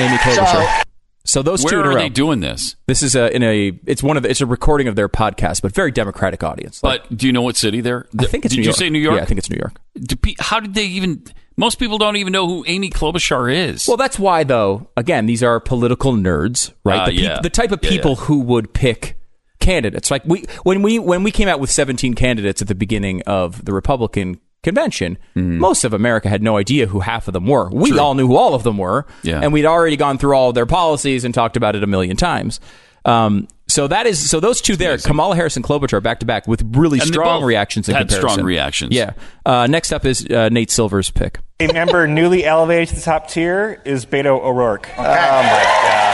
[0.00, 0.82] Amy Klobuchar.
[1.26, 2.02] So, those Where two in a are row.
[2.02, 2.76] they doing this?
[2.86, 3.72] This is a, in a.
[3.86, 4.24] It's one of.
[4.24, 6.82] The, it's a recording of their podcast, but very democratic audience.
[6.82, 8.06] Like, But do you know what city they're?
[8.18, 8.76] I think it's Did New you York.
[8.76, 9.16] say New York?
[9.16, 9.72] Yeah, I think it's New York.
[9.94, 11.22] Do pe- How did they even?
[11.56, 13.86] Most people don't even know who Amy Klobuchar is.
[13.88, 14.88] Well, that's why, though.
[14.96, 17.00] Again, these are political nerds, right?
[17.00, 17.40] Ah, the, peop- yeah.
[17.40, 18.24] the type of Yeah, people yeah.
[18.24, 19.16] who would pick
[19.64, 20.10] candidates.
[20.10, 23.64] Like we when we when we came out with 17 candidates at the beginning of
[23.64, 25.58] the Republican convention, Mm-hmm.
[25.58, 27.68] most of America had no idea who half of them were.
[27.70, 29.40] We all knew who all of them were, Yeah.
[29.42, 32.16] and we'd already gone through all of their policies and talked about it a million
[32.16, 32.60] times.
[33.04, 36.46] Um, so that is so those two there, Kamala Harris and Klobuchar, back to back
[36.46, 37.88] with really And they strong both reactions.
[37.88, 38.94] In had strong reactions.
[38.94, 39.12] Yeah.
[39.44, 41.40] Uh, next up is uh, Nate Silver's pick.
[41.60, 44.88] A member newly elevated to the top tier is Beto O'Rourke.
[44.96, 46.13] Oh my God.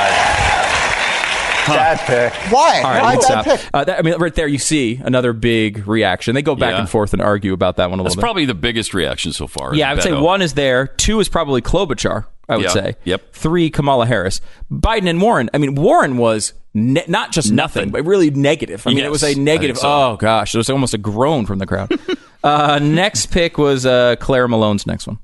[1.66, 2.32] Bad pick.
[2.52, 2.78] Why?
[2.82, 3.60] All right, Why let's bad pick?
[3.72, 6.34] Uh, that, I mean, right there, you see another big reaction.
[6.34, 6.80] They go back Yeah.
[6.80, 8.20] and forth and argue about that one a That's little bit.
[8.20, 9.74] That's probably the biggest reaction so far.
[9.74, 10.86] yeah, I would say one is there.
[10.88, 12.26] Two is probably Klobuchar.
[12.48, 12.70] I would Yeah.
[12.70, 12.96] say.
[13.04, 13.32] Yep.
[13.32, 14.40] Three, Kamala Harris.
[14.72, 15.48] Biden and Warren.
[15.54, 18.84] I mean, Warren was ne- not just nothing, but really negative.
[18.88, 19.78] I mean, it was a negative.
[19.78, 19.88] so.
[19.88, 21.92] Oh gosh, it was almost a groan from the crowd.
[22.44, 25.18] uh, next pick was uh, Claire Malone's next one.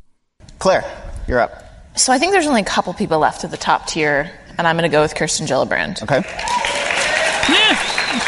[0.60, 0.84] Claire,
[1.26, 1.64] you're up.
[1.96, 4.76] So I think there's only a couple people left at the top tier, and I'm
[4.76, 6.02] going to go with Kirsten Gillibrand.
[6.02, 6.22] Okay.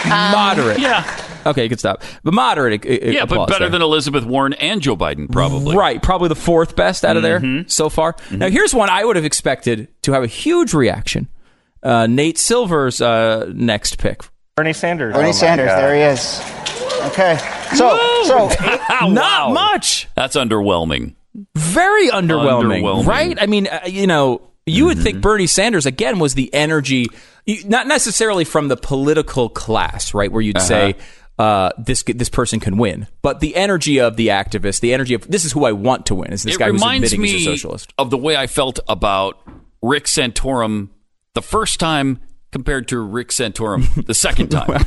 [0.08, 0.78] moderate.
[0.78, 1.24] Yeah.
[1.46, 2.02] Okay, you can stop.
[2.24, 2.84] But moderate.
[2.84, 3.70] Yeah, but better there.
[3.70, 5.76] than Elizabeth Warren and Joe Biden, probably.
[5.76, 7.70] Right, probably the fourth best out of there Mhm.
[7.70, 8.16] so far.
[8.30, 11.28] Now, here's one I would have expected to have a huge reaction.
[11.82, 14.22] Uh, Nate Silver's uh, next pick.
[14.56, 15.14] Bernie Sanders.
[15.14, 16.40] Bernie Sanders, there he is.
[17.12, 17.38] Okay.
[17.74, 18.50] So, so
[19.08, 20.08] Not much.
[20.16, 21.14] That's underwhelming.
[21.54, 23.06] Very underwhelming, Underwhelming.
[23.06, 23.38] right?
[23.40, 27.06] I mean, uh, you know, you would think Bernie Sanders again was the energy,
[27.64, 30.30] not necessarily from the political class, right?
[30.30, 30.66] Where you'd Uh-huh.
[30.66, 30.94] say
[31.38, 35.28] uh, this this person can win, but the energy of the activist, the energy of
[35.30, 36.32] this is who I want to win.
[36.32, 37.92] Is this it guy who's admitting me he's a socialist?
[37.96, 39.38] of the way I felt about
[39.80, 40.88] Rick Santorum
[41.34, 42.18] the first time
[42.50, 44.84] compared to Rick Santorum the second time.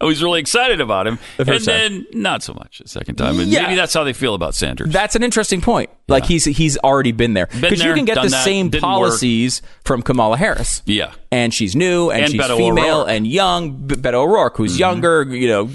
[0.00, 1.64] I was really excited about him, The and time.
[1.64, 3.38] then not so much the second time.
[3.38, 3.62] And Yeah.
[3.64, 4.90] maybe that's how they feel about Sanders.
[4.90, 5.90] That's an interesting point.
[6.08, 8.90] Like he's he's already been there because you can get the that, same didn't work.
[8.90, 10.82] policies from Kamala Harris.
[10.86, 13.06] yeah, and she's new and, And she's Beto female O'Rourke.
[13.08, 13.10] Mm-hmm.
[13.16, 13.78] and young.
[13.88, 15.70] Beto O'Rourke, who's younger, you know,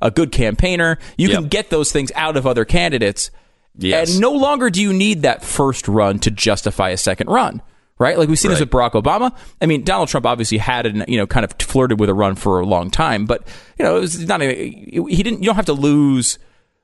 [0.00, 0.98] a good campaigner.
[1.18, 3.30] You can get those things out of other candidates,
[3.78, 4.12] Yes.
[4.12, 7.60] and no longer do you need that first run to justify a second run.
[8.00, 9.36] Right, like we've seen this with Barack Obama.
[9.60, 12.34] I mean, Donald Trump obviously had an, you know, kind of flirted with a run
[12.34, 13.46] for a long time, but
[13.78, 15.40] you know, it was not a, he didn't.
[15.40, 16.38] You don't have to lose.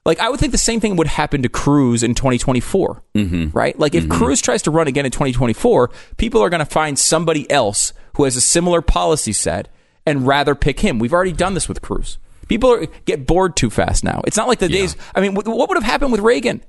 [0.04, 3.56] Like I would think the same thing would happen to Cruz in 2024, mm-hmm.
[3.56, 3.78] right?
[3.78, 7.50] Like if Cruz tries to run again in 2024, people are going to find somebody
[7.50, 9.68] else who has a similar policy set
[10.04, 10.98] and rather pick him.
[10.98, 12.18] We've already done this with Cruz.
[12.46, 14.20] People are, get bored too fast now.
[14.26, 14.96] It's not like the days.
[15.14, 16.62] I mean, wh- what would have happened with Reagan?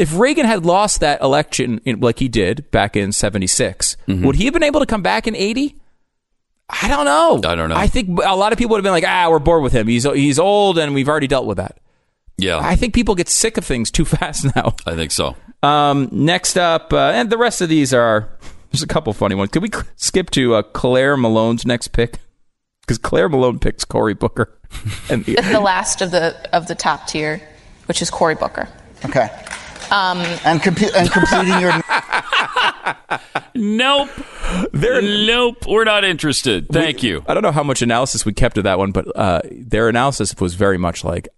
[0.00, 4.46] If Reagan had lost that election in, like he did back in 76, would he
[4.46, 5.76] have been able to come back in 80?
[6.70, 7.40] I don't know.
[7.50, 7.76] I don't know.
[7.76, 9.88] I think a lot of people would have been like, ah, we're bored with him.
[9.88, 11.78] He's he's old, and we've already dealt with that.
[12.38, 14.74] yeah, I think people get sick of things too fast now.
[14.86, 15.36] I think so.
[15.62, 18.28] Um, next up, uh, and the rest of these are
[18.72, 19.50] there's a couple funny ones.
[19.50, 22.18] Could we skip to uh, Claire Malone's next pick?
[22.82, 24.56] Because Claire Malone picks Cory Booker,
[25.10, 27.42] and the, The last of the of the top tier,
[27.86, 28.68] which is Cory Booker.
[29.04, 29.28] okay.
[29.90, 31.72] Um, And, compu- and completing your
[33.54, 34.08] Nope.
[34.82, 35.66] nope.
[35.68, 36.68] We're not interested.
[36.68, 37.22] Thank you.
[37.26, 40.34] I don't know how much analysis we kept of that one, but uh, their analysis
[40.40, 41.28] was very much like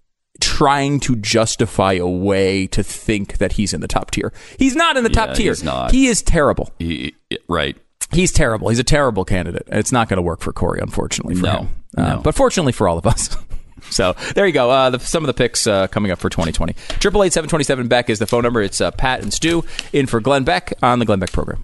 [0.41, 4.33] trying to justify a way to think that he's in the top tier.
[4.59, 5.53] He's not in the Yeah, top tier.
[5.53, 5.91] he's not.
[5.93, 6.71] He is terrible.
[6.79, 7.15] He-
[7.49, 7.77] right.
[8.13, 8.69] He's terrible.
[8.69, 9.63] He's a terrible candidate.
[9.69, 11.35] It's not going to work for Cory, unfortunately.
[11.37, 11.53] For No.
[11.53, 11.69] him.
[11.97, 12.21] Uh, No.
[12.23, 13.37] But fortunately for all of us.
[13.91, 14.71] So there you go.
[14.71, 16.75] Uh, the, some of the picks uh, coming up for 2020.
[17.01, 18.63] Triple eight seven twenty seven Beck is the phone number.
[18.63, 21.63] It's uh, Pat and Stu in for Glenn Beck on the Glenn Beck program.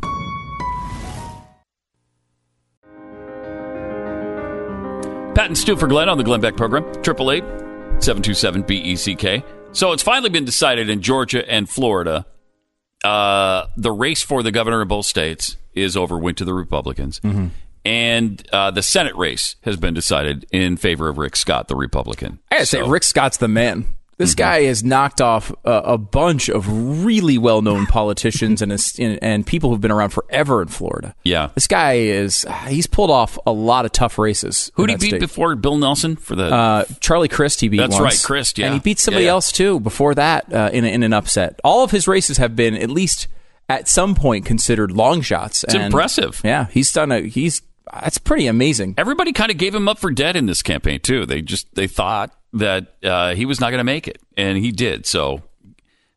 [5.35, 6.85] Pat and Stu for Glenn on the Glenn Beck program.
[7.03, 7.45] Triple eight
[8.01, 9.45] seven two seven B E C K.
[9.73, 12.27] So it's finally been decided in Georgia and Florida.
[13.05, 16.19] Uh, the race for the governor of both states is over.
[16.19, 17.21] Went to the Republicans.
[17.85, 22.39] And uh, the Senate race has been decided in favor of Rick Scott, the Republican.
[22.51, 23.87] I gotta say, Rick Scott's the man.
[24.19, 29.17] This guy has knocked off a, a bunch of really well-known politicians and, is- and
[29.23, 31.15] and people who've been around forever in Florida.
[31.23, 31.51] Yeah.
[31.55, 34.73] This guy is he's pulled off a lot of tough races.
[34.75, 35.21] Who did he beat state.
[35.21, 36.53] before Bill Nelson for the?
[36.53, 38.03] Uh, Charlie Crist, he beat That's once.
[38.03, 38.67] right, Crist, yeah.
[38.67, 39.35] and he beat somebody Yeah, yeah.
[39.35, 41.61] else too before that uh, in a, in an upset.
[41.63, 43.29] All of his races have been at least
[43.69, 45.63] at some point considered long shots.
[45.63, 46.41] It's and- impressive.
[46.43, 47.63] Yeah, he's done a he's
[47.93, 48.95] that's pretty amazing.
[48.99, 51.27] Everybody kind of gave him up for dead in this campaign too.
[51.27, 54.73] They just they thought that uh, he was not going to make it, and he
[54.73, 55.07] did.
[55.07, 55.43] So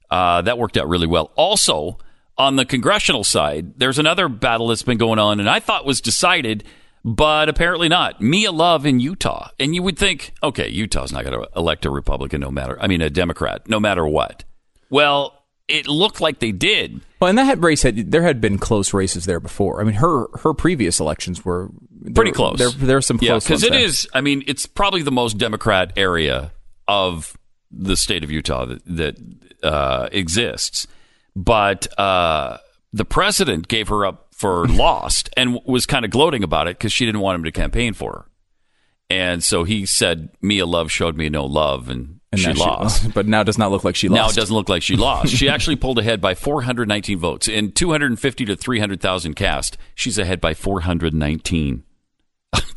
[0.09, 1.31] uh, that worked out really well.
[1.35, 1.97] Also,
[2.37, 6.01] on the congressional side, there's another battle that's been going on, and I thought was
[6.01, 6.63] decided,
[7.03, 8.21] but apparently not.
[8.21, 11.89] Mia Love in Utah, and you would think, okay, Utah's not going to elect a
[11.89, 12.77] Republican, no matter.
[12.81, 14.43] I mean, a Democrat, no matter what.
[14.89, 17.01] Well, it looked like they did.
[17.21, 19.79] Well, and that had race had there had been close races there before.
[19.79, 21.69] I mean, her her previous elections were
[22.15, 22.57] pretty close.
[22.57, 23.79] There there are some yeah, close because it there.
[23.79, 24.09] is.
[24.11, 26.51] I mean, it's probably the most Democrat area
[26.87, 27.37] of
[27.69, 29.17] the state of Utah that, that
[29.63, 30.87] uh, exists.
[31.35, 32.57] But uh,
[32.91, 36.91] the president gave her up for lost and was kind of gloating about it because
[36.91, 38.25] she didn't want him to campaign for her.
[39.11, 43.27] And so he said, "Mia Love showed me no love, and, And she lost." but
[43.27, 44.17] now it does not look like she lost.
[44.17, 45.33] Now it doesn't look like she lost.
[45.33, 49.77] she actually pulled ahead by 419 votes in 250 to 300,000 cast.
[49.95, 51.83] She's ahead by 419.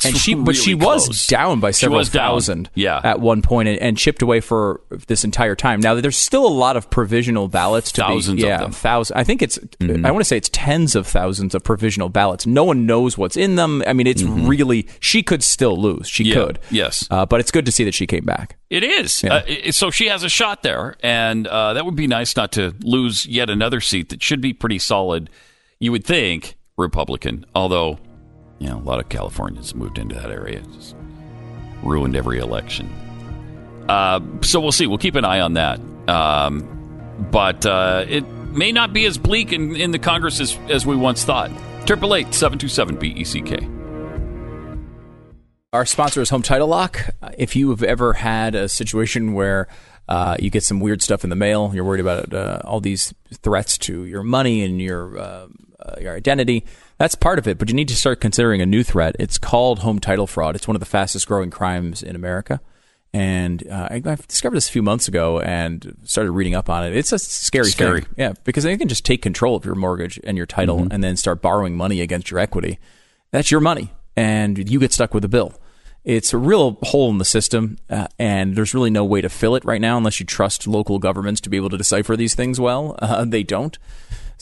[0.07, 2.27] And she, but really she was down by several was down.
[2.29, 3.01] thousand, Yeah.
[3.03, 5.81] at one point, and, and chipped away for this entire time.
[5.81, 8.73] Now there's still a lot of provisional ballots to Thousands be, of yeah, them.
[8.73, 9.17] thousand.
[9.17, 12.47] I think it's, I want to say it's tens of thousands of provisional ballots.
[12.47, 13.83] No one knows what's in them.
[13.87, 16.07] I mean, it's really she could still lose.
[16.07, 16.35] She Yeah.
[16.35, 17.09] could, Yes.
[17.11, 18.59] uh, but it's good to see that she came back.
[18.69, 19.23] It is.
[19.23, 19.37] Yeah.
[19.37, 22.75] Uh, so she has a shot there, and uh, that would be nice not to
[22.83, 25.31] lose yet another seat that should be pretty solid.
[25.81, 27.99] You would think Republican, although
[28.65, 30.97] you know a lot of Californians moved into that area, just
[31.83, 32.89] ruined every election.
[33.91, 34.87] Uh, so we'll see.
[34.87, 35.79] We'll keep an eye on that.
[36.09, 40.87] Um, but uh, it may not be as bleak in, in the Congress as, as
[40.87, 41.51] we once thought.
[41.85, 43.69] Triple eight seven two seven B E C K.
[45.75, 47.01] Our sponsor is Home Title Lock.
[47.37, 49.69] If you have ever had a situation where
[50.09, 53.13] uh, you get some weird stuff in the mail, you're worried about uh, all these
[53.43, 55.49] threats to your money and your uh,
[55.81, 56.65] uh, your identity.
[56.99, 59.17] That's part of it, but you need to start considering a new threat.
[59.19, 60.55] It's called home title fraud.
[60.57, 62.61] It's one of the fastest growing crimes in America.
[63.13, 66.85] And uh, I, I discovered this a few months ago and started reading up on
[66.85, 66.97] it.
[66.97, 68.01] It's a scary, Scary.
[68.03, 68.15] thing.
[68.17, 70.93] Yeah, because they can just take control of your mortgage and your title Mm-hmm.
[70.93, 72.79] and then start borrowing money against your equity.
[73.31, 75.53] That's your money, and you get stuck with a bill.
[76.05, 79.55] It's a real hole in the system, uh, and there's really no way to fill
[79.57, 82.59] it right now unless you trust local governments to be able to decipher these things
[82.61, 82.97] well.
[83.03, 83.79] Uh, they don't.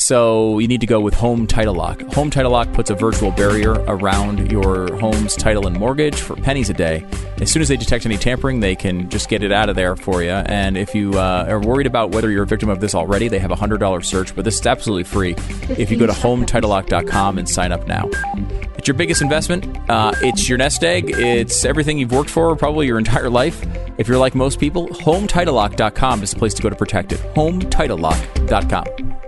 [0.03, 2.03] So you need to go with Home Title Lock.
[2.15, 6.69] Home Title Lock puts a virtual barrier around your home's title and mortgage for pennies
[6.69, 7.07] a day.
[7.41, 9.95] As soon as they detect any tampering, they can just get it out of there
[9.95, 10.31] for you.
[10.31, 13.39] And if you uh, are worried about whether you're a victim of this already, they
[13.39, 15.37] have a $100 search, but this is absolutely free
[15.79, 18.11] if you go to HometitleLock.com and sign up now.
[18.77, 19.69] It's your biggest investment.
[19.89, 21.11] Uh, it's your nest egg.
[21.11, 23.65] It's everything you've worked for probably your entire life.
[23.99, 27.21] If you're like most people, HometitleLock.com is the place to go to protect it.
[27.35, 29.22] HometitleLock.com.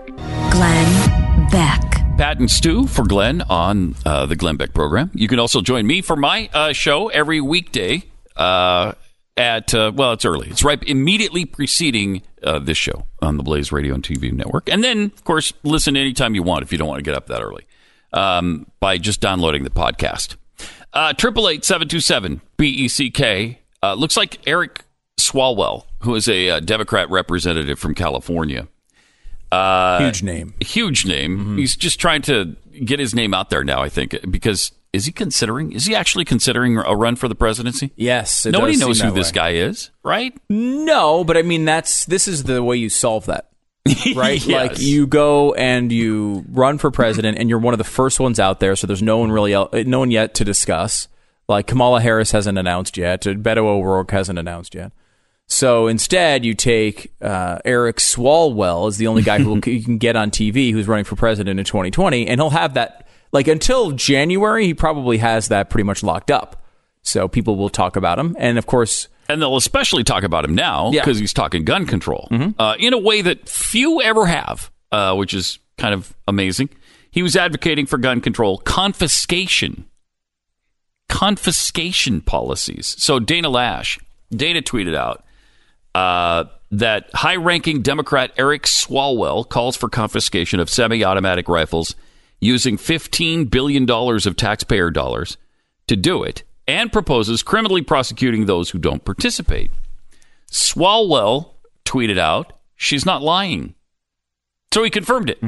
[0.55, 1.81] Glenn Beck.
[2.17, 5.11] Pat and Stu for Glenn on uh, the Glenn Beck program.
[5.13, 8.05] You can also join me for my uh, show every weekday
[8.37, 8.93] uh,
[9.37, 10.49] at, uh, well, it's early.
[10.49, 14.69] It's right immediately preceding uh, this show on the Blaze Radio and TV network.
[14.69, 17.27] And then, of course, listen anytime you want if you don't want to get up
[17.27, 17.67] that early
[18.13, 20.37] um, by just downloading the podcast.
[20.93, 23.59] Uh, Triple eight seven two seven B E C K.
[23.83, 24.85] Looks like Eric
[25.19, 28.69] Swalwell, who is a Democrat representative from California.
[29.55, 30.55] Uh, Huge name.
[30.61, 31.39] Huge name.
[31.39, 31.59] Mm-hmm.
[31.59, 35.13] He's just trying to get his name out there now, I think, because is he
[35.13, 37.91] considering, is he actually considering a run for the presidency?
[37.97, 38.47] Yes.
[38.47, 39.33] Nobody knows who this way.
[39.35, 40.37] guy is, right?
[40.49, 43.51] No, but I mean that's this is the way you solve that.
[44.15, 44.45] Right?
[44.45, 44.71] Yes.
[44.71, 48.39] Like you go and you run for president and you're one of the first ones
[48.41, 51.09] out there so there's no one really el- no one yet to discuss.
[51.49, 54.93] Like Kamala Harris hasn't announced yet, Beto O'Rourke hasn't announced yet.
[55.47, 60.17] So instead, you take uh, Eric Swalwell as the only guy who you can get
[60.17, 64.67] on TV who's running for president in 2020, and he'll have that like until January.
[64.67, 66.63] He probably has that pretty much locked up.
[67.03, 70.55] So people will talk about him, and of course, And they'll especially talk about him
[70.55, 71.03] now Yeah.
[71.03, 75.35] because he's talking gun control uh, in a way that few ever have, uh, which
[75.35, 76.71] is kind of amazing.
[77.11, 79.85] He was advocating for gun control confiscation,
[81.11, 82.97] confiscation policies.
[82.99, 84.01] So Dana Loesch,
[84.31, 85.23] Dana tweeted out
[85.95, 91.95] uh, that high-ranking Democrat Eric Swalwell calls for confiscation of semi-automatic rifles
[92.41, 95.37] using $15 billion of taxpayer dollars
[95.87, 99.71] to do it and proposes criminally prosecuting those who don't participate.
[100.51, 101.51] Swalwell
[101.85, 103.75] tweeted out, she's not lying.
[104.73, 105.39] So he confirmed it.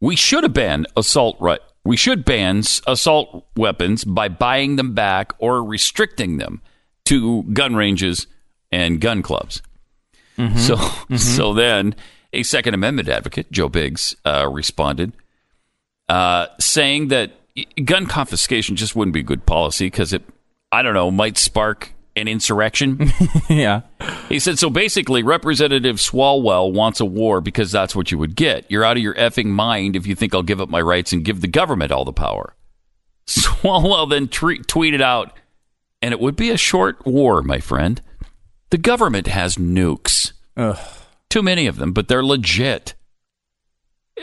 [0.00, 1.60] We should have banned assault right.
[1.84, 6.60] We should ban assault weapons by buying them back or restricting them
[7.04, 8.26] to gun ranges
[8.72, 9.62] and gun clubs.
[10.56, 10.76] So,
[11.16, 11.94] so then
[12.32, 15.12] a Second Amendment advocate, Joe Biggs, uh, responded,
[16.08, 17.32] uh, saying that
[17.84, 20.22] gun confiscation just wouldn't be good policy because it,
[20.72, 23.12] I don't know, might spark an insurrection.
[23.48, 23.82] yeah.
[24.28, 28.70] He said, so basically, Representative Swalwell wants a war because that's what you would get.
[28.70, 31.24] You're out of your effing mind if you think I'll give up my rights and
[31.24, 32.54] give the government all the power.
[33.26, 35.38] Swalwell then tre- tweeted out,
[36.00, 38.02] and it would be a short war, my friend.
[38.72, 40.32] The government has nukes.
[41.28, 42.94] Too many of them, but they're legit.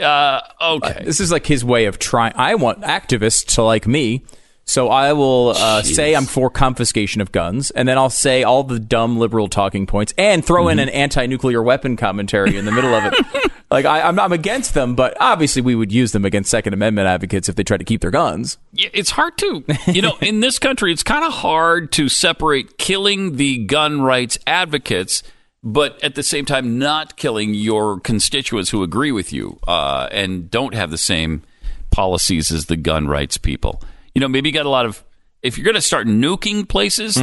[0.02, 1.04] Uh, okay.
[1.06, 2.34] This is like his way of trying.
[2.36, 4.26] I want activists to like me.
[4.70, 8.64] So I will uh, say I'm for confiscation of guns, and then I'll say all
[8.64, 12.94] the dumb liberal talking points, and throw in an anti-nuclear weapon commentary in the middle
[12.94, 13.52] of it.
[13.72, 17.08] like I, I'm, I'm against them, but obviously we would use them against Second Amendment
[17.08, 18.60] advocates if they try to keep their guns.
[18.76, 23.38] It's hard to, you know, in this country, it's kind of hard to separate killing
[23.38, 25.24] the gun rights advocates,
[25.64, 30.52] but at the same time, not killing your constituents who agree with you uh, and
[30.52, 31.42] don't have the same
[31.90, 33.82] policies as the gun rights people.
[34.20, 35.02] You know, maybe you got a lot of,
[35.42, 37.16] if you're going to start nuking places,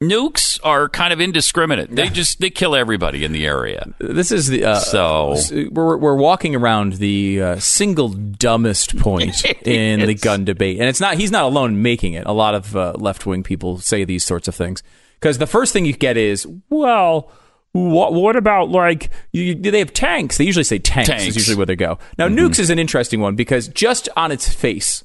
[0.00, 1.90] nukes are kind of indiscriminate.
[1.90, 3.92] They just, they kill everybody in the area.
[3.98, 5.34] This is the uh, So-
[5.72, 11.00] we're we're walking around the uh, single dumbest point in the gun debate, and it's
[11.00, 12.24] not he's not alone making it.
[12.24, 14.84] A lot of uh, left wing people say these sorts of things
[15.18, 17.32] because the first thing you get is well.
[17.74, 20.36] What, what about like you, they have tanks?
[20.38, 21.24] They usually say tanks, Tanks.
[21.26, 21.98] is usually where they go.
[22.16, 25.02] Now nukes is an interesting one because just on its face,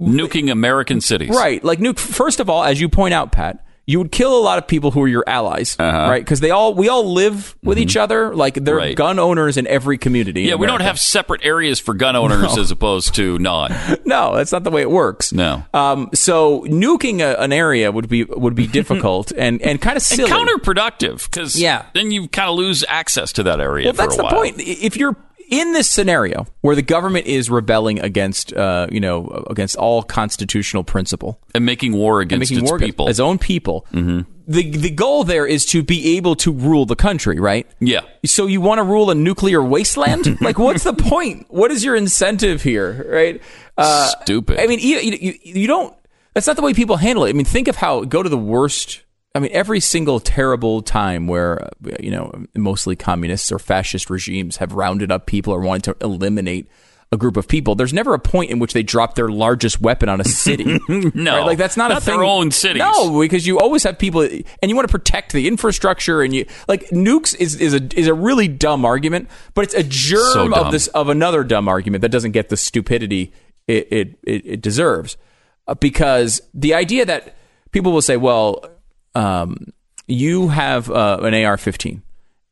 [0.00, 1.30] Nuking American cities.
[1.30, 1.62] Right.
[1.62, 4.58] Like nuke first of all, as you point out, Pat, you would kill a lot
[4.58, 6.20] of people who are your allies, right?
[6.20, 8.32] Because they all we all live with each other.
[8.34, 8.86] Like they're Uh-huh.
[8.86, 8.96] Right.
[8.96, 10.42] gun owners in every community.
[10.42, 13.74] Yeah, we don't have separate areas for gun owners as opposed to non.
[14.04, 15.32] no, that's not the way it works.
[15.32, 15.64] No.
[15.74, 20.02] Um, so nuking a, an area would be would be difficult and and kind of
[20.10, 20.30] And silly.
[20.30, 21.84] counterproductive because Yeah.
[21.92, 24.56] then you kind of lose access to that area well, that's the point.
[24.60, 25.16] If you're
[25.52, 30.82] in this scenario where the government is rebelling against, uh, you know, against all constitutional
[30.82, 33.04] principle And making war against making its war people.
[33.04, 33.10] Mm-hmm.
[33.10, 37.38] its own people, the the goal there is to be able to rule the country,
[37.38, 37.66] right?
[37.80, 38.00] Yeah.
[38.24, 40.40] So you want to rule a nuclear wasteland?
[40.40, 41.46] like, what's the point?
[41.50, 43.42] What is your incentive here, right?
[43.76, 44.58] Uh, Stupid.
[44.58, 45.94] I mean, you, you you don't.
[46.32, 47.28] That's not the way people handle it.
[47.28, 49.02] I mean, think of how go to the worst.
[49.34, 51.68] I mean, every single terrible time where
[52.00, 56.68] you know mostly communists or fascist regimes have rounded up people or wanted to eliminate
[57.10, 57.74] a group of people.
[57.74, 60.78] There's never a point in which they drop their largest weapon on a city.
[61.14, 61.36] No.
[61.36, 61.46] Right?
[61.46, 62.24] like that's not, a Not their thing.
[62.24, 62.80] own cities.
[62.82, 66.46] No, because you always have people, and you want to protect the infrastructure, and you
[66.68, 70.54] like nukes is is a is a really dumb argument, but it's a germ So
[70.54, 73.32] of this of another dumb argument that doesn't get the stupidity
[73.66, 75.16] it it it, it deserves,
[75.68, 77.36] uh, because the idea that
[77.72, 78.64] people will say, well,
[79.14, 79.72] um,
[80.06, 82.02] you have uh, an AR-15.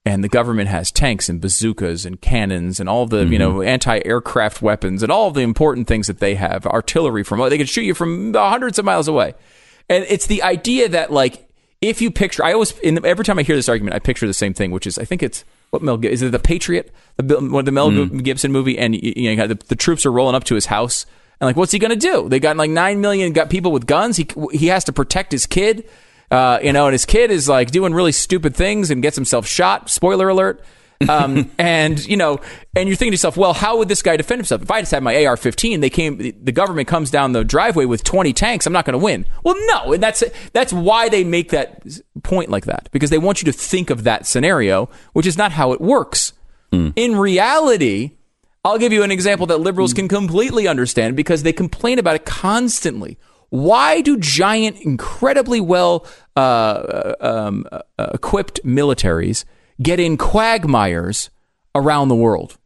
[0.07, 4.63] And the government has tanks and bazookas and cannons and all the you know anti-aircraft
[4.63, 7.93] weapons and all the important things that they have, artillery from they can shoot you
[7.93, 9.35] from hundreds of miles away.
[9.91, 11.51] And it's the idea that like
[11.83, 14.35] if you picture, I always in, every time I hear this argument, I picture the
[14.35, 17.73] same thing, which is I think it's what Mel is it the Patriot, the the
[17.73, 21.07] Mel Gibson movie, and you know the, the troops are rolling up to his house.
[21.41, 22.29] And like, what's he gonna do?
[22.29, 24.17] They got like nine million got people with guns.
[24.17, 25.89] He he has to protect his kid,
[26.31, 29.47] uh, you know, and his kid is like doing really stupid things and gets himself
[29.47, 29.91] shot.
[29.91, 30.63] Spoiler alert.
[31.09, 32.41] um, and you know,
[32.77, 34.63] and you're thinking to yourself, well, how would this guy defend himself?
[34.63, 38.05] If I just had my AR-15, they came, the government comes down the driveway with
[38.05, 38.67] 20 tanks.
[38.67, 39.25] I'm not going to win.
[39.43, 41.87] Well, no, and that's that's why they make that
[42.23, 45.53] point like that because they want you to think of that scenario, which is not
[45.53, 46.33] how it works.
[46.95, 48.13] In reality,
[48.65, 52.25] I'll give you an example that liberals can completely understand because they complain about it
[52.25, 53.19] constantly.
[53.51, 56.07] Why do giant, incredibly well
[56.37, 57.83] uh, um, uh,
[58.15, 59.45] equipped militaries
[59.83, 61.31] get in quagmires
[61.75, 62.57] around the world?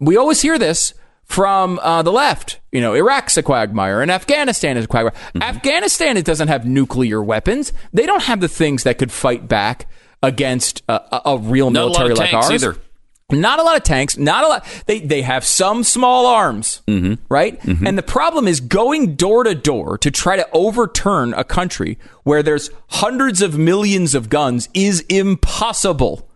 [0.00, 0.94] We always hear this,
[1.24, 2.60] from uh, the left.
[2.70, 5.14] You know, Iraq's a quagmire and Afghanistan is a quagmire.
[5.40, 7.72] Afghanistan it doesn't have nuclear weapons.
[7.92, 9.88] They don't have the things that could fight back
[10.22, 12.50] against a, a, real Not military like ours.
[12.50, 12.76] either.
[13.32, 14.18] Not a lot of tanks.
[14.18, 14.66] Not a lot.
[14.86, 17.14] They they have some small arms, Mm-hmm.
[17.28, 17.58] right?
[17.64, 22.42] And the problem is going door to door to try to overturn a country where
[22.42, 26.28] there's hundreds of millions of guns is impossible.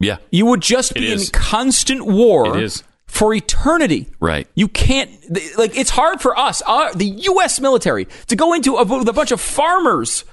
[0.00, 0.18] Yeah.
[0.30, 2.82] You would just It be in constant war is.
[3.06, 4.10] for eternity.
[4.20, 4.46] Right.
[4.54, 5.10] You can't
[5.56, 7.58] like it's hard for us, uh, the U.S.
[7.60, 10.24] military, to go into a, with a bunch of farmers.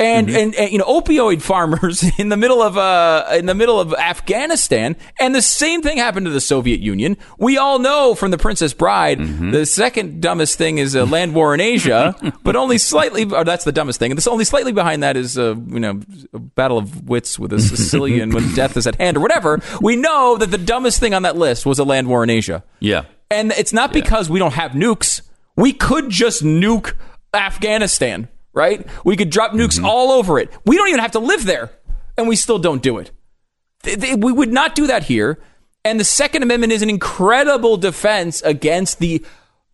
[0.00, 0.36] And, Mm-hmm.
[0.36, 3.94] and and you know opioid farmers in the middle of uh in the middle of
[3.94, 7.16] Afghanistan and the same thing happened to the Soviet Union.
[7.38, 9.52] We all know from the Princess Bride Mm-hmm.
[9.52, 13.64] the second dumbest thing is a land war in Asia, but only slightly or that's
[13.64, 14.10] the dumbest thing.
[14.10, 16.00] And this only slightly behind that is uh, you know
[16.32, 19.60] a battle of wits with a Sicilian when death is at hand or whatever.
[19.80, 22.64] We know that the dumbest thing on that list was a land war in Asia.
[22.80, 23.04] Yeah.
[23.30, 25.22] And it's not because we don't have nukes.
[25.56, 26.94] We could just nuke
[27.32, 28.86] Afghanistan, right?
[29.04, 29.84] We could drop nukes Mm-hmm.
[29.84, 30.50] all over it.
[30.64, 31.70] We don't even have to live there,
[32.16, 33.10] and we still don't do it.
[33.82, 35.38] Th- th- We would not do that here.
[35.84, 39.22] And the Second Amendment is an incredible defense against the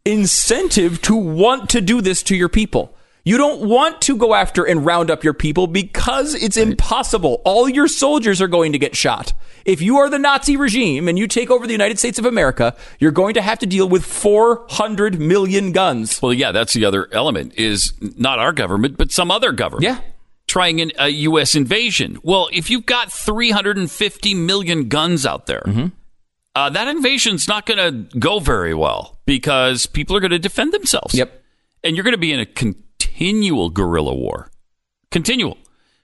[0.04, 2.96] incentive to want to do this to your people.
[3.24, 7.42] You don't want to go after and round up your people because it's impossible.
[7.44, 9.32] All your soldiers are going to get shot.
[9.66, 12.74] If you are the Nazi regime and you take over the United States of America,
[12.98, 16.20] you're going to have to deal with 400 million guns.
[16.22, 19.84] Well, yeah, that's the other element is not our government, but some other government.
[19.84, 20.00] Yeah.
[20.48, 21.54] Trying an, a U.S.
[21.54, 22.18] invasion.
[22.22, 25.86] Well, if you've got 350 million guns out there, Mm-hmm.
[26.56, 30.72] uh, that invasion's not going to go very well because people are going to defend
[30.72, 31.14] themselves.
[31.14, 31.30] Yep.
[31.84, 32.46] And you're going to be in a
[33.00, 34.50] continual guerrilla war,
[35.10, 35.58] continual,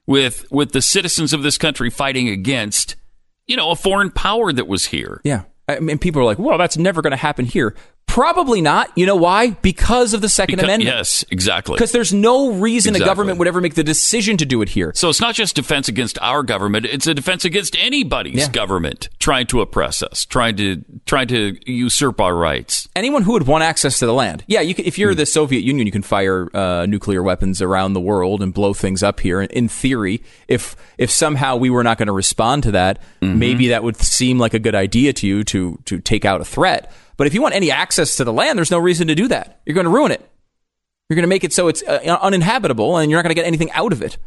[0.06, 2.96] with with the citizens of this country fighting against,
[3.46, 5.20] you know, a foreign power that was here.
[5.24, 5.42] Yeah.
[5.68, 7.74] I mean, people are like, well, that's never going to happen here.
[8.16, 8.90] Probably not.
[8.96, 9.50] You know why?
[9.50, 10.96] Because of the Second Because- Amendment.
[10.96, 11.74] yes, exactly.
[11.74, 13.04] Because there's no reason Exactly.
[13.04, 14.90] a government would ever make the decision to do it here.
[14.94, 18.48] So it's not just defense against our government; it's a defense against anybody's Yeah.
[18.48, 22.88] government trying to oppress us, trying to trying to usurp our rights.
[22.96, 24.42] anyone who would want access to the land.
[24.46, 27.92] Yeah, you can, if you're the Soviet Union, you can fire uh, nuclear weapons around
[27.92, 29.42] the world and blow things up here.
[29.42, 33.82] In theory, if if somehow we were not going to respond to that, maybe that
[33.84, 36.90] would seem like a good idea to you to to take out a threat.
[37.16, 39.60] But if you want any access to the land, there's no reason to do that.
[39.64, 40.20] You're going to ruin it.
[41.08, 43.46] You're going to make it so it's uh, uninhabitable, and you're not going to get
[43.46, 44.18] anything out of it.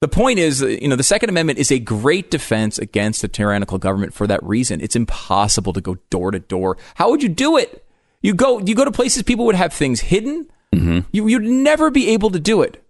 [0.00, 3.28] The point is, uh, you know, the Second Amendment is a great defense against a
[3.28, 4.80] tyrannical government for that reason.
[4.80, 6.78] It's impossible to go door to door.
[6.94, 7.84] How would you do it?
[8.22, 10.46] You go, you go to places people would have things hidden.
[11.12, 12.82] You, you'd never be able to do it,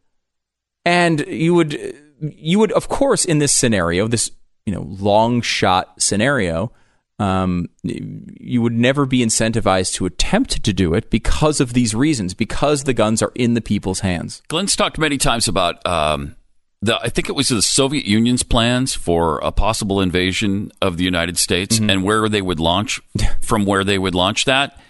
[0.84, 4.30] and you would, you would, of course, in this scenario, this
[4.66, 6.72] you know long shot scenario,
[7.20, 12.32] um, you would never be incentivized to attempt to do it because of these reasons,
[12.34, 14.42] because the guns are in the people's hands.
[14.48, 16.34] Glenn's talked many times about um,
[16.80, 16.98] the.
[16.98, 21.36] I think it was the Soviet Union's plans for a possible invasion of the United
[21.38, 21.90] States Mm-hmm.
[21.90, 23.00] and where they would launch
[23.42, 24.80] from where they would launch that.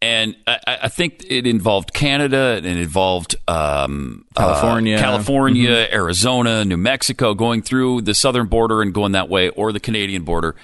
[0.00, 4.96] And I, I think it involved Canada and it involved um, uh, California.
[4.98, 5.92] California, Mhm.
[5.92, 10.22] Arizona, New Mexico, going through the southern border and going that way, or the Canadian
[10.22, 10.54] border.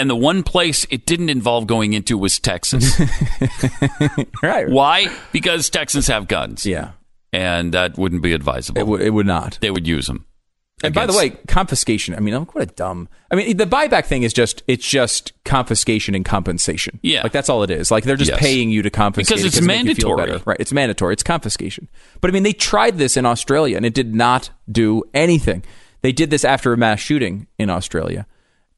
[0.00, 2.98] And the one place it didn't involve going into was Texas.
[4.42, 4.66] right.
[4.68, 5.14] Why?
[5.30, 6.64] Because Texans have guns.
[6.64, 6.92] Yeah.
[7.34, 8.80] And that wouldn't be advisable.
[8.80, 9.58] It would, it would not.
[9.60, 10.24] They would use them.
[10.82, 12.14] And by the way, confiscation.
[12.14, 13.10] I mean, oh, what a dumb.
[13.30, 16.98] I mean, the buyback thing is just it's just confiscation and compensation.
[17.02, 17.22] Yeah.
[17.22, 17.90] like that's all it is.
[17.90, 18.40] Like they're just Yes.
[18.40, 20.42] paying you to confiscate Because it's to make you feel mandatory.
[20.46, 20.56] Right?
[20.58, 21.12] It's mandatory.
[21.12, 21.90] It's confiscation.
[22.22, 25.62] But I mean, they tried this in Australia and it did not do anything.
[26.00, 28.26] They did this after a mass shooting in Australia.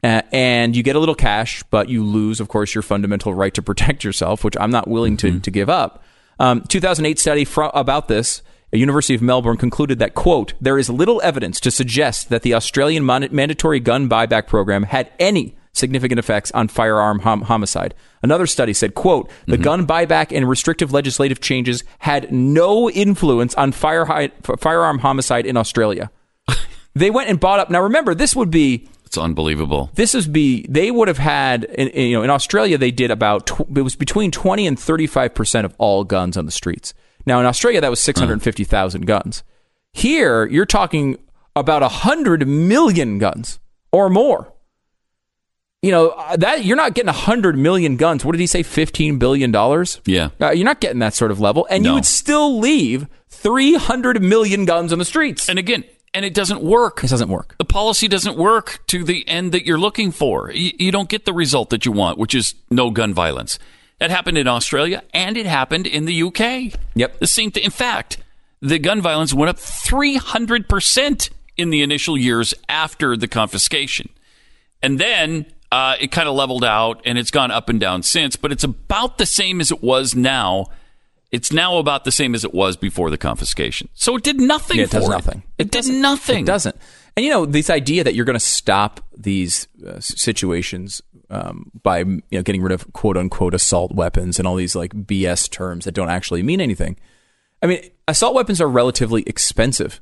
[0.02, 3.54] Uh, and you get a little cash, but you lose, of course, your fundamental right
[3.54, 6.02] to protect yourself, which I'm not willing to, to give up.
[6.38, 8.42] Um, 2008 study fro- about this,
[8.72, 12.54] a University of Melbourne concluded that, quote, there is little evidence to suggest that the
[12.54, 17.94] Australian mon- mandatory gun buyback program had any significant effects on firearm hom- homicide.
[18.22, 23.72] Another study said, quote, the gun buyback and restrictive legislative changes had no influence on
[23.72, 26.10] fire hi- f- firearm homicide in Australia.
[26.94, 27.70] they went and bought up.
[27.70, 29.90] Now remember, this would be It's unbelievable.
[29.94, 33.46] this is be they would have had in, you know in Australia they did about
[33.46, 36.94] tw- it was between 20 and 35 percent of all guns on the streets.
[37.26, 39.42] Now in Australia that was 650,000 guns.
[39.92, 41.18] Here you're talking
[41.54, 43.60] about 100 million guns
[43.92, 44.50] or more.
[45.82, 48.24] You know uh, that you're not getting 100 million guns.
[48.24, 50.00] What did he say 15 billion dollars?
[50.06, 50.30] Yeah.
[50.40, 54.64] Uh, you're not getting that sort of level and you would still leave 300 million
[54.64, 55.50] guns on the streets.
[55.50, 55.84] And again,
[56.14, 57.02] and it doesn't work.
[57.02, 57.54] It doesn't work.
[57.58, 60.50] The policy doesn't work to the end that you're looking for.
[60.50, 63.58] You, you don't get the result that you want, which is no gun violence.
[64.00, 66.78] It happened in Australia and it happened in the UK.
[66.94, 67.20] Yep.
[67.20, 67.64] The same thing.
[67.64, 68.18] In fact,
[68.60, 74.08] the gun violence went up 300% in the initial years after the confiscation.
[74.82, 78.36] And then uh, it kind of leveled out and it's gone up and down since,
[78.36, 80.66] but it's about the same as it was now.
[81.32, 83.88] It's now about the same as it was before the confiscation.
[83.94, 85.42] So it did nothing Yeah, it does nothing.
[85.56, 86.44] It, did nothing.
[86.44, 86.76] It doesn't.
[87.16, 91.00] And you know, this idea that you're going to stop these uh, situations
[91.30, 94.92] um, by you know getting rid of quote unquote assault weapons and all these like
[94.92, 96.96] BS terms that don't actually mean anything.
[97.62, 100.00] I mean, assault weapons are relatively expensive,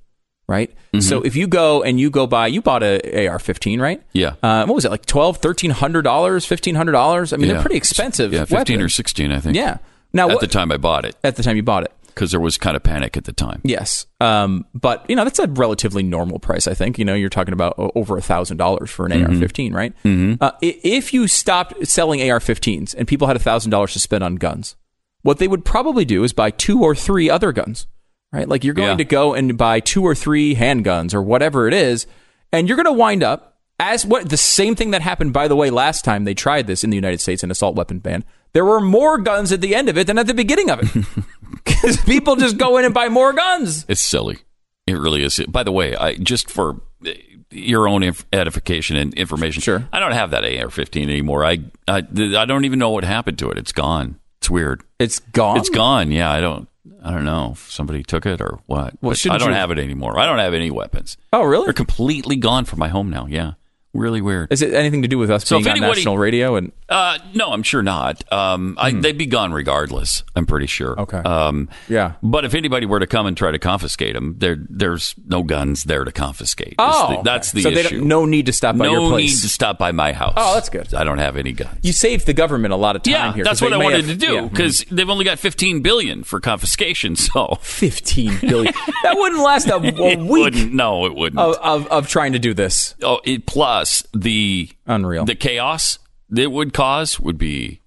[0.49, 0.71] right?
[0.93, 1.01] Mm-hmm.
[1.01, 4.03] So if you go and you go buy, you bought a AR-15, right?
[4.13, 4.35] Yeah.
[4.43, 7.33] Uh, what was it like twelve, thirteen hundred dollars, fifteen hundred dollars?
[7.33, 7.55] I mean, Yeah.
[7.55, 8.33] they're pretty expensive.
[8.33, 8.95] Yeah, 15 or weapons.
[8.95, 9.57] 16, I think.
[9.57, 9.79] Yeah.
[10.13, 11.17] Now at what, the time I bought it.
[11.25, 11.93] At the time you bought it.
[12.07, 13.61] Because there was kind of panic at the time.
[13.63, 16.67] Yes, um, but you know that's a relatively normal price.
[16.67, 19.27] I think you know you're talking about over a thousand dollars for an Mhm.
[19.29, 19.95] AR-15, right?
[20.05, 20.37] Mhm.
[20.41, 24.35] Uh, if you stopped selling AR-15s and people had a thousand dollars to spend on
[24.35, 24.75] guns,
[25.23, 27.87] what they would probably do is buy two or three other guns,
[28.33, 28.49] right?
[28.49, 28.97] Like you're going Yeah.
[28.97, 32.07] to go and buy two or three handguns or whatever it is,
[32.53, 35.33] and you're going to wind up as what the same thing that happened.
[35.33, 38.01] By the way, last time they tried this in the United States, an assault weapon
[38.01, 40.81] ban, there were more guns at the end of it than at the beginning of
[40.83, 41.07] it,
[41.65, 43.85] because people just go in and buy more guns.
[43.89, 44.39] It's silly.
[44.87, 45.41] It really is.
[45.49, 47.11] By the way, I just for uh,
[47.51, 48.03] your own
[48.33, 49.63] edification and information.
[49.63, 49.89] Sure.
[49.93, 51.45] I don't have that AR-15 anymore.
[51.45, 53.59] I, I I don't even know what happened to it.
[53.59, 54.19] It's gone.
[54.41, 54.83] It's weird.
[54.99, 55.59] It's gone.
[55.59, 56.11] It's gone.
[56.11, 56.69] Yeah, I don't.
[57.05, 58.95] I don't know if somebody took it or what.
[59.01, 60.19] Well, I don't you- have it anymore.
[60.19, 61.17] I don't have any weapons.
[61.33, 61.65] Oh, really?
[61.67, 63.27] They're completely gone from my home now.
[63.27, 63.53] Yeah,
[63.93, 64.53] really weird.
[64.53, 66.57] Is it anything to do with us So being if on national radio?
[66.57, 68.23] And Uh, no, I'm sure not.
[68.33, 69.01] Um, I, Hmm.
[69.01, 70.23] they'd be gone regardless.
[70.37, 70.99] I'm pretty sure.
[71.01, 71.19] Okay.
[71.19, 72.13] Um, yeah.
[72.23, 75.85] But if anybody were to come and try to confiscate them, there, there's no guns
[75.85, 76.75] there to confiscate.
[76.79, 77.23] That's Oh, the, okay.
[77.25, 77.99] that's the So they issue.
[77.99, 79.37] don't- no need to stop by no your place.
[79.37, 80.35] need to stop by my house.
[80.37, 80.93] Oh, that's good.
[80.95, 81.79] I don't have any guns.
[81.83, 83.45] you saved the government a lot of time Yeah, here.
[83.45, 84.41] that's what I wanted have- to do yeah.
[84.49, 87.17] because they've only got 15 billion for confiscation.
[87.31, 88.75] So 15 billion.
[89.05, 90.73] that wouldn't last a, a week wouldn't.
[90.73, 91.39] No, it wouldn't.
[91.41, 92.95] of, of, of trying to do this.
[93.03, 93.80] Oh, it, plus
[94.15, 95.99] the unreal the chaos
[96.31, 97.83] that it would cause would be.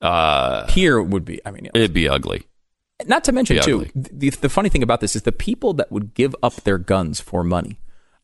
[0.00, 1.40] Uh, Here would be.
[1.46, 2.46] I mean, it'd be ugly.
[3.06, 3.90] Not to mention too, ugly.
[3.94, 7.20] the, the funny thing about this is the people that would give up their guns
[7.20, 7.78] for money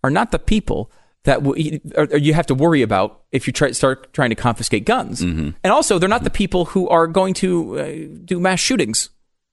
[0.05, 0.91] are not the people
[1.25, 1.81] that w-
[2.19, 5.23] you have to worry about if you try start trying to confiscate guns.
[5.23, 5.51] Mm-hmm.
[5.63, 9.11] And also, they're not the people who are going to uh, do mass shootings.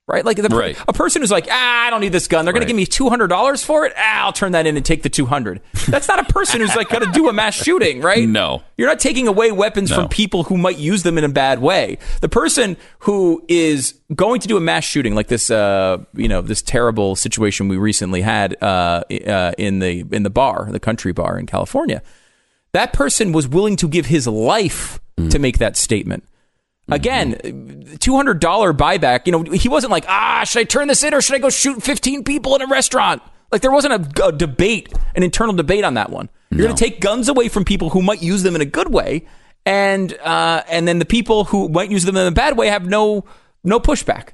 [0.10, 0.78] Right, like the, Right.
[0.88, 2.46] a person who's like, ah, I don't need this gun.
[2.46, 2.68] They're going Right.
[2.68, 3.92] to give me two hundred dollars for it.
[3.98, 5.60] Ah, I'll turn that in and take the two hundred.
[5.90, 8.26] That's not a person who's like going to do a mass shooting, right?
[8.38, 8.62] No.
[8.78, 9.98] You're not taking away weapons No.
[9.98, 11.98] from people who might use them in a bad way.
[12.22, 16.42] The person who is going to do a mass shooting, like this, uh, you know,
[16.42, 21.12] this terrible situation we recently had uh, uh, in the in the bar, the country
[21.12, 22.02] bar in California,
[22.72, 25.32] that person was willing to give his life Mm.
[25.32, 26.24] to make that statement.
[26.90, 26.94] Mm-hmm.
[26.94, 29.26] Again, two hundred dollar buyback.
[29.26, 31.50] You know, he wasn't like, ah, should I turn this in or should I go
[31.50, 33.22] shoot fifteen people in a restaurant?
[33.52, 36.30] Like there wasn't a, a debate, an internal debate on that one.
[36.50, 38.92] You're going to take guns away from people who might use them in a good
[38.92, 39.26] way,
[39.66, 42.86] and uh, and then the people who might use them in a bad way have
[42.86, 43.26] no
[43.66, 44.30] no pushback.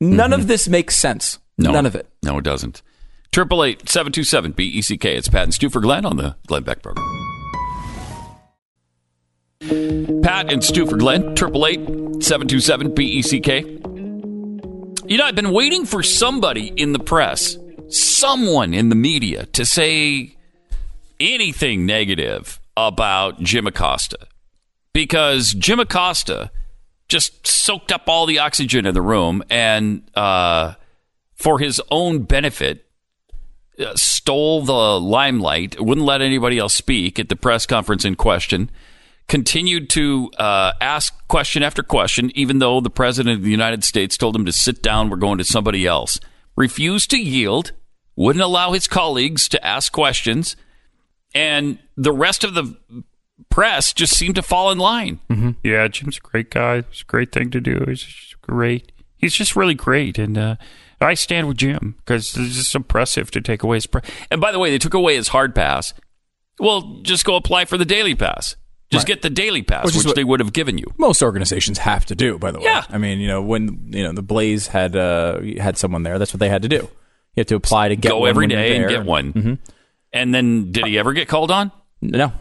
[0.00, 1.36] None of this makes sense.
[1.36, 1.64] Mm-hmm.
[1.64, 2.06] No, None of it.
[2.22, 2.82] No, it doesn't.
[3.30, 5.16] Triple eight seven two seven B E C K.
[5.16, 7.27] It's Pat and Stu for Glenn on the Glenn Beck program.
[9.60, 11.34] Pat and Stu for Glenn.
[11.34, 11.80] Triple eight
[12.22, 13.60] seven two seven B E C K.
[13.60, 17.56] You know, I've been waiting for somebody in the press,
[17.88, 20.36] someone in the media, to say
[21.18, 24.18] anything negative about Jim Acosta,
[24.92, 26.50] because Jim Acosta
[27.08, 30.74] just soaked up all the oxygen in the room and, uh,
[31.34, 32.84] for his own benefit,
[33.78, 38.70] uh, stole the limelight, wouldn't let anybody else speak at the press conference in question,
[39.28, 44.16] continued to uh, ask question after question, even though the president of the United States
[44.16, 46.18] told him to sit down, we're going to somebody else,
[46.56, 47.72] refused to yield,
[48.16, 50.56] wouldn't allow his colleagues to ask questions,
[51.34, 52.74] and the rest of the
[53.50, 55.20] press just seemed to fall in line.
[55.62, 56.76] Yeah, Jim's a great guy.
[56.78, 57.84] It's a great thing to do.
[57.86, 58.92] He's just great.
[59.16, 60.56] He's just really great, and uh,
[61.00, 63.86] I stand with Jim because it's just impressive to take away his.
[63.86, 64.00] Pre-
[64.30, 65.92] And by the way, they took away his hard pass.
[66.60, 68.56] Well, just go apply for the daily pass.
[68.90, 69.14] Just Right.
[69.16, 70.86] get the daily pass, Which which, is what- they would have given you.
[70.96, 72.64] Most organizations have to do, by the way.
[72.64, 72.84] Yeah.
[72.88, 76.32] I mean, you know, when you know the Blaze had uh, had someone there, that's
[76.32, 76.76] what they had to do.
[77.34, 79.32] You have to apply to get go one every day and get one.
[79.32, 79.58] Mhm.
[80.12, 81.70] And then, did he ever get called on?
[82.00, 82.32] No,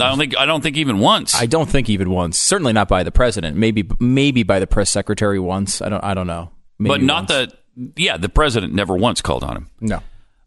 [0.00, 0.36] I don't think.
[0.36, 1.34] I don't think even once.
[1.36, 2.36] I don't think even once.
[2.36, 3.56] Certainly not by the president.
[3.56, 5.80] Maybe maybe by the press secretary once.
[5.80, 6.02] I don't.
[6.02, 6.50] I don't know.
[6.80, 7.52] Maybe but not once.
[7.76, 7.92] the.
[7.96, 9.70] Yeah, the president never once called on him.
[9.80, 10.00] No.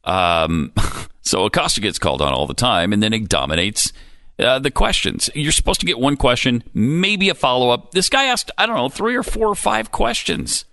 [0.03, 0.73] Um,
[1.21, 3.91] so Acosta gets called on all the time, and then he dominates
[4.37, 5.29] Uh, the questions.
[5.33, 7.91] You're supposed to get one question, maybe a follow up.
[7.91, 10.65] This guy asked, I don't know, three or four or five questions.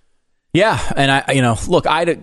[0.52, 2.18] Yeah, and I, you know, look, I,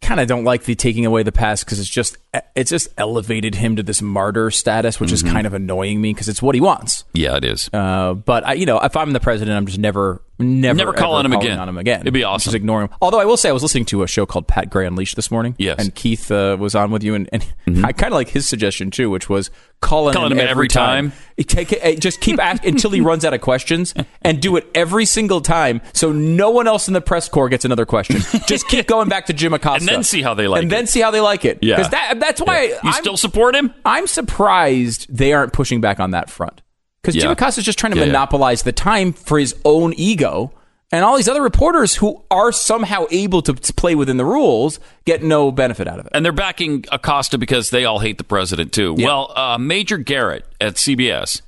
[0.00, 2.16] kind of don't like the taking away the pass because it's just
[2.54, 5.26] it's just elevated him to this martyr status, which Mm-hmm.
[5.26, 7.04] is kind of annoying me because it's what he wants.
[7.12, 7.68] Yeah, it is.
[7.72, 11.24] Uh, but I, you know, if I'm the president, I'm just never, never, Never calling
[11.26, 11.58] ever him again.
[11.58, 12.00] On him again.
[12.02, 12.44] It'd be awesome.
[12.50, 12.90] Just ignore him.
[13.00, 15.30] Although I will say, I was listening to a show called Pat Gray Unleashed this
[15.30, 15.54] morning.
[15.58, 15.78] Yes.
[15.78, 17.44] and Keith uh, was on with you, and, and
[17.86, 19.50] I kind of like his suggestion too, which was
[19.80, 20.18] calling, Mm-hmm.
[20.22, 21.12] Calling him, him every time.
[21.38, 25.04] Take it, just keep asking until he runs out of questions, and do it every
[25.04, 28.20] single time, so no one else in the press corps gets another question.
[28.46, 30.64] Just keep going back to Jim Acosta, And then see how they like it.
[30.64, 30.74] and it.
[30.74, 31.58] then see how they like it.
[31.62, 31.76] Yeah.
[31.76, 32.68] because that, that's why Yeah.
[32.82, 33.72] You I'm- still support him?
[33.84, 36.60] I'm surprised they aren't pushing back on that front
[37.02, 38.12] because Jim Acosta is just trying to Yeah, yeah.
[38.12, 40.52] monopolize the time for his own ego.
[40.90, 44.80] And all these other reporters who are somehow able to to play within the rules
[45.04, 46.12] get no benefit out of it.
[46.14, 48.94] And they're backing Acosta because they all hate the president, too.
[48.94, 51.42] Well, uh, Major Garrett at CBS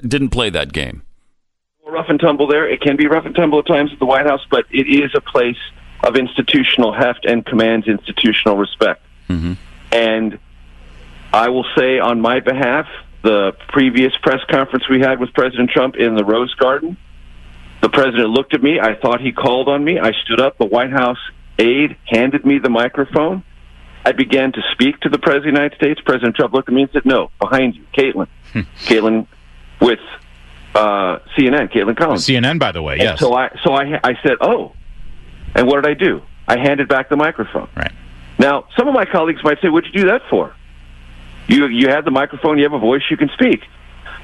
[0.00, 1.02] didn't play that game.
[1.86, 2.68] rough and tumble there.
[2.68, 5.10] It can be rough and tumble at times at the White House, but it is
[5.14, 5.58] a place
[6.02, 9.02] of institutional heft and commands institutional respect.
[9.92, 10.38] And
[11.32, 12.86] I will say on my behalf,
[13.22, 16.96] the previous press conference we had with President Trump in the Rose Garden,
[17.82, 18.78] the president looked at me.
[18.80, 19.98] I thought he called on me.
[19.98, 20.58] I stood up.
[20.58, 21.18] The White House
[21.58, 23.42] aide handed me the microphone.
[24.04, 26.00] I began to speak to the President of the United States.
[26.04, 28.28] President Trump looked at me and said, No, behind you, Kaitlan.
[28.54, 29.26] Kaitlan
[29.80, 29.98] with
[30.74, 32.26] uh, CNN, Kaitlan Collins.
[32.26, 33.20] CNN, by the way, And yes.
[33.20, 34.72] So I so I I said, "Oh,"
[35.54, 36.22] and what did I do?
[36.46, 37.68] I handed back the microphone.
[37.76, 37.92] Right.
[38.38, 40.54] Now, some of my colleagues might say, "What'd you do that for?"
[41.50, 43.64] You you have the microphone, you have a voice, you can speak.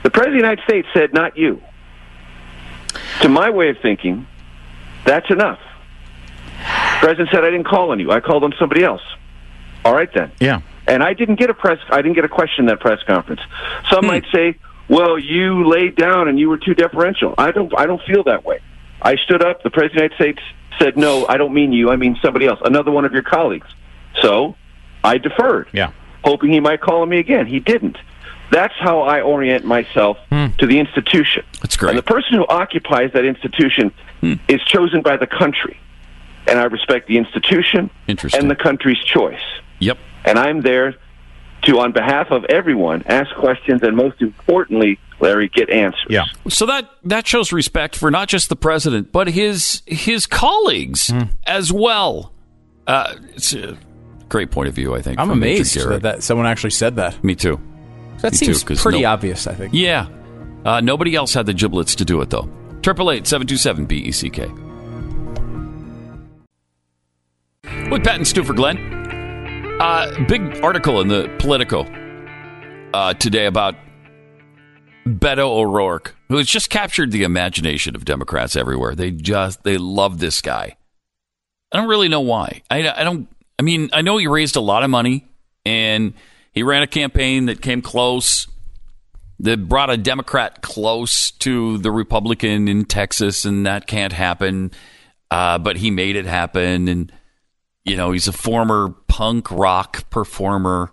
[0.04, 1.60] The president of the United States said, "Not you."
[3.22, 4.26] To my way of thinking,
[5.04, 5.58] that's enough.
[7.00, 8.10] president said, "I didn't call on you.
[8.10, 9.02] I called on somebody else."
[9.84, 10.30] All right then.
[10.40, 10.60] Yeah.
[10.86, 11.78] And I didn't get a press.
[11.90, 13.40] I didn't get a question in that press conference.
[13.90, 14.06] Some hmm.
[14.06, 14.56] might say,
[14.88, 17.72] "Well, you laid down and you were too deferential." I don't.
[17.76, 18.60] I don't feel that way.
[19.02, 19.64] I stood up.
[19.64, 21.90] The president of the United States said, "No, I don't mean you.
[21.90, 23.68] I mean somebody else, another one of your colleagues."
[24.22, 24.54] So
[25.04, 25.90] I deferred, Yeah.
[26.26, 27.46] Hoping he might call on me again.
[27.46, 27.96] He didn't.
[28.50, 31.44] That's how I orient myself to the institution.
[31.62, 31.90] That's great.
[31.90, 33.92] And the person who occupies that institution
[34.48, 35.78] is chosen by the country,
[36.46, 38.40] and I respect the institution Interesting.
[38.42, 39.40] and the country's choice.
[39.80, 39.98] Yep.
[40.24, 40.94] And I'm there
[41.62, 46.06] to, on behalf of everyone, ask questions and most importantly, Larry, get answers.
[46.10, 46.24] Yeah.
[46.48, 51.22] So that that shows respect for not just the president, but his his colleagues Hmm.
[51.46, 52.32] as well.
[52.86, 53.76] Uh, it's a
[54.28, 55.18] great point of view, I think.
[55.18, 57.22] I'm amazed that, that someone actually said that.
[57.22, 57.60] Me too.
[58.22, 59.46] That Me seems too, pretty no- obvious.
[59.46, 59.74] I think.
[59.74, 60.08] Yeah.
[60.64, 62.48] Uh, nobody else had the giblets to do it, though.
[62.82, 64.46] Triple eight seven two seven B E C K.
[67.90, 68.78] With Pat and Stu for Glenn.
[69.80, 71.82] Uh, big article in the Politico
[72.94, 73.74] uh, today about
[75.06, 78.94] Beto O'Rourke, who has just captured the imagination of Democrats everywhere.
[78.94, 80.76] They just they love this guy.
[81.70, 82.62] I don't really know why.
[82.70, 83.28] I, I don't.
[83.58, 85.26] I mean, I know he raised a lot of money,
[85.64, 86.14] and
[86.52, 88.46] he ran a campaign that came close,
[89.40, 94.72] that brought a Democrat close to the Republican in Texas, and that can't happen.
[95.30, 97.12] Uh, but he made it happen, and
[97.84, 100.92] you know he's a former punk rock performer.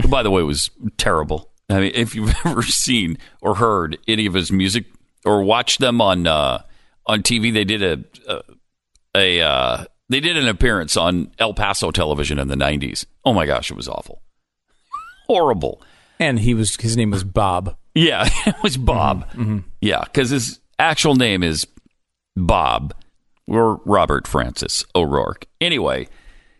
[0.00, 1.50] Who, by the way, it was terrible.
[1.68, 4.86] I mean, if you've ever seen or heard any of his music
[5.24, 6.62] or watched them on uh,
[7.06, 8.42] on TV, they did a a,
[9.14, 13.06] a uh, they did an appearance on El Paso television in the '90s.
[13.24, 14.22] Oh my gosh, it was awful,
[15.26, 15.82] horrible.
[16.18, 17.76] And he was his name was Bob.
[17.94, 19.26] Yeah, it was Bob.
[19.80, 21.66] Yeah, because his actual name is
[22.36, 22.94] Bob
[23.46, 25.46] or Robert Francis O'Rourke.
[25.60, 26.08] Anyway,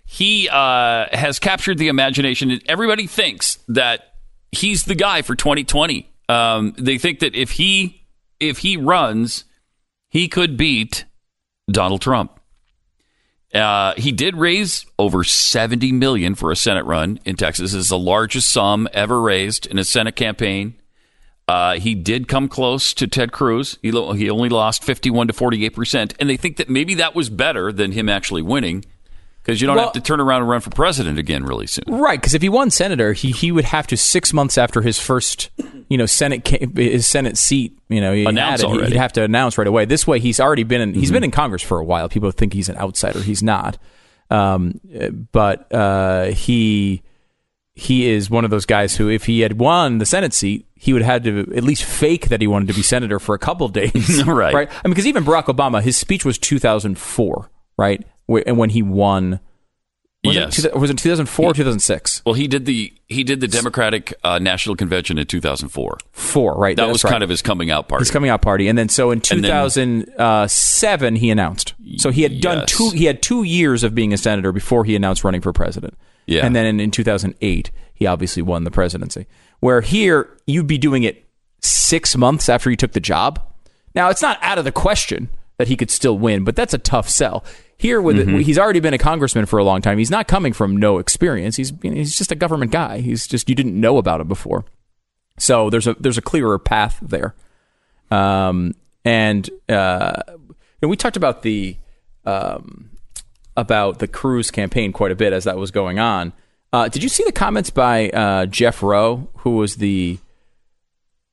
[0.05, 4.15] he uh, has captured the imagination, and everybody thinks that
[4.53, 6.09] he's the guy for 2020.
[6.29, 8.03] Um, they think that if he
[8.41, 9.45] if he runs,
[10.09, 11.05] he could beat
[11.71, 12.36] Donald Trump.
[13.57, 17.73] Uh, he did raise over 70 million for a Senate run in Texas.
[17.73, 20.75] This is the largest sum ever raised in a Senate campaign.
[21.49, 23.79] Uh, he did come close to Ted Cruz.
[23.81, 27.31] He, he only lost 51 to 48 percent, and they think that maybe that was
[27.31, 28.85] better than him actually winning
[29.47, 31.85] because you don't Well- have to turn around and run for president again really soon.
[31.87, 34.99] Right, because if he won senator, he he would have to six months after his
[34.99, 35.51] first,
[35.89, 36.47] you know, Senate
[36.77, 38.93] his Senate seat, you know, he Announce had it, already.
[38.93, 39.85] He'd have to announce right away.
[39.85, 40.91] This way, he's already been in.
[40.91, 41.01] Mm-hmm.
[41.01, 42.09] He's been in Congress for a while.
[42.09, 43.21] People think he's an outsider.
[43.21, 43.79] He's not,
[44.31, 44.81] um,
[45.31, 47.03] but uh, he
[47.75, 50.93] he is one of those guys who, if he had won the Senate seat, he
[50.93, 53.39] would have had to at least fake that he wanted to be senator for a
[53.39, 54.23] couple days.
[54.27, 54.53] Right.
[54.55, 54.69] Right.
[54.69, 58.05] I mean, because even Barack Obama, his speech was 2004, right?
[58.29, 59.41] And when he won
[60.25, 60.65] Was yes.
[60.65, 62.23] It, was it 2004 or 2006?
[62.27, 65.99] Well, he did the he did the Democratic uh, National Convention in 2004.
[66.13, 66.77] Four, right?
[66.77, 67.11] That was right.
[67.11, 68.03] kind of his coming out party.
[68.03, 71.75] His coming out party, and then so in And then- 2007 he announced.
[71.99, 72.73] So he had done Yes.
[72.77, 72.91] two.
[72.91, 75.95] He had two years of being a senator before he announced running for president.
[76.29, 76.45] Yeah.
[76.45, 79.27] and then in, in 2008 he obviously won the presidency.
[79.61, 81.25] Where here you'd be doing it
[81.63, 83.41] six months after he took the job.
[83.95, 85.29] Now it's not out of the question
[85.59, 87.45] that he could still win, but that's a tough sell.
[87.79, 88.39] Here, with Mm-hmm.
[88.39, 89.99] he's already been a congressman for a long time.
[89.99, 91.57] He's not coming from no experience.
[91.57, 93.01] He's he's just a government guy.
[93.01, 94.65] He's just you didn't know about him before.
[95.39, 97.35] So there's a there's a clearer path there.
[98.11, 98.75] Um,
[99.05, 100.23] and uh,
[100.81, 101.77] and we talked about the
[102.25, 102.91] um,
[103.57, 106.33] about the Cruz campaign quite a bit as that was going on.
[106.73, 110.19] Uh, did you see the comments by uh, Jeff Roe, who was the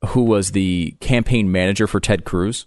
[0.10, 2.66] who was the campaign manager for Ted Cruz?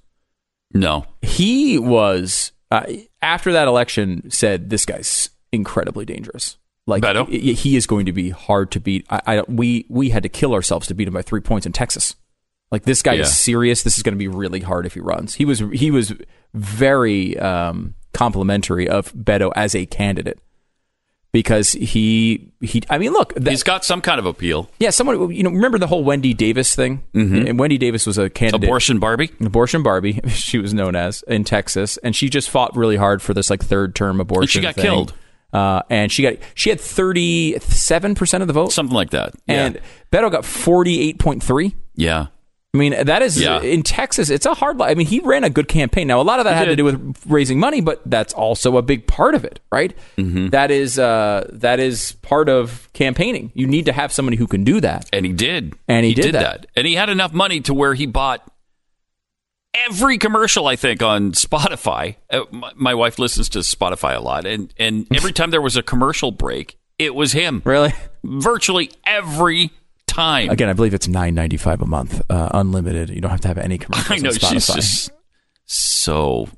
[0.72, 2.84] No, he was uh,
[3.22, 6.56] after that election said this guy's incredibly dangerous.
[6.88, 7.28] Like Beto?
[7.28, 9.06] he, is going to be hard to beat.
[9.10, 11.72] I, I we we had to kill ourselves to beat him by three points in
[11.72, 12.14] Texas.
[12.70, 13.22] Like this guy Yeah.
[13.22, 13.82] is serious.
[13.82, 15.34] This is going to be really hard if he runs.
[15.34, 16.12] He was he was
[16.54, 20.38] very um, complimentary of Beto as a candidate
[21.36, 22.82] because he he.
[22.88, 24.70] I mean, look, that, he's got some kind of appeal.
[24.78, 27.04] yeah, someone you know remember the whole Wendy Davis thing?
[27.12, 27.46] Mhm.
[27.46, 28.66] And Wendy Davis was a candidate.
[28.66, 29.30] Abortion Barbie.
[29.44, 33.34] Abortion Barbie, she was known as in Texas, and she just fought really hard for
[33.34, 34.46] this like third term abortion.
[34.46, 34.84] She got thing.
[34.84, 35.12] killed.
[35.52, 39.34] Uh, and she got she had thirty seven percent of the vote, something like that.
[39.46, 39.78] And
[40.10, 41.74] Beto got forty eight point three.
[41.96, 42.28] Yeah.
[42.76, 43.60] I mean, that is Yeah.
[43.62, 44.28] in Texas.
[44.28, 44.80] It's a hard.
[44.82, 46.06] I mean, he ran a good campaign.
[46.08, 48.76] Now, a lot of that He had to do with raising money, but that's also
[48.76, 49.96] a big part of it, right?
[50.18, 50.48] Mm-hmm.
[50.48, 53.50] That is uh, that is part of campaigning.
[53.54, 55.08] You need to have somebody who can do that.
[55.12, 55.74] And he did.
[55.88, 56.66] And he did that.
[56.76, 58.46] And he had enough money to where he bought
[59.88, 62.16] every commercial, I think, on Spotify.
[62.30, 64.46] Uh, my, my wife listens to Spotify a lot.
[64.46, 67.62] And, and every time there was a commercial break, it was him.
[67.64, 67.92] Really?
[68.24, 69.70] Virtually every
[70.16, 70.50] time.
[70.50, 73.10] Again, I believe it's nine ninety five a month, uh, unlimited.
[73.10, 74.10] You don't have to have any commercials.
[74.10, 75.10] I know she's just
[75.66, 76.48] so,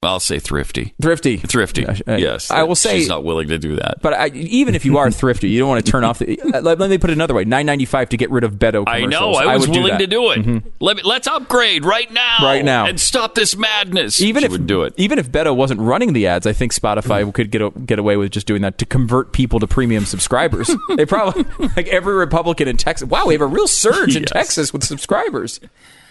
[0.00, 0.94] I'll say thrifty.
[1.02, 1.38] thrifty.
[1.38, 1.84] Thrifty.
[2.06, 2.52] Yes.
[2.52, 4.00] I will say- She's not willing to do that.
[4.00, 6.40] But I, even if you are thrifty, you don't want to turn off the.
[6.54, 8.52] uh, Let, let me put it another way: nine ninety five to get rid of
[8.54, 8.84] Beto.
[8.86, 9.32] I know.
[9.32, 9.98] I was would willing that.
[9.98, 10.38] to do it.
[10.38, 10.62] Mhm.
[10.78, 12.36] Let me, let's upgrade right now.
[12.42, 12.86] Right now.
[12.86, 14.20] And stop this madness.
[14.20, 14.94] Even She if would do it.
[14.98, 17.34] even if Beto wasn't running the ads, I think Spotify Mm.
[17.34, 20.70] could get get away with just doing that to convert people to premium subscribers.
[20.96, 21.44] they probably
[21.76, 23.08] like every Republican in Texas.
[23.08, 24.30] Wow, we have a real surge in Yes.
[24.30, 25.58] Texas with subscribers.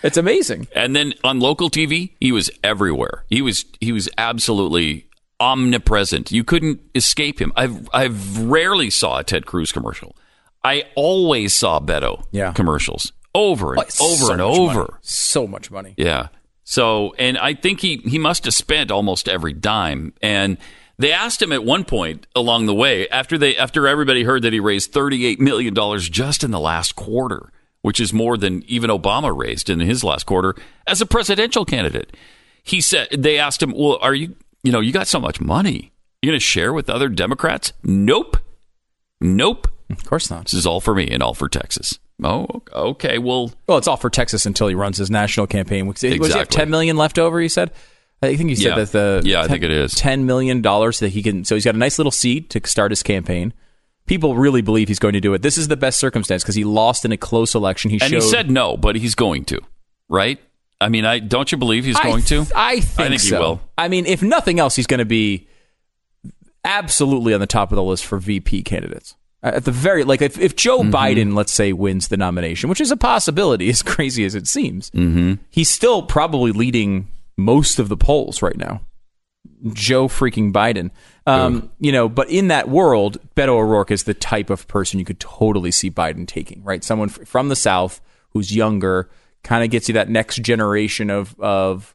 [0.03, 0.67] It's amazing.
[0.75, 3.23] And then on local TV, he was everywhere.
[3.29, 5.07] He was he was absolutely
[5.39, 6.31] omnipresent.
[6.31, 7.51] You couldn't escape him.
[7.55, 10.15] I've I've rarely saw a Ted Cruz commercial.
[10.63, 12.51] I always saw Beto Yeah.
[12.53, 14.73] commercials over and Oh, over so and over.
[14.79, 14.89] money.
[15.01, 15.93] So much money.
[15.97, 16.27] Yeah.
[16.63, 20.11] So, and I think he, he must have spent almost every dime.
[20.21, 20.57] And
[20.97, 24.51] they asked him at one point along the way, after they, after everybody heard that
[24.51, 29.35] he raised $38 million just in the last quarter, which is more than even Obama
[29.35, 30.55] raised in his last quarter
[30.85, 32.15] as a presidential candidate.
[32.63, 35.91] He said, they asked him, well, are you, you know, you got so much money.
[36.21, 37.71] You going to share with other Democrats?
[37.83, 38.37] Nope.
[39.21, 39.67] Nope.
[39.89, 40.45] Of course not.
[40.45, 41.97] This is all for me and all for Texas.
[42.23, 43.19] Oh, okay.
[43.19, 45.87] Well, Well, it's all for Texas until he runs his national campaign.
[45.87, 46.55] Was he have Exactly.
[46.55, 47.39] ten million left over?
[47.39, 47.71] He said.
[48.21, 48.75] I think he said Yeah.
[48.83, 49.93] that the Yeah, I think it is.
[49.93, 51.45] ten million dollars that he can.
[51.45, 53.53] So he's got a nice little seed to start his campaign.
[54.07, 55.41] People really believe he's going to do it.
[55.41, 57.91] This is the best circumstance because he lost in a close election.
[57.91, 58.23] He and showed.
[58.23, 59.59] he said no, but he's going to,
[60.09, 60.39] right?
[60.81, 62.53] I mean, I don't you believe he's I going th- to?
[62.55, 63.39] I think, I think he so.
[63.39, 63.61] will.
[63.77, 65.47] I mean, if nothing else, he's going to be
[66.63, 69.15] absolutely on the top of the list for VP candidates.
[69.43, 70.93] At the very like, if, if Joe Mm-hmm.
[70.95, 74.89] Biden, let's say, wins the nomination, which is a possibility, as crazy as it seems,
[74.91, 75.33] Mm-hmm.
[75.49, 77.07] he's still probably leading
[77.37, 78.81] most of the polls right now.
[79.73, 80.91] Joe freaking Biden.
[81.27, 85.05] Um, you know, but in that world, Beto O'Rourke is the type of person you
[85.05, 86.83] could totally see Biden taking, right?
[86.83, 87.99] Someone f- from the South
[88.31, 89.09] who's younger,
[89.43, 91.93] kind of gets you that next generation of of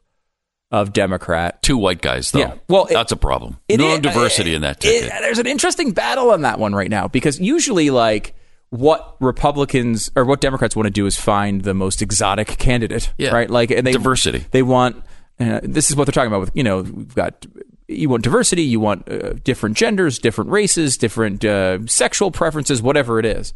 [0.71, 1.61] of Democrat.
[1.61, 2.39] Two white guys, though.
[2.39, 2.53] Yeah.
[2.67, 3.57] Well, it- that's a problem.
[3.67, 5.09] it no is- diversity in that it- ticket.
[5.21, 8.35] there's an interesting battle on that one right now because usually, like,
[8.69, 13.29] what Republicans or what Democrats want to do is find the most exotic candidate, Yeah.
[13.29, 13.49] right?
[13.49, 14.45] Like, and they Diversity.
[14.51, 15.03] They want.
[15.39, 17.45] Uh, this is what they're talking about with you know we've got
[17.95, 23.19] you want diversity, you want uh, different genders, different races, different uh, sexual preferences, whatever
[23.19, 23.53] it is.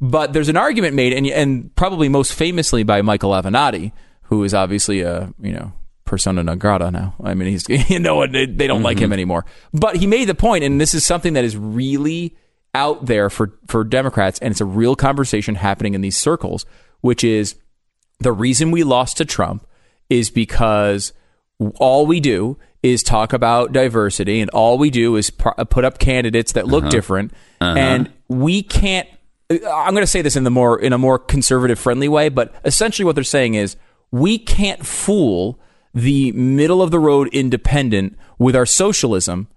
[0.00, 3.92] But there's an argument made, and and probably most famously by Michael Avenatti,
[4.22, 5.72] who is obviously a you know
[6.04, 7.14] persona non grata now.
[7.22, 9.44] I mean, he's you know they, they don't like him anymore.
[9.72, 12.36] But he made the point, and this is something that is really
[12.74, 16.66] out there for for Democrats, and it's a real conversation happening in these circles,
[17.00, 17.54] which is
[18.18, 19.66] the reason we lost to Trump
[20.08, 21.12] is because
[21.76, 25.98] all we do is talk about diversity, and all we do is pr- put up
[25.98, 26.90] candidates that look Uh-huh.
[26.90, 27.78] different, Uh-huh.
[27.78, 29.08] and we can't.
[29.50, 32.54] I'm going to say this in the more in a more conservative friendly way, but
[32.64, 33.76] essentially what they're saying is
[34.10, 35.58] we can't fool
[35.94, 39.48] the middle of the road independent with our socialism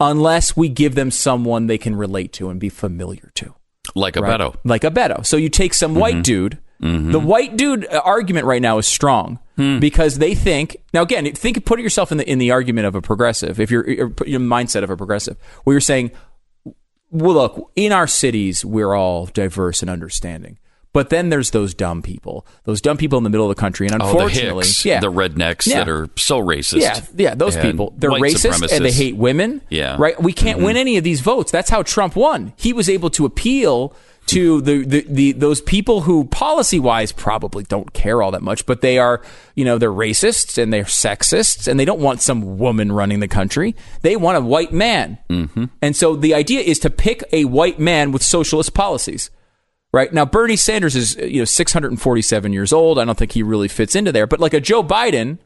[0.00, 3.54] unless we give them someone they can relate to and be familiar to.
[3.94, 4.38] Like a Right?
[4.38, 4.54] Beto.
[4.64, 5.24] Like a Beto.
[5.24, 6.58] So you take some white dude.
[6.80, 11.64] The white dude uh, argument right now is strong because they think now again think
[11.64, 14.90] put yourself in the in the argument of a progressive if you're, your mindset of
[14.90, 16.12] a progressive where you're saying
[17.10, 20.58] well look in our cities we're all diverse and understanding
[20.92, 23.88] but then there's those dumb people those dumb people in the middle of the country
[23.88, 25.78] and Oh, the unfortunately Hicks, yeah the rednecks Yeah.
[25.78, 26.80] that are so racist.
[26.80, 27.94] yeah, yeah, those people.
[27.96, 29.60] They're racist and they hate women.
[29.70, 29.94] Yeah.
[29.94, 30.02] Mm-hmm.
[30.02, 30.22] Right?
[30.22, 31.50] We can't win any of these votes.
[31.50, 32.52] That's how Trump won.
[32.56, 33.92] He was able to appeal
[34.28, 38.66] to the, the, the those people who policy wise probably don't care all that much,
[38.66, 39.22] but they are,
[39.54, 43.28] you know, they're racists and they're sexists and they don't want some woman running the
[43.28, 43.74] country.
[44.02, 45.18] They want a white man.
[45.28, 45.64] Mm-hmm.
[45.82, 49.30] And so the idea is to pick a white man with socialist policies.
[49.92, 52.98] Right now, Bernie Sanders is you know 647 years old.
[52.98, 54.26] I don't think he really fits into there.
[54.26, 55.38] But like a Joe Biden,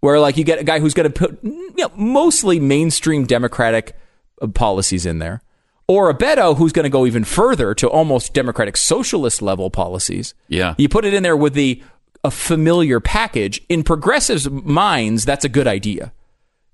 [0.00, 3.96] where like you get a guy who's going to put you know, mostly mainstream Democratic
[4.40, 5.42] uh, policies in there,
[5.90, 10.34] or a Beto who's going to go even further to almost Democratic socialist level policies.
[10.46, 10.76] Yeah.
[10.78, 11.82] You put it in there with the
[12.22, 13.60] a familiar package.
[13.68, 16.12] In progressives' minds, that's a good idea.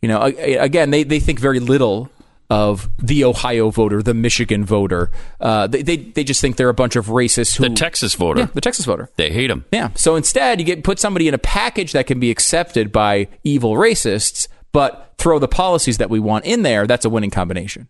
[0.02, 2.10] You know, again, they, they think very little
[2.50, 5.10] of the Ohio voter, the Michigan voter.
[5.40, 8.40] Uh, they, they they just think they're a bunch of racists who The Texas voter.
[8.40, 9.08] Yeah, the Texas voter.
[9.16, 9.64] They hate them.
[9.72, 9.92] Yeah.
[9.94, 13.72] So instead, you get put somebody in a package that can be accepted by evil
[13.76, 16.86] racists, but throw the policies that we want in there.
[16.86, 17.88] That's a winning combination.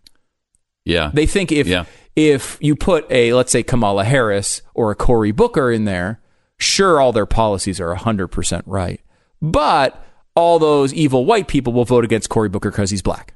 [0.87, 1.11] Yeah.
[1.13, 1.85] They think if Yeah.
[2.15, 6.19] if you put a let's say Kamala Harris or a Cory Booker in there,
[6.57, 9.01] sure all their policies are 100% right.
[9.41, 10.03] But
[10.35, 13.33] all those evil white people will vote against Cory Booker cuz he's black.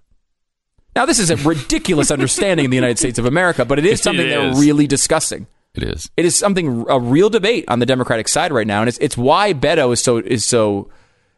[0.96, 4.00] Now this is a ridiculous understanding in the United States of America, but it is
[4.00, 5.48] It something they're really discussing.
[5.74, 6.10] It is.
[6.18, 9.16] It is something a real debate on the Democratic side right now, and it's it's
[9.18, 10.90] why Beto is so is so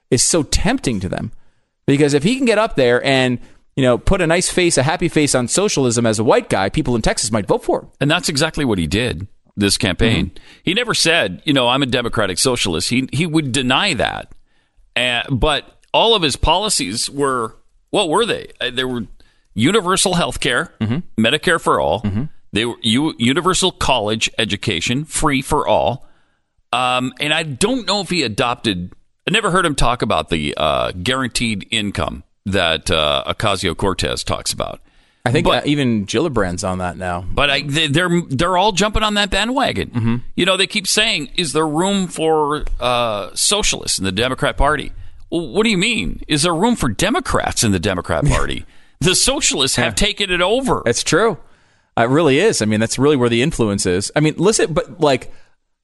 [0.10, 1.32] is so tempting to them
[1.86, 3.40] because if he can get up there and
[3.76, 6.70] you know put a nice face, a happy face on socialism as a white guy,
[6.70, 7.90] people in Texas might vote for him.
[8.00, 10.28] And that's exactly what he did this campaign.
[10.28, 10.44] Mm-hmm.
[10.64, 12.90] He never said, you know, I'm a democratic socialist.
[12.90, 14.32] He he would deny that.
[14.96, 17.56] Uh, but all of his policies were
[17.92, 18.48] what were they?
[18.60, 19.06] Uh, They were
[19.54, 21.24] universal health care, Mm-hmm.
[21.24, 22.04] Medicare for all.
[22.52, 26.08] They were u- universal college education, free for all.
[26.72, 28.92] Um, and I don't know if he adopted.
[29.28, 34.52] I never heard him talk about the uh, guaranteed income that uh, Ocasio Cortez talks
[34.54, 34.82] about.
[35.26, 37.22] I think uh, even Gillibrand's on that now.
[37.22, 39.90] But I, they, they're they're all jumping on that bandwagon.
[39.90, 40.16] Mm-hmm.
[40.36, 44.92] You know, they keep saying, "Is there room for uh, socialists in the Democrat Party?"
[45.30, 46.22] Well, what do you mean?
[46.28, 48.66] Is there room for Democrats in the Democrat Party?
[49.00, 50.84] the socialists have taken it over.
[50.86, 51.38] It's true.
[51.96, 52.62] It really is.
[52.62, 54.12] I mean, that's really where the influence is.
[54.16, 55.32] I mean, listen, but like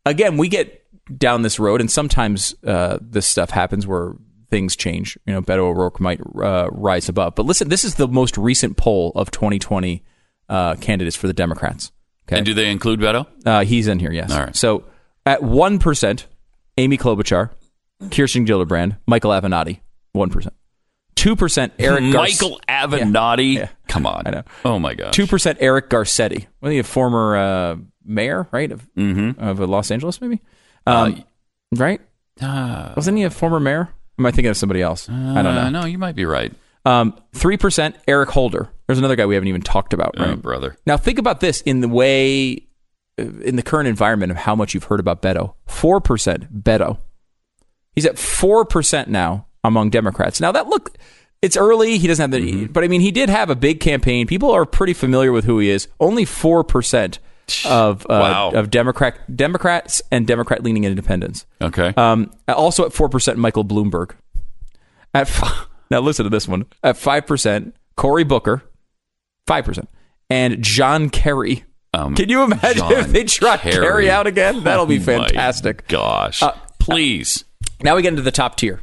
[0.06, 0.86] again, we get
[1.18, 4.16] down this road, and sometimes uh, this stuff happens where
[4.50, 5.18] things change.
[5.26, 7.36] You know, Beto O'Rourke might uh, rise above.
[7.36, 10.04] But listen, this is the most recent poll of 2020
[10.50, 11.92] uh, candidates for the Democrats.
[12.28, 13.26] Okay, And do they include Beto?
[13.46, 14.12] uh, he's in here.
[14.12, 14.32] Yes.
[14.32, 14.56] All right.
[14.56, 14.86] So
[15.26, 16.28] at one percent,
[16.78, 17.50] Amy Klobuchar,
[18.12, 19.80] Kirsten Gillibrand, Michael Avenatti,
[20.14, 20.54] one percent.
[21.16, 23.56] Two percent Eric Gar- Michael Avenatti.
[23.56, 23.70] Yeah.
[23.88, 24.24] Come on.
[24.26, 24.44] I know.
[24.64, 25.12] Oh my God.
[25.12, 26.48] Two percent Eric Garcetti.
[26.62, 28.72] Wasn't he a former uh, mayor, right?
[28.72, 29.44] Of Mm-hmm.
[29.44, 30.40] of uh, Los Angeles, maybe.
[30.88, 31.24] Um,
[31.76, 32.00] right?
[32.42, 33.90] Uh, Wasn't he a former mayor?
[34.20, 35.08] Am I thinking of somebody else?
[35.10, 35.62] I don't know.
[35.62, 36.54] Uh, no, you might be right.
[36.86, 38.70] Um, Three percent Eric Holder.
[38.88, 40.16] There's another guy we haven't even talked about.
[40.18, 40.78] Oh, brother.
[40.86, 42.68] Now think about this in the way,
[43.20, 45.54] uh, in the current environment of how much you've heard about Beto.
[45.68, 46.98] Four percent Beto.
[47.96, 50.40] He's at four percent now among Democrats.
[50.42, 50.98] Now that look,
[51.42, 51.98] it's early.
[51.98, 52.74] He doesn't have the, Mm-hmm.
[52.74, 54.28] but I mean, he did have a big campaign.
[54.28, 55.88] People are pretty familiar with who he is.
[56.00, 57.20] Only four percent
[57.66, 58.52] of uh, Wow.
[58.52, 61.46] of Democrat Democrats and Democrat leaning independents.
[61.62, 61.94] Okay.
[61.98, 64.12] Um, also at four percent, Michael Bloomberg.
[65.14, 66.66] At f- now, listen to this one.
[66.84, 68.64] At five percent, Cory Booker,
[69.48, 69.90] five percent,
[70.30, 71.64] and John Kerry.
[71.94, 73.74] Um, Can you imagine John if they try Kerry.
[73.86, 74.64] Kerry out again?
[74.64, 75.88] That'll be Oh, fantastic.
[75.88, 76.44] Gosh.
[76.44, 77.44] Uh, please.
[77.82, 78.82] Now we get into the top tier.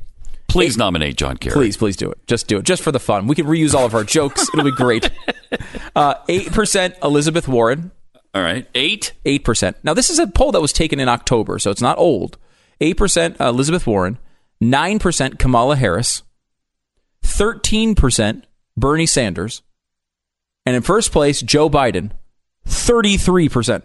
[0.48, 1.52] Please nominate John Kerry.
[1.52, 2.18] Please, please do it.
[2.26, 3.26] Just do it, just for the fun.
[3.26, 4.48] We can reuse all of our jokes.
[4.52, 5.10] It'll be great.
[5.94, 7.90] Uh, Eight percent, Elizabeth Warren.
[8.36, 8.68] All right.
[8.74, 9.14] Eight.
[9.24, 9.78] Eight percent.
[9.82, 12.36] Now this is a poll that was taken in October, so it's not old.
[12.82, 14.18] Eight percent, uh, Elizabeth Warren.
[14.60, 16.22] Nine percent, Kamala Harris.
[17.22, 18.46] Thirteen percent,
[18.76, 19.62] Bernie Sanders.
[20.66, 22.10] And in first place, Joe Biden.
[22.66, 23.84] Thirty-three percent.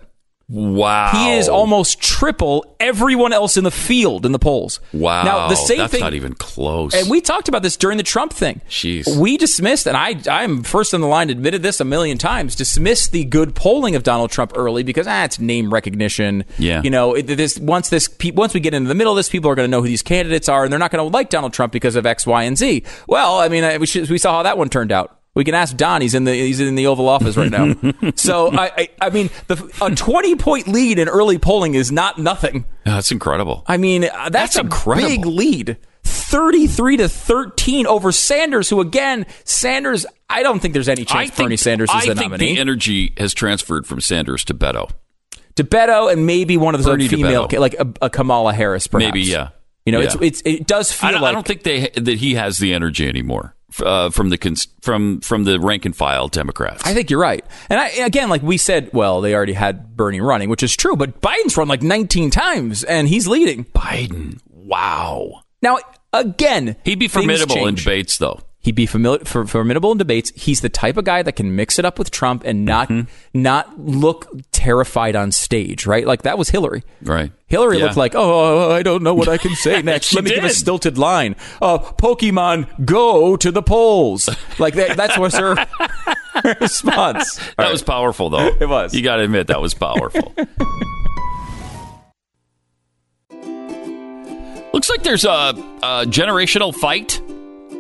[0.52, 1.12] Wow.
[1.14, 4.82] He is almost triple everyone else in the field in the polls.
[4.92, 5.24] Wow.
[5.24, 6.02] Now the same That's thing.
[6.02, 6.94] not even close.
[6.94, 8.60] And we talked about this during the Trump thing.
[8.70, 9.18] Jeez.
[9.18, 13.14] We dismissed, and I, I'm first in the line, admitted this a million times, dismissed
[13.14, 16.44] the good polling of Donald Trump early because, ah, it's name recognition.
[16.58, 16.82] Yeah.
[16.84, 19.50] You know, it, this, once this, once we get into the middle of this, people
[19.50, 21.54] are going to know who these candidates are, and they're not going to like Donald
[21.54, 22.84] Trump because of X, Y, and Z.
[23.08, 25.18] Well, I mean, we, should, we saw how that one turned out.
[25.34, 26.02] We can ask Don.
[26.02, 27.74] He's in the he's in the Oval Office right now.
[28.16, 32.18] so I, I I mean the, a twenty point lead in early polling is not
[32.18, 32.66] nothing.
[32.84, 33.64] That's incredible.
[33.68, 35.08] I mean, uh, that's, That's a incredible.
[35.08, 35.78] big lead.
[36.04, 41.46] 33 to 13 over Sanders, who again, Sanders, I don't think there's any chance think,
[41.48, 44.90] Bernie Sanders is I the think the energy has transferred from Sanders to Beto.
[45.56, 49.14] to Beto and maybe one of those Bernie female, like a, a Kamala Harris, perhaps.
[49.14, 49.50] Maybe, yeah.
[49.86, 50.06] You know, Yeah.
[50.06, 52.74] it's, it's it does feel I like I don't think they that he has the
[52.74, 56.84] energy anymore uh, from the cons- from from the rank and file Democrats.
[56.86, 57.46] I think you're right.
[57.70, 60.96] And I, again, like we said, well, they already had Bernie running, which is true,
[60.96, 63.66] but Biden's run like 19 times and he's leading.
[63.66, 65.42] Biden, wow.
[65.62, 65.78] Now,
[66.14, 68.42] again, He'd be formidable in debates, though.
[68.64, 70.32] He'd be formidable in debates.
[70.36, 73.42] He's the type of guy that can mix it up with Trump and not Mm-hmm.
[73.42, 76.06] not look terrified on stage, right?
[76.06, 76.84] Like that was Hillary.
[77.02, 77.32] Right.
[77.48, 77.86] Hillary Yeah.
[77.86, 80.14] looked like, oh, I don't know what I can say next.
[80.14, 81.36] Let me give a stilted line.
[81.60, 84.30] Uh, Pokemon, go to the polls.
[84.60, 85.56] Like that, that's what's her
[86.62, 87.40] response.
[87.58, 88.48] That was powerful, though.
[88.60, 88.94] It was.
[88.94, 90.34] You got to admit that was powerful.
[94.74, 97.22] Looks like there's a, a generational fight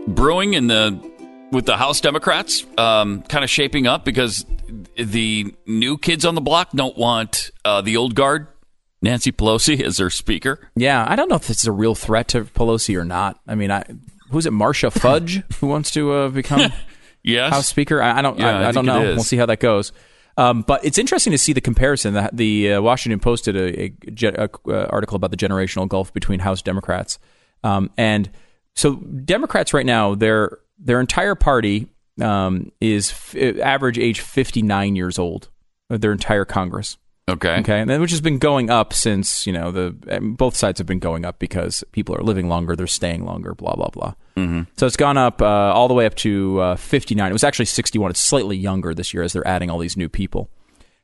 [0.07, 1.11] brewing in the
[1.51, 4.45] with the House Democrats, um, kind of shaping up because
[4.95, 8.47] the new kids on the block don't want uh, the old guard,
[9.01, 10.69] Nancy Pelosi, as their speaker.
[10.75, 13.39] Yeah, I don't know if this is a real threat to Pelosi or not.
[13.47, 13.83] I mean, I
[14.29, 14.53] who's it?
[14.53, 16.71] Marcia Fudge who wants to uh, become
[17.23, 17.53] Yes.
[17.53, 18.01] House Speaker.
[18.01, 18.39] I, I don't.
[18.39, 19.01] Yeah, I, I don't know.
[19.01, 19.91] We'll see how that goes.
[20.37, 22.13] Um, but it's interesting to see the comparison.
[22.13, 26.39] The, the uh, Washington Post did a, a, a, article about the generational gulf between
[26.39, 27.19] House Democrats,
[27.63, 28.29] um, and
[28.75, 31.87] so Democrats right now their their entire party
[32.19, 35.49] um, is f- average age fifty nine years old.
[35.89, 36.97] Their entire Congress.
[37.29, 37.59] Okay.
[37.59, 39.91] Okay, and which has been going up since you know the
[40.21, 43.75] both sides have been going up because people are living longer, they're staying longer, blah
[43.75, 44.13] blah blah.
[44.35, 44.63] Mm-hmm.
[44.77, 47.29] So it's gone up uh, all the way up to uh, 59.
[47.29, 48.11] It was actually 61.
[48.11, 50.49] It's slightly younger this year as they're adding all these new people.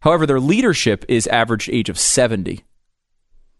[0.02, 2.64] However, their leadership is average age of 70.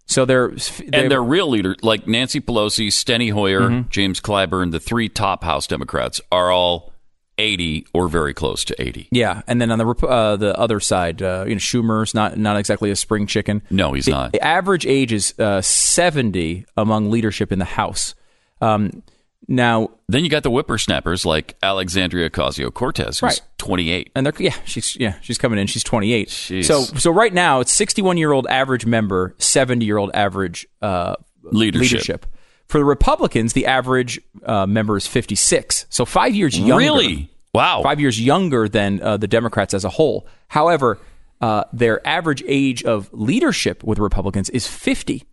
[0.08, 3.90] So they're, they're and their real leaders like Nancy Pelosi, Steny Hoyer, Mhm.
[3.90, 6.94] James Clyburn, the three top House Democrats are all
[7.38, 9.10] 80 or very close to 80.
[9.12, 12.58] yeah, and then on the uh, the other side, uh, you know, Schumer's not not
[12.58, 13.62] exactly a spring chicken.
[13.70, 14.32] No, he's The- not.
[14.32, 18.16] The average age is uh, 70 among leadership in the House.
[18.62, 19.04] Um,
[19.48, 23.42] now, Then you got the whippersnappers like Alexandria Ocasio Cortez, who's Right.
[23.58, 24.12] 28.
[24.16, 26.66] and they're yeah she's yeah she's coming in she's 28 Jeez.
[26.66, 31.16] so so right now it's 61 year old average member 70 year old average uh,
[31.44, 32.26] Leadership.
[32.68, 37.30] for the republicans the average uh, member is 56 so five years younger Really?
[37.54, 37.82] Wow.
[37.84, 41.00] five years younger than uh, the democrats as a whole however
[41.42, 45.24] uh, their average age of leadership with republicans is 50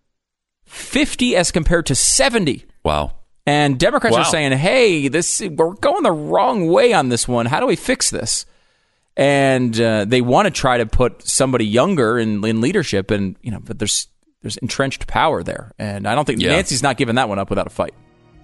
[0.65, 3.13] 50 as compared to 70 Wow.
[3.47, 4.23] And Democrats Wow.
[4.23, 7.47] are saying, "Hey, this we're going the wrong way on this one.
[7.47, 8.47] How do we fix this?"
[9.17, 13.51] And uh, they want to try to put somebody younger in, in leadership, and you
[13.51, 14.09] know, but there's
[14.43, 16.51] there's entrenched power there, and I don't think Yeah.
[16.51, 17.95] Nancy's not giving that one up without a fight.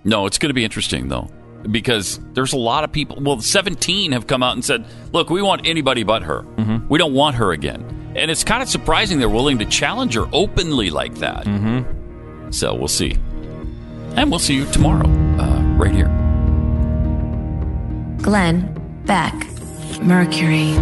[0.04, 1.28] No, it's going to be interesting, though,
[1.70, 3.18] because there's a lot of people.
[3.20, 6.42] Well, 17 have come out and said, look, we want anybody but her.
[6.56, 6.88] Mm-hmm.
[6.88, 8.12] We don't want her again.
[8.16, 11.44] And it's kind of surprising they're willing to challenge her openly like that.
[11.44, 12.50] Mm-hmm.
[12.50, 13.18] So we'll see.
[14.16, 15.08] And we'll see you tomorrow,
[15.38, 16.08] uh, right here.
[18.22, 18.74] Glenn
[19.06, 19.34] Beck,
[20.02, 20.74] Mercury.